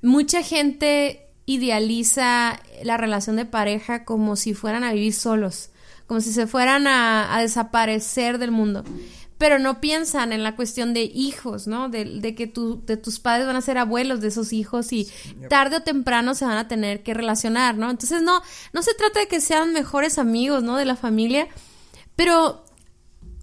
mucha 0.00 0.42
gente 0.42 1.26
idealiza 1.44 2.60
la 2.84 2.96
relación 2.96 3.36
de 3.36 3.44
pareja 3.44 4.04
como 4.04 4.36
si 4.36 4.54
fueran 4.54 4.84
a 4.84 4.92
vivir 4.92 5.12
solos, 5.12 5.70
como 6.06 6.20
si 6.20 6.32
se 6.32 6.46
fueran 6.46 6.86
a, 6.86 7.34
a 7.36 7.42
desaparecer 7.42 8.38
del 8.38 8.52
mundo 8.52 8.84
pero 9.38 9.60
no 9.60 9.80
piensan 9.80 10.32
en 10.32 10.42
la 10.42 10.56
cuestión 10.56 10.92
de 10.92 11.02
hijos, 11.02 11.68
¿no? 11.68 11.88
De, 11.88 12.34
que 12.34 12.48
tu, 12.48 12.84
de 12.84 12.96
tus 12.96 13.20
padres 13.20 13.46
van 13.46 13.54
a 13.54 13.60
ser 13.60 13.78
abuelos 13.78 14.20
de 14.20 14.28
esos 14.28 14.52
hijos 14.52 14.92
y 14.92 15.08
tarde 15.48 15.76
o 15.76 15.82
temprano 15.82 16.34
se 16.34 16.44
van 16.44 16.58
a 16.58 16.66
tener 16.66 17.04
que 17.04 17.14
relacionar, 17.14 17.76
¿no? 17.76 17.88
Entonces 17.88 18.20
no, 18.20 18.42
no 18.72 18.82
se 18.82 18.94
trata 18.94 19.20
de 19.20 19.28
que 19.28 19.40
sean 19.40 19.72
mejores 19.72 20.18
amigos, 20.18 20.64
¿no? 20.64 20.76
De 20.76 20.84
la 20.84 20.96
familia, 20.96 21.46
pero 22.16 22.64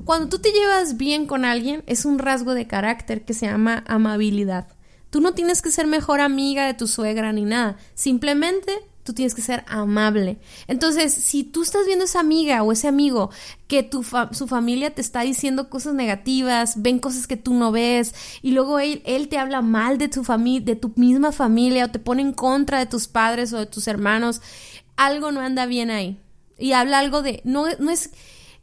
cuando 0.03 0.27
tú 0.27 0.39
te 0.39 0.51
llevas 0.51 0.97
bien 0.97 1.25
con 1.25 1.45
alguien 1.45 1.84
es 1.88 2.03
un 2.03 2.19
rasgo 2.19 2.53
de 2.53 2.67
carácter 2.67 3.23
que 3.23 3.34
se 3.34 3.45
llama 3.45 3.84
amabilidad. 3.88 4.67
Tú 5.10 5.21
no 5.21 5.34
tienes 5.34 5.62
que 5.62 5.71
ser 5.71 5.88
mejor 5.88 6.19
amiga 6.19 6.65
de 6.65 6.73
tu 6.73 6.88
suegra 6.88 7.31
ni 7.31 7.45
nada, 7.45 7.77
simplemente 7.93 8.73
tú 9.06 9.13
tienes 9.13 9.36
que 9.36 9.41
ser 9.44 9.63
amable. 9.68 10.39
Entonces, 10.68 11.13
si 11.13 11.44
tú 11.44 11.62
estás 11.62 11.86
viendo 11.86 12.06
esa 12.06 12.20
amiga 12.20 12.63
o 12.63 12.72
ese 12.72 12.88
amigo 12.88 13.30
que 13.68 13.84
tu 13.84 14.04
su 14.32 14.48
familia 14.48 14.96
te 14.96 15.02
está 15.02 15.22
diciendo 15.22 15.70
cosas 15.70 15.94
negativas, 15.94 16.82
ven 16.82 16.98
cosas 16.98 17.28
que 17.28 17.38
tú 17.38 17.54
no 17.54 17.72
ves 17.72 18.15
y 18.41 18.52
luego 18.52 18.80
él, 18.80 19.04
él 19.06 19.28
te 19.28 19.38
habla 19.38 19.62
mal 19.62 20.00
de 20.00 20.10
tu 20.10 20.24
de 20.24 20.76
tu 20.76 20.91
misma 20.96 21.32
familia 21.32 21.86
o 21.86 21.91
te 21.91 22.00
pone 22.00 22.24
en 22.24 22.34
contra 22.34 22.80
de 22.80 22.88
tus 22.88 23.08
padres 23.08 23.54
o 23.54 23.60
de 23.60 23.68
tus 23.68 23.88
hermanos, 23.88 24.41
algo 24.98 25.32
no 25.32 25.39
anda 25.39 25.68
bien 25.68 25.91
ahí. 25.91 26.20
Y 26.58 26.72
habla 26.72 26.98
algo 26.98 27.22
de 27.22 27.41
no 27.44 27.65
no 27.78 27.91
es 27.91 28.10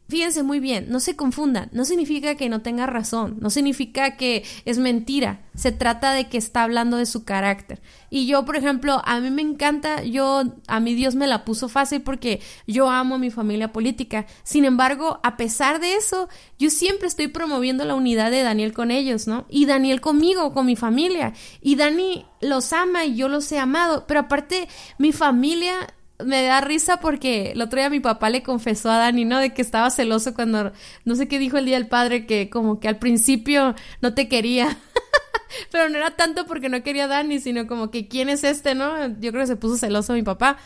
Fíjense 0.09 0.43
muy 0.43 0.59
bien, 0.59 0.87
no 0.89 0.99
se 0.99 1.15
confundan, 1.15 1.69
no 1.71 1.85
significa 1.85 2.35
que 2.35 2.49
no 2.49 2.61
tenga 2.61 2.85
razón, 2.85 3.37
no 3.39 3.49
significa 3.49 4.17
que 4.17 4.43
es 4.65 4.77
mentira, 4.77 5.41
se 5.55 5.71
trata 5.71 6.11
de 6.11 6.27
que 6.27 6.37
está 6.37 6.63
hablando 6.63 6.97
de 6.97 7.05
su 7.05 7.23
carácter. 7.23 7.81
Y 8.09 8.27
yo, 8.27 8.43
por 8.43 8.57
ejemplo, 8.57 9.01
a 9.05 9.21
mí 9.21 9.31
me 9.31 9.41
encanta, 9.41 10.03
yo, 10.03 10.43
a 10.67 10.79
mí 10.81 10.93
Dios 10.93 11.15
me 11.15 11.25
la 11.25 11.45
puso 11.45 11.69
fácil 11.69 12.01
porque 12.01 12.41
yo 12.67 12.89
amo 12.89 13.15
a 13.15 13.17
mi 13.17 13.31
familia 13.31 13.71
política. 13.71 14.25
Sin 14.43 14.65
embargo, 14.65 15.21
a 15.23 15.37
pesar 15.37 15.79
de 15.79 15.95
eso, 15.95 16.27
yo 16.59 16.69
siempre 16.69 17.07
estoy 17.07 17.29
promoviendo 17.29 17.85
la 17.85 17.95
unidad 17.95 18.29
de 18.29 18.43
Daniel 18.43 18.73
con 18.73 18.91
ellos, 18.91 19.25
¿no? 19.25 19.45
Y 19.49 19.65
Daniel 19.65 20.01
conmigo, 20.01 20.53
con 20.53 20.65
mi 20.65 20.75
familia. 20.75 21.33
Y 21.61 21.75
Dani 21.75 22.25
los 22.41 22.73
ama 22.73 23.05
y 23.05 23.15
yo 23.15 23.29
los 23.29 23.49
he 23.53 23.57
amado, 23.57 24.05
pero 24.05 24.19
aparte, 24.19 24.67
mi 24.97 25.13
familia 25.13 25.87
me 26.19 26.43
da 26.43 26.61
risa 26.61 26.97
porque 26.97 27.51
el 27.51 27.61
otro 27.61 27.79
día 27.79 27.89
mi 27.89 27.99
papá 27.99 28.29
le 28.29 28.43
confesó 28.43 28.91
a 28.91 28.97
Dani, 28.97 29.25
¿no? 29.25 29.39
De 29.39 29.53
que 29.53 29.61
estaba 29.61 29.89
celoso 29.89 30.33
cuando, 30.33 30.71
no 31.05 31.15
sé 31.15 31.27
qué 31.27 31.39
dijo 31.39 31.57
el 31.57 31.65
día 31.65 31.77
del 31.77 31.87
padre, 31.87 32.25
que 32.25 32.49
como 32.49 32.79
que 32.79 32.87
al 32.87 32.99
principio 32.99 33.75
no 34.01 34.13
te 34.13 34.27
quería. 34.27 34.77
Pero 35.71 35.89
no 35.89 35.97
era 35.97 36.11
tanto 36.11 36.45
porque 36.45 36.69
no 36.69 36.83
quería 36.83 37.05
a 37.05 37.07
Dani, 37.07 37.39
sino 37.39 37.67
como 37.67 37.91
que 37.91 38.07
quién 38.07 38.29
es 38.29 38.43
este, 38.43 38.75
¿no? 38.75 39.07
Yo 39.19 39.31
creo 39.31 39.41
que 39.43 39.47
se 39.47 39.55
puso 39.55 39.77
celoso 39.77 40.13
mi 40.13 40.23
papá. 40.23 40.57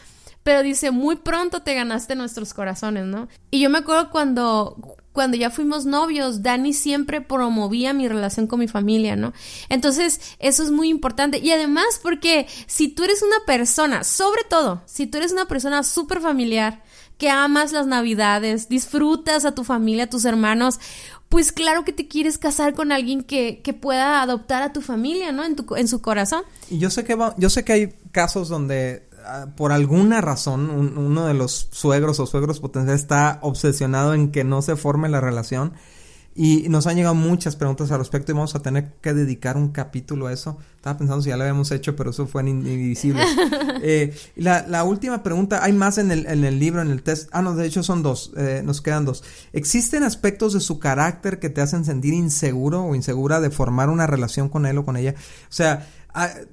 Pero 0.47 0.63
dice, 0.63 0.91
muy 0.91 1.17
pronto 1.17 1.61
te 1.61 1.73
ganaste 1.73 2.15
nuestros 2.15 2.53
corazones, 2.53 3.05
¿no? 3.05 3.27
Y 3.51 3.59
yo 3.59 3.69
me 3.69 3.79
acuerdo 3.79 4.09
cuando, 4.09 4.95
cuando 5.11 5.35
ya 5.35 5.49
fuimos 5.49 5.85
novios, 5.85 6.41
Dani 6.41 6.71
siempre 6.71 7.19
promovía 7.19 7.91
mi 7.91 8.07
relación 8.07 8.47
con 8.47 8.61
mi 8.61 8.69
familia, 8.69 9.17
¿no? 9.17 9.33
Entonces, 9.67 10.21
eso 10.39 10.63
es 10.63 10.71
muy 10.71 10.87
importante. 10.87 11.39
Y 11.39 11.51
además, 11.51 11.99
porque 12.01 12.47
si 12.65 12.87
tú 12.87 13.03
eres 13.03 13.23
una 13.23 13.45
persona, 13.45 14.05
sobre 14.05 14.45
todo, 14.49 14.83
si 14.85 15.05
tú 15.05 15.17
eres 15.17 15.33
una 15.33 15.49
persona 15.49 15.83
súper 15.83 16.21
familiar, 16.21 16.81
que 17.17 17.29
amas 17.29 17.73
las 17.73 17.85
navidades, 17.85 18.69
disfrutas 18.69 19.43
a 19.43 19.53
tu 19.53 19.65
familia, 19.65 20.05
a 20.05 20.09
tus 20.09 20.23
hermanos, 20.23 20.79
pues 21.27 21.51
claro 21.51 21.83
que 21.83 21.91
te 21.91 22.07
quieres 22.07 22.37
casar 22.37 22.73
con 22.73 22.93
alguien 22.93 23.21
que, 23.21 23.61
que 23.61 23.73
pueda 23.73 24.21
adoptar 24.21 24.61
a 24.61 24.71
tu 24.71 24.81
familia, 24.81 25.33
¿no? 25.33 25.43
En, 25.43 25.57
tu, 25.57 25.75
en 25.75 25.89
su 25.89 26.01
corazón. 26.01 26.43
Y 26.69 26.77
yo 26.79 26.89
sé 26.89 27.03
que 27.03 27.17
yo 27.37 27.49
sé 27.49 27.65
que 27.65 27.73
hay 27.73 27.95
casos 28.13 28.47
donde 28.47 29.06
por 29.55 29.71
alguna 29.71 30.21
razón 30.21 30.69
uno 30.69 31.25
de 31.25 31.33
los 31.33 31.69
suegros 31.71 32.19
o 32.19 32.25
suegros 32.25 32.59
potenciales 32.59 33.01
está 33.01 33.39
obsesionado 33.41 34.13
en 34.13 34.31
que 34.31 34.43
no 34.43 34.61
se 34.61 34.75
forme 34.75 35.09
la 35.09 35.21
relación 35.21 35.73
y 36.39 36.69
nos 36.69 36.85
han 36.85 36.95
llegado 36.95 37.15
muchas 37.15 37.55
preguntas 37.55 37.91
al 37.91 37.97
respecto 37.97 38.31
y 38.31 38.35
vamos 38.35 38.53
a 38.53 38.61
tener 38.61 38.93
que 39.01 39.15
dedicar 39.15 39.57
un 39.57 39.69
capítulo 39.69 40.27
a 40.27 40.33
eso. 40.33 40.59
Estaba 40.75 40.95
pensando 40.95 41.23
si 41.23 41.29
ya 41.29 41.35
lo 41.35 41.41
habíamos 41.41 41.71
hecho, 41.71 41.95
pero 41.95 42.11
eso 42.11 42.27
fue 42.27 42.47
invisible. 42.47 43.23
eh, 43.81 44.15
la, 44.35 44.63
la, 44.67 44.83
última 44.83 45.23
pregunta, 45.23 45.63
hay 45.63 45.73
más 45.73 45.97
en 45.97 46.11
el, 46.11 46.27
en 46.27 46.45
el 46.45 46.59
libro, 46.59 46.83
en 46.83 46.91
el 46.91 47.01
test. 47.01 47.27
Ah, 47.31 47.41
no, 47.41 47.55
de 47.55 47.65
hecho 47.65 47.81
son 47.81 48.03
dos, 48.03 48.33
eh, 48.37 48.61
nos 48.63 48.81
quedan 48.81 49.03
dos. 49.03 49.23
¿Existen 49.51 50.03
aspectos 50.03 50.53
de 50.53 50.59
su 50.59 50.77
carácter 50.77 51.39
que 51.39 51.49
te 51.49 51.61
hacen 51.61 51.85
sentir 51.85 52.13
inseguro 52.13 52.83
o 52.83 52.93
insegura 52.93 53.39
de 53.39 53.49
formar 53.49 53.89
una 53.89 54.05
relación 54.05 54.47
con 54.47 54.67
él 54.67 54.77
o 54.77 54.85
con 54.85 54.95
ella? 54.95 55.15
O 55.17 55.51
sea, 55.51 55.87
ah, 56.06 56.06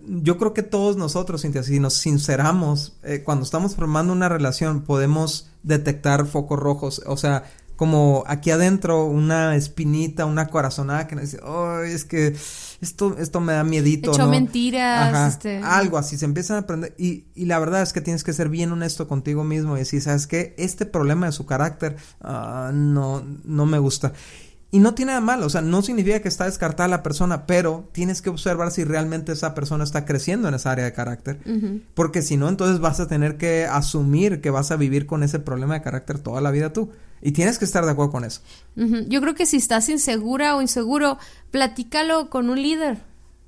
yo 0.07 0.39
creo 0.39 0.53
que 0.55 0.63
todos 0.63 0.97
nosotros, 0.97 1.43
Cintia, 1.43 1.63
si 1.63 1.81
nos 1.81 1.95
sinceramos, 1.95 2.97
eh, 3.03 3.23
cuando 3.25 3.45
estamos 3.45 3.75
formando 3.75 4.13
una 4.13 4.29
relación, 4.29 4.83
podemos 4.83 5.51
detectar 5.63 6.27
focos 6.27 6.59
rojos. 6.59 7.03
O 7.07 7.17
sea, 7.17 7.45
como 7.77 8.25
aquí 8.27 8.51
adentro 8.51 9.07
una 9.07 9.57
espinita, 9.57 10.27
una 10.27 10.47
corazonada 10.47 11.07
que 11.07 11.17
nos 11.17 11.25
dice, 11.25 11.41
oh, 11.43 11.81
es 11.81 12.05
que 12.05 12.37
esto, 12.81 13.17
esto 13.19 13.41
me 13.41 13.55
da 13.55 13.65
miedito. 13.65 14.13
Hecho 14.13 14.29
mentiras. 14.29 15.35
Este... 15.35 15.59
Algo 15.63 15.99
así, 15.99 16.17
se 16.17 16.25
empiezan 16.25 16.57
a 16.57 16.61
aprender. 16.61 16.95
Y, 16.99 17.25
y, 17.35 17.47
la 17.47 17.59
verdad 17.59 17.83
es 17.83 17.93
que 17.93 18.01
tienes 18.01 18.23
que 18.23 18.33
ser 18.33 18.49
bien 18.49 18.71
honesto 18.71 19.09
contigo 19.09 19.43
mismo 19.45 19.77
y 19.77 19.81
decir, 19.81 20.03
¿sabes 20.03 20.27
qué? 20.27 20.55
Este 20.59 20.87
problema 20.87 21.27
de 21.27 21.33
su 21.33 21.47
carácter 21.47 21.97
uh, 22.23 22.73
no, 22.73 23.25
no 23.45 23.67
me 23.67 23.79
gusta. 23.79 24.13
Y 24.75 24.81
no 24.81 24.93
tiene 24.93 25.13
nada 25.13 25.21
malo, 25.21 25.47
o 25.47 25.51
sea, 25.51 25.61
no 25.61 25.83
significa 25.83 26.21
que 26.21 26.27
está 26.27 26.47
descartada 26.47 26.89
la 26.89 27.05
persona, 27.05 27.47
pero 27.47 27.89
tienes 27.93 28.21
que 28.21 28.29
observar 28.29 28.73
si 28.73 28.83
realmente 28.83 29.31
esa 29.31 29.55
persona 29.55 29.85
está 29.85 30.05
creciendo 30.05 30.49
en 30.49 30.55
esa 30.55 30.73
área 30.73 30.85
de 30.85 30.93
carácter. 30.93 31.39
Porque 31.95 32.23
si 32.23 32.37
no, 32.37 32.49
entonces 32.49 32.81
vas 32.81 32.99
a 32.99 33.07
tener 33.07 33.37
que 33.37 33.67
asumir 33.67 34.41
que 34.41 34.51
vas 34.51 34.73
a 34.73 34.77
vivir 34.77 35.07
con 35.07 35.23
ese 35.23 35.39
problema 35.39 35.75
de 35.75 35.83
carácter 35.83 36.19
toda 36.19 36.41
la 36.41 36.51
vida 36.51 36.73
tú. 36.73 36.91
Y 37.23 37.31
tienes 37.31 37.61
que 37.61 37.65
estar 37.65 37.85
de 37.85 37.93
acuerdo 37.93 38.11
con 38.11 38.25
eso. 38.25 38.41
Yo 38.75 39.21
creo 39.21 39.37
que 39.37 39.47
si 39.47 39.59
estás 39.59 39.89
insegura 39.89 40.57
o 40.57 40.61
inseguro, 40.61 41.19
platícalo 41.53 42.29
con 42.29 42.51
un 42.51 42.61
líder. 42.61 42.99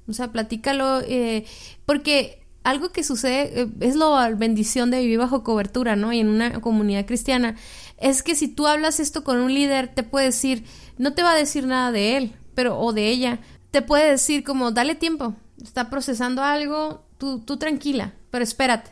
O 0.06 0.12
sea, 0.12 0.30
platícalo, 0.30 1.00
eh, 1.00 1.44
porque 1.86 2.46
algo 2.66 2.90
que 2.90 3.04
sucede 3.04 3.62
eh, 3.62 3.68
es 3.80 3.96
la 3.96 4.30
bendición 4.30 4.90
de 4.90 5.00
vivir 5.00 5.18
bajo 5.18 5.44
cobertura, 5.44 5.96
¿no? 5.96 6.12
Y 6.12 6.20
en 6.20 6.28
una 6.28 6.60
comunidad 6.60 7.06
cristiana, 7.06 7.54
es 7.98 8.22
que 8.22 8.34
si 8.34 8.48
tú 8.48 8.66
hablas 8.66 9.00
esto 9.00 9.24
con 9.24 9.38
un 9.38 9.52
líder, 9.52 9.94
te 9.94 10.02
puede 10.02 10.26
decir, 10.26 10.64
no 10.98 11.14
te 11.14 11.22
va 11.22 11.32
a 11.32 11.36
decir 11.36 11.66
nada 11.66 11.92
de 11.92 12.16
él, 12.16 12.36
pero 12.54 12.78
o 12.78 12.92
de 12.92 13.08
ella. 13.08 13.40
Te 13.70 13.82
puede 13.82 14.10
decir 14.10 14.44
como, 14.44 14.70
dale 14.70 14.94
tiempo, 14.94 15.34
está 15.62 15.90
procesando 15.90 16.42
algo, 16.42 17.04
tú, 17.18 17.40
tú 17.40 17.56
tranquila, 17.56 18.14
pero 18.30 18.44
espérate. 18.44 18.90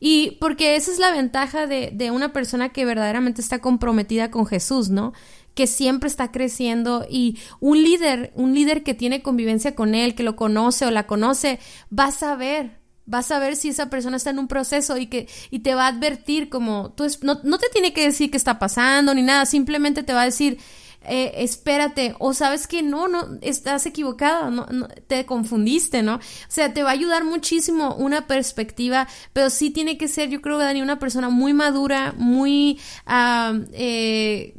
Y 0.00 0.32
porque 0.40 0.74
esa 0.74 0.90
es 0.90 0.98
la 0.98 1.12
ventaja 1.12 1.66
de, 1.66 1.90
de 1.92 2.10
una 2.10 2.32
persona 2.32 2.70
que 2.70 2.84
verdaderamente 2.84 3.40
está 3.40 3.60
comprometida 3.60 4.30
con 4.30 4.46
Jesús, 4.46 4.90
¿no? 4.90 5.12
que 5.54 5.66
siempre 5.66 6.08
está 6.08 6.32
creciendo 6.32 7.06
y 7.08 7.38
un 7.60 7.82
líder, 7.82 8.32
un 8.34 8.54
líder 8.54 8.82
que 8.82 8.94
tiene 8.94 9.22
convivencia 9.22 9.74
con 9.74 9.94
él, 9.94 10.14
que 10.14 10.22
lo 10.22 10.36
conoce 10.36 10.86
o 10.86 10.90
la 10.90 11.06
conoce, 11.06 11.58
va 11.96 12.06
a 12.06 12.12
saber, 12.12 12.80
va 13.12 13.18
a 13.18 13.22
saber 13.22 13.56
si 13.56 13.68
esa 13.68 13.90
persona 13.90 14.16
está 14.16 14.30
en 14.30 14.38
un 14.38 14.48
proceso 14.48 14.96
y 14.96 15.06
que 15.06 15.28
y 15.50 15.60
te 15.60 15.74
va 15.74 15.84
a 15.84 15.88
advertir 15.88 16.48
como 16.48 16.92
tú 16.92 17.06
no, 17.22 17.40
no 17.42 17.58
te 17.58 17.68
tiene 17.70 17.92
que 17.92 18.04
decir 18.04 18.30
qué 18.30 18.36
está 18.36 18.58
pasando 18.58 19.14
ni 19.14 19.22
nada, 19.22 19.46
simplemente 19.46 20.02
te 20.02 20.12
va 20.14 20.22
a 20.22 20.26
decir 20.26 20.58
eh, 21.04 21.32
espérate, 21.42 22.14
o 22.20 22.32
sabes 22.32 22.66
que 22.68 22.82
no, 22.82 23.08
no, 23.08 23.38
estás 23.40 23.86
equivocada, 23.86 24.50
no, 24.50 24.66
te 25.08 25.26
confundiste, 25.26 26.02
¿no? 26.02 26.16
O 26.16 26.20
sea, 26.48 26.72
te 26.72 26.82
va 26.84 26.90
a 26.90 26.92
ayudar 26.92 27.24
muchísimo 27.24 27.96
una 27.96 28.26
perspectiva, 28.28 29.08
pero 29.32 29.50
sí 29.50 29.70
tiene 29.70 29.98
que 29.98 30.06
ser, 30.06 30.28
yo 30.28 30.40
creo, 30.40 30.58
Dani, 30.58 30.80
una 30.80 31.00
persona 31.00 31.28
muy 31.28 31.54
madura, 31.54 32.14
muy, 32.16 32.80
eh, 33.08 34.54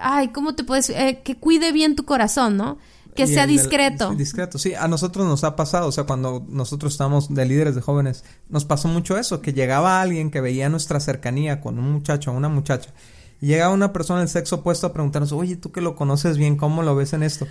ay, 0.00 0.28
¿cómo 0.28 0.54
te 0.54 0.64
puedes, 0.64 0.88
eh, 0.90 1.20
que 1.22 1.36
cuide 1.36 1.72
bien 1.72 1.94
tu 1.94 2.04
corazón, 2.04 2.56
¿no? 2.56 2.78
Que 3.14 3.26
sea 3.26 3.46
discreto. 3.46 4.14
discreto, 4.14 4.58
sí. 4.58 4.74
A 4.74 4.88
nosotros 4.88 5.26
nos 5.26 5.44
ha 5.44 5.54
pasado, 5.54 5.88
o 5.88 5.92
sea, 5.92 6.04
cuando 6.04 6.44
nosotros 6.48 6.92
estamos 6.92 7.32
de 7.32 7.44
líderes 7.44 7.74
de 7.74 7.82
jóvenes, 7.82 8.24
nos 8.48 8.64
pasó 8.64 8.88
mucho 8.88 9.18
eso, 9.18 9.40
que 9.40 9.52
llegaba 9.52 10.00
alguien 10.00 10.30
que 10.30 10.40
veía 10.40 10.68
nuestra 10.68 10.98
cercanía 11.00 11.60
con 11.60 11.78
un 11.78 11.92
muchacho 11.92 12.32
o 12.32 12.34
una 12.34 12.48
muchacha 12.48 12.90
llega 13.42 13.70
una 13.70 13.92
persona 13.92 14.20
del 14.20 14.28
sexo 14.28 14.56
opuesto 14.56 14.86
a 14.86 14.92
preguntarnos, 14.92 15.32
oye, 15.32 15.56
tú 15.56 15.72
que 15.72 15.80
lo 15.80 15.96
conoces 15.96 16.38
bien, 16.38 16.56
¿cómo 16.56 16.82
lo 16.82 16.94
ves 16.94 17.12
en 17.12 17.22
esto? 17.24 17.46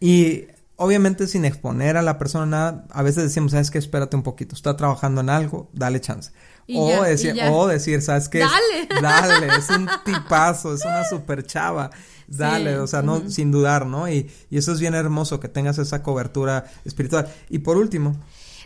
Y 0.00 0.48
obviamente 0.76 1.26
sin 1.26 1.44
exponer 1.44 1.96
a 1.96 2.02
la 2.02 2.18
persona 2.18 2.46
nada, 2.46 2.84
a 2.90 3.02
veces 3.02 3.24
decimos, 3.24 3.52
sabes 3.52 3.70
que 3.70 3.78
espérate 3.78 4.16
un 4.16 4.22
poquito, 4.22 4.54
está 4.54 4.76
trabajando 4.76 5.20
en 5.20 5.30
algo, 5.30 5.70
dale 5.72 6.00
chance. 6.00 6.32
O, 6.74 7.02
decir, 7.02 7.34
o 7.50 7.66
decir, 7.66 8.02
¿sabes 8.02 8.28
qué? 8.28 8.40
Dale. 8.40 8.88
Dale, 9.02 9.56
es 9.56 9.70
un 9.70 9.88
tipazo, 10.04 10.74
es 10.74 10.84
una 10.84 11.04
super 11.04 11.44
chava. 11.44 11.90
Dale, 12.26 12.78
o 12.78 12.86
sea, 12.86 13.00
no, 13.00 13.30
sin 13.30 13.50
dudar, 13.50 13.86
¿no? 13.86 14.08
Y, 14.08 14.30
y 14.50 14.58
eso 14.58 14.72
es 14.72 14.80
bien 14.80 14.94
hermoso, 14.94 15.40
que 15.40 15.48
tengas 15.48 15.78
esa 15.78 16.02
cobertura 16.02 16.66
espiritual. 16.84 17.26
Y 17.48 17.60
por 17.60 17.78
último, 17.78 18.16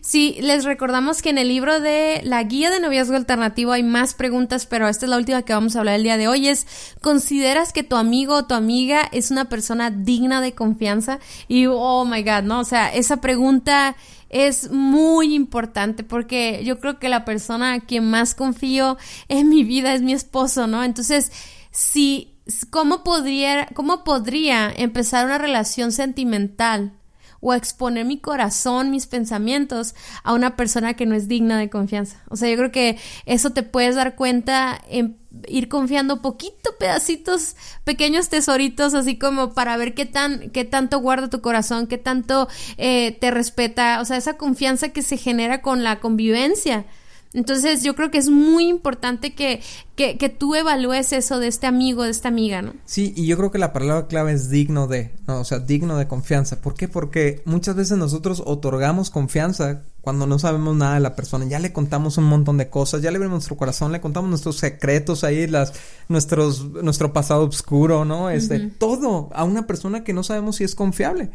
Sí, 0.04 0.36
les 0.40 0.64
recordamos 0.64 1.22
que 1.22 1.30
en 1.30 1.38
el 1.38 1.46
libro 1.46 1.78
de 1.78 2.22
la 2.24 2.42
guía 2.42 2.72
de 2.72 2.80
noviazgo 2.80 3.14
alternativo 3.14 3.70
hay 3.70 3.84
más 3.84 4.14
preguntas, 4.14 4.66
pero 4.66 4.88
esta 4.88 5.06
es 5.06 5.10
la 5.10 5.16
última 5.16 5.42
que 5.42 5.54
vamos 5.54 5.76
a 5.76 5.78
hablar 5.78 5.94
el 5.94 6.02
día 6.02 6.16
de 6.16 6.26
hoy. 6.26 6.48
Es, 6.48 6.66
¿consideras 7.00 7.72
que 7.72 7.84
tu 7.84 7.94
amigo 7.94 8.34
o 8.34 8.44
tu 8.44 8.54
amiga 8.54 9.08
es 9.12 9.30
una 9.30 9.44
persona 9.44 9.92
digna 9.92 10.40
de 10.40 10.56
confianza? 10.56 11.20
Y, 11.46 11.66
oh 11.66 12.04
my 12.04 12.24
God, 12.24 12.42
¿no? 12.42 12.58
O 12.58 12.64
sea, 12.64 12.92
esa 12.92 13.20
pregunta 13.20 13.94
es 14.28 14.72
muy 14.72 15.36
importante 15.36 16.02
porque 16.02 16.64
yo 16.64 16.80
creo 16.80 16.98
que 16.98 17.08
la 17.08 17.24
persona 17.24 17.74
a 17.74 17.80
quien 17.80 18.10
más 18.10 18.34
confío 18.34 18.98
en 19.28 19.50
mi 19.50 19.62
vida 19.62 19.94
es 19.94 20.02
mi 20.02 20.14
esposo, 20.14 20.66
¿no? 20.66 20.82
Entonces, 20.82 21.30
si, 21.70 22.34
¿cómo 22.70 23.04
podría, 23.04 23.68
cómo 23.72 24.02
podría 24.02 24.68
empezar 24.76 25.26
una 25.26 25.38
relación 25.38 25.92
sentimental 25.92 26.98
o 27.42 27.52
exponer 27.52 28.06
mi 28.06 28.18
corazón, 28.18 28.90
mis 28.90 29.06
pensamientos 29.06 29.96
a 30.22 30.32
una 30.32 30.56
persona 30.56 30.94
que 30.94 31.06
no 31.06 31.16
es 31.16 31.26
digna 31.26 31.58
de 31.58 31.68
confianza. 31.68 32.22
O 32.28 32.36
sea, 32.36 32.48
yo 32.48 32.56
creo 32.56 32.70
que 32.70 32.98
eso 33.26 33.50
te 33.50 33.64
puedes 33.64 33.96
dar 33.96 34.14
cuenta 34.14 34.80
en 34.88 35.18
ir 35.48 35.68
confiando 35.68 36.22
poquito 36.22 36.76
pedacitos, 36.78 37.56
pequeños 37.82 38.28
tesoritos, 38.28 38.94
así 38.94 39.18
como 39.18 39.54
para 39.54 39.76
ver 39.76 39.94
qué 39.94 40.06
tan, 40.06 40.50
qué 40.50 40.64
tanto 40.64 41.00
guarda 41.00 41.30
tu 41.30 41.40
corazón, 41.40 41.88
qué 41.88 41.98
tanto 41.98 42.48
eh, 42.76 43.18
te 43.20 43.32
respeta, 43.32 44.00
o 44.00 44.04
sea, 44.04 44.18
esa 44.18 44.36
confianza 44.36 44.90
que 44.90 45.02
se 45.02 45.16
genera 45.16 45.62
con 45.62 45.82
la 45.82 45.98
convivencia. 45.98 46.86
Entonces 47.34 47.82
yo 47.82 47.94
creo 47.94 48.10
que 48.10 48.18
es 48.18 48.28
muy 48.28 48.68
importante 48.68 49.34
que, 49.34 49.62
que, 49.96 50.18
que, 50.18 50.28
tú 50.28 50.54
evalúes 50.54 51.12
eso 51.12 51.38
de 51.38 51.48
este 51.48 51.66
amigo, 51.66 52.04
de 52.04 52.10
esta 52.10 52.28
amiga, 52.28 52.60
¿no? 52.60 52.74
Sí, 52.84 53.14
y 53.16 53.26
yo 53.26 53.38
creo 53.38 53.50
que 53.50 53.58
la 53.58 53.72
palabra 53.72 54.06
clave 54.06 54.32
es 54.32 54.50
digno 54.50 54.86
de, 54.86 55.14
¿no? 55.26 55.40
O 55.40 55.44
sea, 55.44 55.58
digno 55.58 55.96
de 55.96 56.06
confianza. 56.06 56.60
¿Por 56.60 56.74
qué? 56.74 56.88
Porque 56.88 57.42
muchas 57.46 57.74
veces 57.74 57.96
nosotros 57.96 58.42
otorgamos 58.44 59.08
confianza 59.08 59.84
cuando 60.02 60.26
no 60.26 60.38
sabemos 60.38 60.76
nada 60.76 60.94
de 60.94 61.00
la 61.00 61.16
persona. 61.16 61.46
Ya 61.46 61.58
le 61.58 61.72
contamos 61.72 62.18
un 62.18 62.24
montón 62.24 62.58
de 62.58 62.68
cosas, 62.68 63.00
ya 63.00 63.10
le 63.10 63.16
abrimos 63.16 63.36
nuestro 63.36 63.56
corazón, 63.56 63.92
le 63.92 64.00
contamos 64.00 64.28
nuestros 64.28 64.58
secretos 64.58 65.24
ahí, 65.24 65.46
las, 65.46 65.72
nuestros, 66.08 66.64
nuestro 66.82 67.14
pasado 67.14 67.46
oscuro, 67.46 68.04
¿no? 68.04 68.28
Este, 68.28 68.58
todo 68.58 69.30
a 69.32 69.44
una 69.44 69.66
persona 69.66 70.04
que 70.04 70.12
no 70.12 70.22
sabemos 70.22 70.56
si 70.56 70.64
es 70.64 70.74
confiable. 70.74 71.30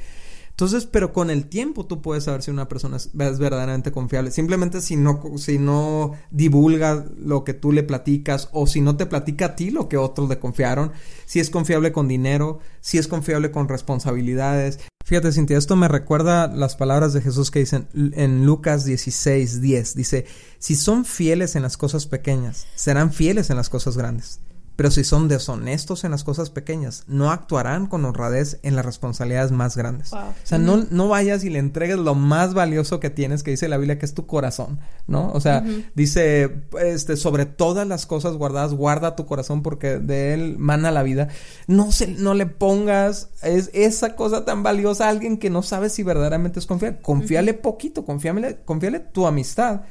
Entonces, 0.59 0.87
pero 0.87 1.13
con 1.13 1.29
el 1.29 1.45
tiempo 1.45 1.85
tú 1.85 2.01
puedes 2.01 2.23
saber 2.23 2.41
si 2.41 2.49
una 2.49 2.67
persona 2.67 2.97
es, 2.97 3.11
verdaderamente 3.13 3.91
confiable. 3.91 4.31
Simplemente 4.31 4.81
si 4.81 4.95
no, 4.95 5.21
si 5.37 5.59
no 5.59 6.13
divulga 6.31 7.05
lo 7.15 7.43
que 7.43 7.53
tú 7.53 7.71
le 7.71 7.83
platicas 7.83 8.49
o 8.53 8.65
si 8.65 8.81
no 8.81 8.97
te 8.97 9.05
platica 9.05 9.45
a 9.45 9.55
ti 9.55 9.69
lo 9.69 9.87
que 9.87 9.97
otros 9.97 10.27
le 10.27 10.39
confiaron, 10.39 10.93
si 11.27 11.39
es 11.39 11.51
confiable 11.51 11.91
con 11.91 12.07
dinero, 12.07 12.57
si 12.81 12.97
es 12.97 13.07
confiable 13.07 13.51
con 13.51 13.67
responsabilidades. 13.69 14.79
Fíjate, 15.05 15.31
Cintia, 15.31 15.59
esto 15.59 15.75
me 15.75 15.87
recuerda 15.87 16.47
las 16.47 16.75
palabras 16.75 17.13
de 17.13 17.21
Jesús 17.21 17.51
que 17.51 17.59
dicen 17.59 17.87
en 17.93 18.47
Lucas 18.47 18.83
16, 18.83 19.61
10. 19.61 19.93
Dice, 19.93 20.25
si 20.57 20.75
son 20.75 21.05
fieles 21.05 21.55
en 21.55 21.61
las 21.61 21.77
cosas 21.77 22.07
pequeñas, 22.07 22.65
serán 22.73 23.13
fieles 23.13 23.51
en 23.51 23.57
las 23.57 23.69
cosas 23.69 23.95
grandes. 23.95 24.39
Pero 24.77 24.91
si 24.91 25.03
son 25.03 25.27
deshonestos 25.27 26.03
en 26.03 26.11
las 26.11 26.23
cosas 26.23 26.51
pequeñas, 26.51 27.03
no 27.07 27.31
actuarán 27.31 27.87
con 27.87 28.05
honradez 28.05 28.59
en 28.61 28.75
las 28.75 28.85
responsabilidades 28.85 29.51
más 29.51 29.75
grandes. 29.75 30.13
O 30.13 30.33
sea, 30.43 30.59
no, 30.59 30.85
no 30.91 31.07
vayas 31.07 31.43
y 31.43 31.49
le 31.49 31.57
entregues 31.57 31.97
lo 31.97 32.13
más 32.13 32.53
valioso 32.53 32.99
que 32.99 33.09
tienes, 33.09 33.41
que 33.41 33.49
dice 33.49 33.67
la 33.69 33.77
Biblia, 33.77 33.97
que 33.97 34.05
es 34.05 34.13
tu 34.13 34.27
corazón, 34.27 34.79
¿no? 35.07 35.31
O 35.33 35.39
sea, 35.39 35.65
dice, 35.95 36.61
este, 36.79 37.17
sobre 37.17 37.47
todas 37.47 37.87
las 37.87 38.05
cosas 38.05 38.35
guardadas, 38.35 38.75
guarda 38.75 39.15
tu 39.15 39.25
corazón 39.25 39.63
porque 39.63 39.97
de 39.97 40.35
él 40.35 40.57
mana 40.59 40.91
la 40.91 41.01
vida. 41.01 41.29
No 41.65 41.91
se, 41.91 42.09
no 42.09 42.35
le 42.35 42.45
pongas 42.45 43.29
es, 43.41 43.71
esa 43.73 44.15
cosa 44.15 44.45
tan 44.45 44.61
valiosa 44.61 45.07
a 45.07 45.09
alguien 45.09 45.37
que 45.37 45.49
no 45.49 45.63
sabe 45.63 45.89
si 45.89 46.03
verdaderamente 46.03 46.59
es 46.59 46.67
confiable. 46.67 47.01
Confíale 47.01 47.55
poquito, 47.55 48.05
confíale, 48.05 48.59
confíale 48.63 48.99
tu 48.99 49.25
amistad 49.25 49.81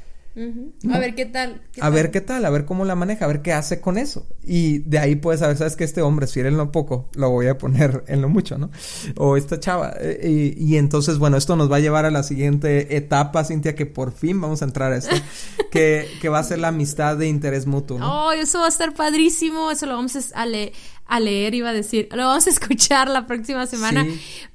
a 0.93 0.99
ver 0.99 1.15
qué 1.15 1.25
tal. 1.25 1.63
a 1.81 1.89
ver 1.89 2.11
qué 2.11 2.21
tal, 2.21 2.45
a 2.45 2.51
ver 2.51 2.67
cómo 2.67 2.85
la 2.85 2.95
maneja, 2.95 3.25
a 3.25 3.29
ver 3.29 3.41
qué 3.41 3.55
hace 3.55 3.81
con 3.81 3.97
eso. 3.97 4.27
Y 4.43 4.81
de 4.81 4.99
ahí 4.99 5.17
puedes 5.17 5.41
saber, 5.41 5.57
sabes 5.57 5.77
que 5.77 5.85
este 5.85 6.03
hombre, 6.03 6.27
si 6.27 6.41
era 6.41 6.51
en 6.51 6.59
lo 6.59 6.71
poco, 6.71 7.09
lo 7.15 7.31
voy 7.31 7.47
a 7.47 7.57
poner 7.57 8.05
en 8.09 8.21
lo 8.21 8.29
mucho, 8.29 8.59
¿no? 8.59 8.71
O 9.17 9.37
esta 9.37 9.59
chava. 9.59 9.95
Eh, 9.99 10.55
y, 10.57 10.77
entonces, 10.77 11.19
bueno, 11.19 11.39
esto 11.39 11.57
nos 11.57 11.73
va 11.73 11.77
a 11.77 11.81
llevar 11.81 12.05
a 12.05 12.11
la 12.11 12.23
siguiente 12.23 12.97
etapa, 12.97 13.45
Cintia, 13.45 13.75
que 13.75 13.87
por 13.87 14.13
fin 14.13 14.39
vamos 14.41 14.61
a 14.61 14.67
entrar 14.67 14.93
a 14.93 14.97
esto, 14.99 15.17
que, 15.71 16.07
que 16.21 16.29
va 16.29 16.41
a 16.41 16.45
ser 16.45 16.59
la 16.59 16.69
amistad 16.69 17.17
de 17.17 17.29
interés 17.29 17.67
mutuo. 17.67 17.99
¿no? 17.99 18.27
Oh, 18.27 18.33
eso 18.33 18.59
va 18.59 18.67
a 18.67 18.69
estar 18.69 18.93
padrísimo, 18.93 19.71
eso 19.71 19.87
lo 19.87 19.95
vamos 19.95 20.17
a, 20.17 20.43
a 20.43 21.21
leer, 21.21 21.55
iba 21.55 21.71
a 21.71 21.73
decir, 21.73 22.09
lo 22.13 22.27
vamos 22.27 22.47
a 22.47 22.51
escuchar 22.57 23.09
la 23.09 23.27
próxima 23.27 23.67
semana. 23.67 24.07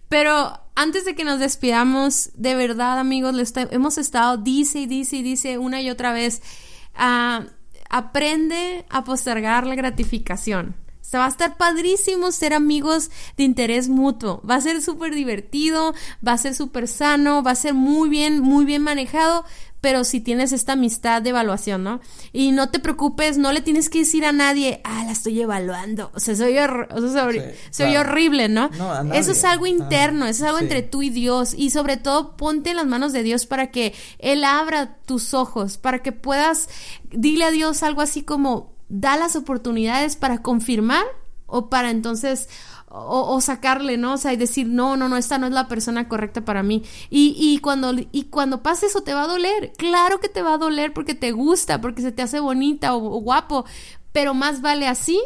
Pero 0.10 0.54
antes 0.82 1.06
de 1.06 1.14
que 1.14 1.24
nos 1.24 1.40
despidamos, 1.40 2.32
de 2.34 2.56
verdad, 2.56 2.98
amigos, 2.98 3.36
hemos 3.70 3.98
estado, 4.00 4.38
dice 4.38 4.80
y 4.80 4.88
dice 4.88 5.18
y 5.18 5.22
dice 5.22 5.58
una 5.60 5.80
y 5.80 5.92
otra 5.92 6.12
vez, 6.12 6.42
ah, 6.96 7.46
aprende 7.90 8.86
a 8.90 9.04
postergar 9.04 9.68
la 9.68 9.76
gratificación. 9.76 10.76
sea, 11.02 11.20
va 11.20 11.26
a 11.28 11.30
estar 11.30 11.58
padrísimo 11.58 12.32
ser 12.32 12.54
amigos 12.54 13.12
de 13.38 13.44
interés 13.44 13.90
mutuo. 13.90 14.42
Va 14.50 14.56
a 14.56 14.62
ser 14.62 14.82
súper 14.82 15.14
divertido, 15.14 15.94
va 16.26 16.34
a 16.34 16.38
ser 16.40 16.56
súper 16.56 16.88
sano, 16.88 17.44
va 17.44 17.52
a 17.52 17.56
ser 17.56 17.76
muy 17.76 18.10
bien, 18.10 18.40
muy 18.40 18.66
bien 18.66 18.82
manejado, 18.82 19.46
pero 19.82 20.04
si 20.04 20.22
tienes 20.22 20.52
esta 20.52 20.74
amistad 20.74 21.24
de 21.24 21.32
evaluación, 21.32 21.84
¿no? 21.84 22.02
Y 22.32 22.52
no 22.52 22.70
te 22.70 22.80
preocupes, 22.80 23.40
no 23.40 23.52
le 23.52 23.62
tienes 23.62 23.90
que 23.90 24.00
decir 24.00 24.26
a 24.26 24.32
nadie, 24.32 24.80
ah, 24.84 25.04
la 25.06 25.12
estoy 25.12 25.42
evaluando. 25.42 26.12
O 26.14 26.20
sea, 26.20 26.36
soy, 26.36 26.56
soy, 27.72 27.96
horrible, 27.98 28.48
¿no? 28.48 28.70
eso 29.12 29.32
es 29.32 29.44
algo 29.44 29.66
interno, 29.66 30.28
eso 30.28 30.44
es 30.44 30.50
algo 30.50 30.60
entre 30.60 30.84
tú 30.84 31.02
y 31.02 31.10
Dios. 31.10 31.56
Y 31.58 31.72
sobre 31.72 31.98
todo, 31.98 32.38
ponte 32.38 32.70
en 32.70 32.76
las 32.78 32.86
manos 32.86 33.12
de 33.12 33.24
Dios 33.24 33.48
para 33.48 33.72
que 33.72 33.96
Él 34.20 34.44
abra 34.44 34.98
tus 35.06 35.34
ojos, 35.34 35.80
para 35.80 36.00
que 36.00 36.12
puedas, 36.12 36.70
dile 37.10 37.46
a 37.46 37.52
Dios 37.52 37.82
algo 37.82 38.02
así 38.02 38.22
como, 38.22 38.74
da 38.88 39.18
las 39.18 39.36
oportunidades 39.36 40.16
para 40.16 40.44
confirmar 40.44 41.06
o 41.48 41.70
para 41.70 41.90
entonces 41.90 42.50
o, 42.94 43.40
sacarle, 43.42 43.98
¿no? 43.98 44.14
O 44.14 44.18
sea, 44.18 44.34
y 44.34 44.38
decir, 44.38 44.68
no, 44.68 44.98
no, 44.98 45.08
no, 45.08 45.18
esta 45.18 45.38
no 45.38 45.48
es 45.48 45.54
la 45.54 45.68
persona 45.68 46.08
correcta 46.08 46.44
para 46.44 46.62
mí. 46.62 46.84
Y, 47.10 47.36
y, 47.38 47.60
cuando, 47.60 47.94
y 48.12 48.24
cuando 48.26 48.62
pase 48.62 48.88
eso 48.88 49.02
te 49.02 49.14
va 49.14 49.24
a 49.24 49.28
doler. 49.28 49.72
Claro 49.78 50.20
que 50.20 50.30
te 50.30 50.42
va 50.42 50.56
a 50.56 50.58
doler 50.58 50.94
porque 50.94 51.16
te 51.16 51.32
gusta, 51.32 51.80
porque 51.80 52.02
se 52.02 52.12
te 52.12 52.22
hace 52.22 52.40
bonita 52.40 52.96
o 52.96 53.00
guapo, 53.22 53.66
pero 54.12 54.34
más 54.34 54.62
vale 54.62 54.88
así 54.88 55.20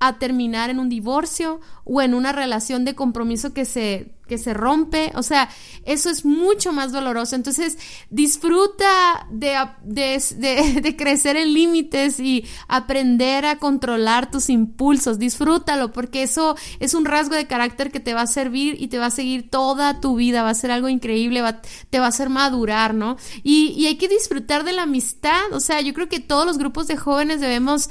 a 0.00 0.18
terminar 0.18 0.70
en 0.70 0.80
un 0.80 0.88
divorcio 0.88 1.60
o 1.84 2.00
en 2.00 2.14
una 2.14 2.32
relación 2.32 2.86
de 2.86 2.94
compromiso 2.94 3.52
que 3.52 3.66
se, 3.66 4.14
que 4.30 4.38
se 4.38 4.54
rompe. 4.54 5.10
O 5.16 5.24
sea, 5.24 5.50
eso 5.84 6.08
es 6.08 6.24
mucho 6.24 6.72
más 6.72 6.92
doloroso. 6.92 7.34
Entonces, 7.34 7.76
disfruta 8.10 9.26
de, 9.30 9.56
de, 9.82 10.80
de, 10.82 10.96
crecer 10.96 11.36
en 11.36 11.52
límites 11.52 12.20
y 12.20 12.46
aprender 12.68 13.44
a 13.44 13.58
controlar 13.58 14.30
tus 14.30 14.48
impulsos. 14.48 15.18
Disfrútalo 15.18 15.90
porque 15.92 16.22
eso 16.22 16.56
es 16.78 16.94
un 16.94 17.04
rasgo 17.04 17.34
de 17.34 17.48
carácter 17.48 17.90
que 17.90 17.98
te 17.98 18.14
va 18.14 18.22
a 18.22 18.26
servir 18.28 18.76
y 18.80 18.86
te 18.86 18.98
va 18.98 19.06
a 19.06 19.10
seguir 19.10 19.50
toda 19.50 20.00
tu 20.00 20.14
vida. 20.14 20.44
Va 20.44 20.50
a 20.50 20.54
ser 20.54 20.70
algo 20.70 20.88
increíble, 20.88 21.42
te 21.90 21.98
va 21.98 22.06
a 22.06 22.10
hacer 22.10 22.28
madurar, 22.28 22.94
¿no? 22.94 23.16
Y, 23.42 23.74
y, 23.76 23.86
hay 23.86 23.96
que 23.96 24.08
disfrutar 24.08 24.62
de 24.62 24.72
la 24.72 24.82
amistad. 24.82 25.52
O 25.52 25.58
sea, 25.58 25.80
yo 25.80 25.92
creo 25.92 26.08
que 26.08 26.20
todos 26.20 26.46
los 26.46 26.56
grupos 26.56 26.86
de 26.86 26.96
jóvenes 26.96 27.40
debemos 27.40 27.90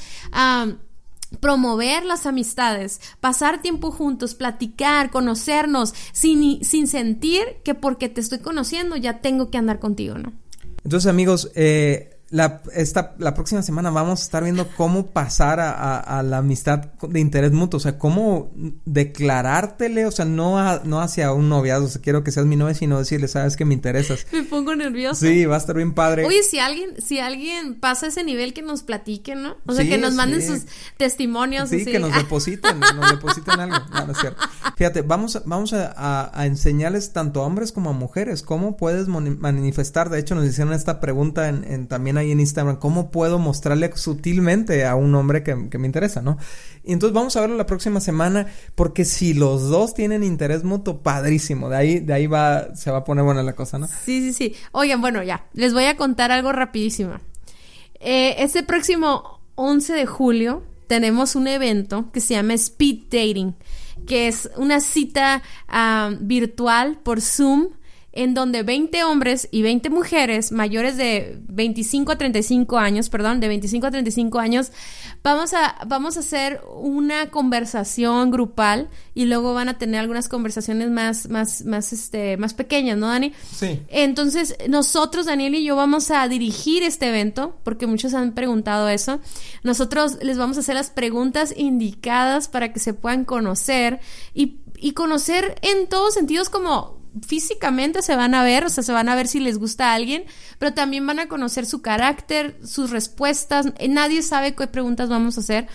promover 1.39 2.05
las 2.05 2.25
amistades, 2.25 3.01
pasar 3.19 3.61
tiempo 3.61 3.91
juntos, 3.91 4.35
platicar, 4.35 5.11
conocernos, 5.11 5.93
sin, 6.11 6.63
sin 6.63 6.87
sentir 6.87 7.43
que 7.63 7.75
porque 7.75 8.09
te 8.09 8.21
estoy 8.21 8.39
conociendo 8.39 8.95
ya 8.97 9.19
tengo 9.19 9.49
que 9.49 9.57
andar 9.57 9.79
contigo, 9.79 10.17
¿no? 10.17 10.33
Entonces, 10.83 11.09
amigos, 11.09 11.51
eh, 11.55 12.18
la, 12.31 12.61
esta, 12.75 13.15
la 13.17 13.33
próxima 13.33 13.63
semana 13.63 13.89
vamos 13.89 14.19
a 14.19 14.23
estar 14.23 14.43
viendo 14.43 14.67
cómo 14.75 15.07
pasar 15.07 15.59
a, 15.59 16.21
la 16.23 16.37
amistad 16.37 16.79
de 17.01 17.19
interés 17.19 17.51
mutuo, 17.53 17.77
o 17.77 17.81
sea, 17.81 17.97
cómo 17.97 18.51
declarártele, 18.85 20.05
o 20.05 20.11
sea, 20.11 20.25
no, 20.25 20.79
no 20.83 21.01
hacia 21.01 21.33
un 21.33 21.49
noviazgo, 21.49 21.87
o 21.87 21.89
sea, 21.89 22.01
quiero 22.01 22.23
que 22.23 22.31
seas 22.31 22.45
mi 22.45 22.55
novia, 22.55 22.75
sino 22.75 22.99
decirle, 22.99 23.27
sabes 23.27 23.57
que 23.57 23.65
me 23.65 23.73
interesas. 23.73 24.27
Me 24.31 24.43
pongo 24.43 24.75
nerviosa. 24.75 25.25
Sí, 25.25 25.45
va 25.45 25.55
a 25.55 25.57
estar 25.57 25.75
bien 25.75 25.93
padre. 25.93 26.25
Oye, 26.25 26.43
si 26.43 26.59
alguien, 26.59 27.01
si 27.01 27.19
alguien 27.19 27.73
pasa 27.75 28.07
ese 28.07 28.23
nivel, 28.23 28.53
que 28.53 28.61
nos 28.61 28.83
platiquen, 28.83 29.41
¿no? 29.41 29.57
O 29.65 29.73
sea, 29.73 29.85
que 29.85 29.97
nos 29.97 30.13
manden 30.13 30.45
sus 30.45 30.65
testimonios. 30.97 31.69
Sí, 31.69 31.83
que 31.83 31.99
nos 31.99 32.13
depositen, 32.15 32.79
nos 32.79 33.11
depositen 33.11 33.59
algo. 33.59 33.77
No, 33.91 34.05
no 34.05 34.11
es 34.11 34.19
cierto. 34.19 34.41
Fíjate, 34.77 35.01
vamos, 35.01 35.41
vamos 35.45 35.73
a, 35.73 36.31
enseñarles 36.45 37.11
tanto 37.11 37.41
a 37.41 37.45
hombres 37.45 37.71
como 37.71 37.89
a 37.89 37.93
mujeres 37.93 38.43
cómo 38.43 38.77
puedes 38.77 39.07
manifestar, 39.07 40.09
de 40.09 40.19
hecho 40.19 40.35
nos 40.35 40.45
hicieron 40.45 40.73
esta 40.73 40.99
pregunta 40.99 41.49
en, 41.49 41.63
en 41.63 41.87
también 41.87 42.18
ahí 42.19 42.31
en 42.31 42.39
Instagram, 42.39 42.77
cómo 42.77 43.11
puedo 43.11 43.39
mostrarle 43.39 43.91
sutilmente 43.95 44.85
a 44.85 44.95
un 44.95 45.13
hombre 45.15 45.43
que, 45.43 45.55
me 45.55 45.85
interesa, 45.85 46.21
¿no? 46.21 46.37
Y 46.83 46.93
entonces 46.93 47.13
vamos 47.13 47.35
a 47.35 47.41
verlo 47.41 47.55
la 47.55 47.65
próxima 47.65 47.99
semana, 47.99 48.47
porque 48.75 49.05
si 49.05 49.33
los 49.33 49.69
dos 49.69 49.93
tienen 49.93 50.23
interés 50.23 50.63
mutuo, 50.63 51.01
padrísimo, 51.01 51.69
de 51.69 51.77
ahí, 51.77 51.99
de 51.99 52.13
ahí 52.13 52.27
va, 52.27 52.75
se 52.75 52.91
va 52.91 52.99
a 52.99 53.03
poner 53.03 53.23
buena 53.23 53.43
la 53.43 53.53
cosa, 53.53 53.79
¿no? 53.79 53.87
Sí, 53.87 54.21
sí, 54.21 54.33
sí. 54.33 54.55
Oigan, 54.71 55.01
bueno, 55.01 55.23
ya, 55.23 55.45
les 55.53 55.73
voy 55.73 55.85
a 55.85 55.97
contar 55.97 56.31
algo 56.31 56.51
rapidísimo. 56.51 57.13
Eh, 57.99 58.35
este 58.39 58.63
próximo 58.63 59.41
11 59.55 59.93
de 59.93 60.05
julio 60.05 60.63
tenemos 60.87 61.35
un 61.35 61.47
evento 61.47 62.11
que 62.11 62.21
se 62.21 62.33
llama 62.33 62.53
Speed 62.53 63.03
Dating, 63.11 63.55
que 64.07 64.27
es 64.27 64.49
una 64.57 64.79
cita 64.79 65.43
ah, 65.67 66.11
virtual 66.19 66.99
por 67.03 67.21
Zoom 67.21 67.69
en 68.11 68.33
donde 68.33 68.63
20 68.63 69.03
hombres 69.03 69.47
y 69.51 69.61
20 69.61 69.89
mujeres 69.89 70.51
mayores 70.51 70.97
de 70.97 71.39
25 71.47 72.11
a 72.11 72.17
35 72.17 72.77
años, 72.77 73.09
perdón, 73.09 73.39
de 73.39 73.47
25 73.47 73.87
a 73.87 73.91
35 73.91 74.39
años, 74.39 74.71
vamos 75.23 75.53
a, 75.53 75.77
vamos 75.87 76.17
a 76.17 76.21
hacer 76.21 76.61
una 76.73 77.29
conversación 77.29 78.31
grupal 78.31 78.89
y 79.13 79.25
luego 79.25 79.53
van 79.53 79.69
a 79.69 79.77
tener 79.77 79.99
algunas 79.99 80.27
conversaciones 80.27 80.89
más, 80.89 81.29
más, 81.29 81.65
más, 81.65 81.93
este, 81.93 82.37
más 82.37 82.53
pequeñas, 82.53 82.97
¿no, 82.97 83.07
Dani? 83.07 83.33
Sí. 83.55 83.81
Entonces, 83.89 84.55
nosotros, 84.67 85.27
Daniel 85.27 85.55
y 85.55 85.63
yo, 85.63 85.75
vamos 85.75 86.09
a 86.09 86.27
dirigir 86.27 86.83
este 86.83 87.09
evento, 87.09 87.57
porque 87.63 87.85
muchos 87.85 88.13
han 88.15 88.33
preguntado 88.33 88.89
eso. 88.89 89.19
Nosotros 89.63 90.17
les 90.23 90.37
vamos 90.37 90.57
a 90.57 90.61
hacer 90.61 90.75
las 90.75 90.89
preguntas 90.89 91.53
indicadas 91.55 92.47
para 92.47 92.73
que 92.73 92.79
se 92.79 92.93
puedan 92.93 93.23
conocer 93.23 93.99
y, 94.33 94.61
y 94.77 94.93
conocer 94.93 95.55
en 95.61 95.87
todos 95.87 96.15
sentidos 96.15 96.49
como 96.49 96.98
físicamente 97.25 98.01
se 98.01 98.15
van 98.15 98.35
a 98.35 98.43
ver, 98.43 98.65
o 98.65 98.69
sea, 98.69 98.83
se 98.83 98.91
van 98.91 99.09
a 99.09 99.15
ver 99.15 99.27
si 99.27 99.39
les 99.39 99.57
gusta 99.57 99.91
a 99.91 99.95
alguien, 99.95 100.25
pero 100.57 100.73
también 100.73 101.05
van 101.05 101.19
a 101.19 101.27
conocer 101.27 101.65
su 101.65 101.81
carácter, 101.81 102.59
sus 102.63 102.89
respuestas, 102.89 103.67
nadie 103.87 104.21
sabe 104.21 104.55
qué 104.55 104.67
preguntas 104.67 105.09
vamos 105.09 105.37
a 105.37 105.41
hacer. 105.41 105.67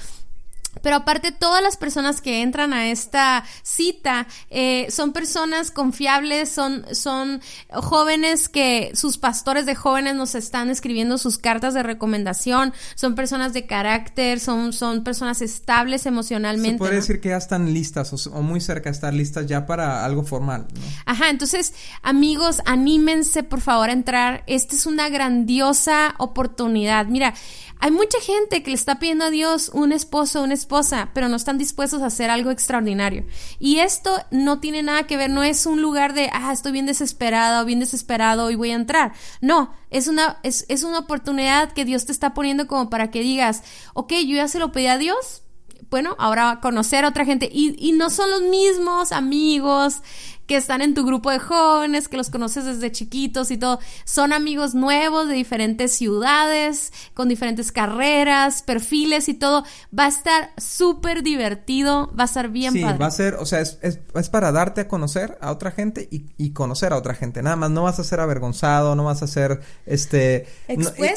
Pero 0.82 0.96
aparte, 0.96 1.32
todas 1.32 1.62
las 1.62 1.76
personas 1.76 2.20
que 2.20 2.42
entran 2.42 2.72
a 2.72 2.88
esta 2.90 3.44
cita 3.62 4.26
eh, 4.50 4.86
son 4.90 5.12
personas 5.12 5.70
confiables, 5.70 6.48
son, 6.48 6.84
son 6.92 7.40
jóvenes 7.70 8.48
que 8.48 8.92
sus 8.94 9.18
pastores 9.18 9.66
de 9.66 9.74
jóvenes 9.74 10.14
nos 10.14 10.34
están 10.34 10.70
escribiendo 10.70 11.18
sus 11.18 11.38
cartas 11.38 11.74
de 11.74 11.82
recomendación, 11.82 12.72
son 12.94 13.14
personas 13.14 13.52
de 13.52 13.66
carácter, 13.66 14.40
son, 14.40 14.72
son 14.72 15.04
personas 15.04 15.42
estables 15.42 16.06
emocionalmente. 16.06 16.72
Se 16.72 16.78
puede 16.78 16.96
decir 16.96 17.20
que 17.20 17.30
ya 17.30 17.36
están 17.36 17.72
listas 17.72 18.26
o, 18.26 18.42
muy 18.42 18.60
cerca 18.60 18.90
de 18.90 18.94
estar 18.94 19.14
listas 19.14 19.46
ya 19.46 19.66
para 19.66 20.04
algo 20.04 20.22
formal. 20.22 20.66
Ajá, 21.06 21.30
entonces, 21.30 21.74
amigos, 22.02 22.60
anímense 22.64 23.42
por 23.42 23.60
favor 23.60 23.88
a 23.88 23.92
entrar. 23.92 24.44
Esta 24.46 24.74
es 24.74 24.86
una 24.86 25.08
grandiosa 25.08 26.14
oportunidad. 26.18 27.06
Mira, 27.06 27.34
hay 27.80 27.90
mucha 27.90 28.20
gente 28.20 28.62
que 28.62 28.70
le 28.70 28.76
está 28.76 28.98
pidiendo 28.98 29.26
a 29.26 29.30
Dios 29.30 29.70
un 29.72 29.92
esposo 29.92 30.42
una 30.42 30.54
esposa, 30.54 31.10
pero 31.14 31.28
no 31.28 31.36
están 31.36 31.58
dispuestos 31.58 32.02
a 32.02 32.06
hacer 32.06 32.30
algo 32.30 32.50
extraordinario. 32.50 33.24
Y 33.58 33.78
esto 33.78 34.10
no 34.30 34.60
tiene 34.60 34.82
nada 34.82 35.06
que 35.06 35.16
ver, 35.16 35.30
no 35.30 35.42
es 35.42 35.66
un 35.66 35.82
lugar 35.82 36.14
de, 36.14 36.30
ah, 36.32 36.52
estoy 36.52 36.72
bien 36.72 36.86
desesperada 36.86 37.62
o 37.62 37.64
bien 37.64 37.80
desesperado 37.80 38.50
y 38.50 38.54
voy 38.54 38.70
a 38.70 38.74
entrar. 38.76 39.12
No, 39.40 39.74
es 39.90 40.08
una, 40.08 40.38
es, 40.42 40.64
es 40.68 40.82
una 40.82 41.00
oportunidad 41.00 41.72
que 41.72 41.84
Dios 41.84 42.06
te 42.06 42.12
está 42.12 42.34
poniendo 42.34 42.66
como 42.66 42.90
para 42.90 43.10
que 43.10 43.20
digas, 43.20 43.62
ok, 43.94 44.12
yo 44.26 44.36
ya 44.36 44.48
se 44.48 44.58
lo 44.58 44.72
pedí 44.72 44.86
a 44.86 44.98
Dios, 44.98 45.42
bueno, 45.90 46.16
ahora 46.18 46.58
conocer 46.60 47.04
a 47.04 47.08
otra 47.08 47.24
gente 47.24 47.48
y, 47.52 47.76
y, 47.78 47.92
no 47.92 48.10
son 48.10 48.30
los 48.30 48.42
mismos 48.42 49.12
amigos 49.12 50.00
que 50.46 50.56
están 50.56 50.82
en 50.82 50.94
tu 50.94 51.04
grupo 51.04 51.30
de 51.30 51.38
jóvenes, 51.38 52.08
que 52.08 52.16
los 52.16 52.30
conoces 52.30 52.64
desde 52.64 52.92
chiquitos 52.92 53.50
y 53.50 53.58
todo. 53.58 53.78
Son 54.04 54.32
amigos 54.32 54.74
nuevos 54.74 55.28
de 55.28 55.34
diferentes 55.34 55.92
ciudades, 55.92 56.92
con 57.14 57.28
diferentes 57.28 57.72
carreras, 57.72 58.62
perfiles 58.62 59.28
y 59.28 59.34
todo. 59.34 59.64
Va 59.96 60.06
a 60.06 60.08
estar 60.08 60.50
súper 60.56 61.22
divertido, 61.22 62.12
va 62.18 62.24
a 62.24 62.26
estar 62.26 62.48
bien 62.48 62.72
sí, 62.72 62.82
va 62.82 63.06
a 63.06 63.10
ser, 63.10 63.34
o 63.34 63.46
sea, 63.46 63.60
es, 63.60 63.78
es, 63.82 64.00
es, 64.14 64.28
para 64.28 64.52
darte 64.52 64.82
a 64.82 64.88
conocer 64.88 65.38
a 65.40 65.50
otra 65.50 65.70
gente 65.70 66.08
y, 66.10 66.26
y, 66.36 66.50
conocer 66.50 66.92
a 66.92 66.96
otra 66.96 67.14
gente. 67.14 67.42
Nada 67.42 67.56
más, 67.56 67.70
no 67.70 67.82
vas 67.82 67.98
a 67.98 68.04
ser 68.04 68.20
avergonzado, 68.20 68.94
no 68.94 69.04
vas 69.04 69.22
a 69.22 69.26
ser, 69.26 69.60
este, 69.86 70.46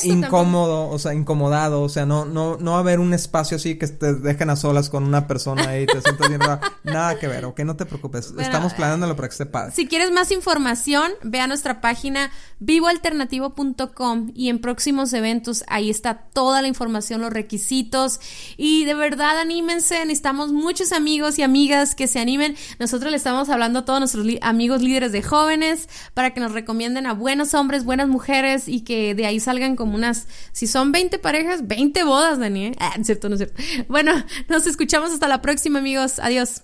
incómodo, 0.03 0.89
o 0.89 0.99
sea, 0.99 1.13
incomodado, 1.13 1.81
o 1.81 1.89
sea, 1.89 2.05
no, 2.05 2.25
no, 2.25 2.57
no 2.57 2.71
va 2.71 2.77
a 2.77 2.81
haber 2.81 2.99
un 2.99 3.13
espacio 3.13 3.57
así 3.57 3.77
que 3.77 3.87
te 3.87 4.13
dejen 4.13 4.49
a 4.49 4.55
solas 4.55 4.89
con 4.89 5.03
una 5.03 5.27
persona 5.27 5.79
y 5.79 5.85
te 5.85 6.01
sientas 6.01 6.29
bien 6.29 6.41
raro. 6.41 6.61
Nada 6.83 7.17
que 7.19 7.27
ver, 7.27 7.45
ok, 7.45 7.59
no 7.61 7.75
te 7.75 7.85
preocupes. 7.85 8.33
Estamos 8.37 8.73
planeando 8.73 9.05
para 9.17 9.27
que 9.27 9.33
esté 9.33 9.45
padre. 9.45 9.73
Si 9.75 9.87
quieres 9.87 10.11
más 10.11 10.31
información, 10.31 11.11
ve 11.23 11.41
a 11.41 11.47
nuestra 11.47 11.81
página 11.81 12.31
vivoalternativo.com 12.59 14.31
y 14.33 14.47
en 14.47 14.59
próximos 14.59 15.11
eventos 15.11 15.65
ahí 15.67 15.89
está 15.89 16.15
toda 16.33 16.61
la 16.61 16.69
información, 16.69 17.19
los 17.19 17.33
requisitos 17.33 18.21
y 18.55 18.85
de 18.85 18.93
verdad 18.93 19.39
anímense, 19.39 19.99
necesitamos 20.05 20.53
muchos 20.53 20.91
amigos 20.91 21.37
y 21.37 21.43
amigas 21.43 21.95
que 21.95 22.07
se 22.07 22.19
animen. 22.19 22.55
Nosotros 22.79 23.11
le 23.11 23.17
estamos 23.17 23.49
hablando 23.49 23.79
a 23.79 23.85
todos 23.85 23.99
nuestros 23.99 24.25
amigos 24.41 24.81
líderes 24.81 25.11
de 25.11 25.21
jóvenes 25.21 25.89
para 26.13 26.33
que 26.33 26.39
nos 26.39 26.53
recomienden 26.53 27.05
a 27.05 27.13
buenos 27.13 27.53
hombres, 27.53 27.83
buenas 27.83 28.07
mujeres 28.07 28.67
y 28.67 28.81
que 28.81 29.15
de 29.15 29.25
ahí 29.25 29.39
salgan 29.39 29.75
como 29.75 29.95
unas, 29.95 30.27
si 30.51 30.67
son 30.67 30.91
20 30.91 31.19
parejas, 31.19 31.67
20 31.67 32.03
bodas, 32.03 32.39
Dani. 32.39 32.67
¿eh? 32.67 32.71
Ah, 32.79 32.93
no 32.95 33.01
es 33.01 33.07
cierto, 33.07 33.29
no 33.29 33.35
es 33.35 33.39
cierto. 33.39 33.61
Bueno, 33.87 34.11
nos 34.47 34.67
escuchamos 34.67 35.11
hasta 35.11 35.27
la 35.27 35.41
próxima, 35.41 35.79
amigos. 35.79 36.19
Adiós. 36.19 36.63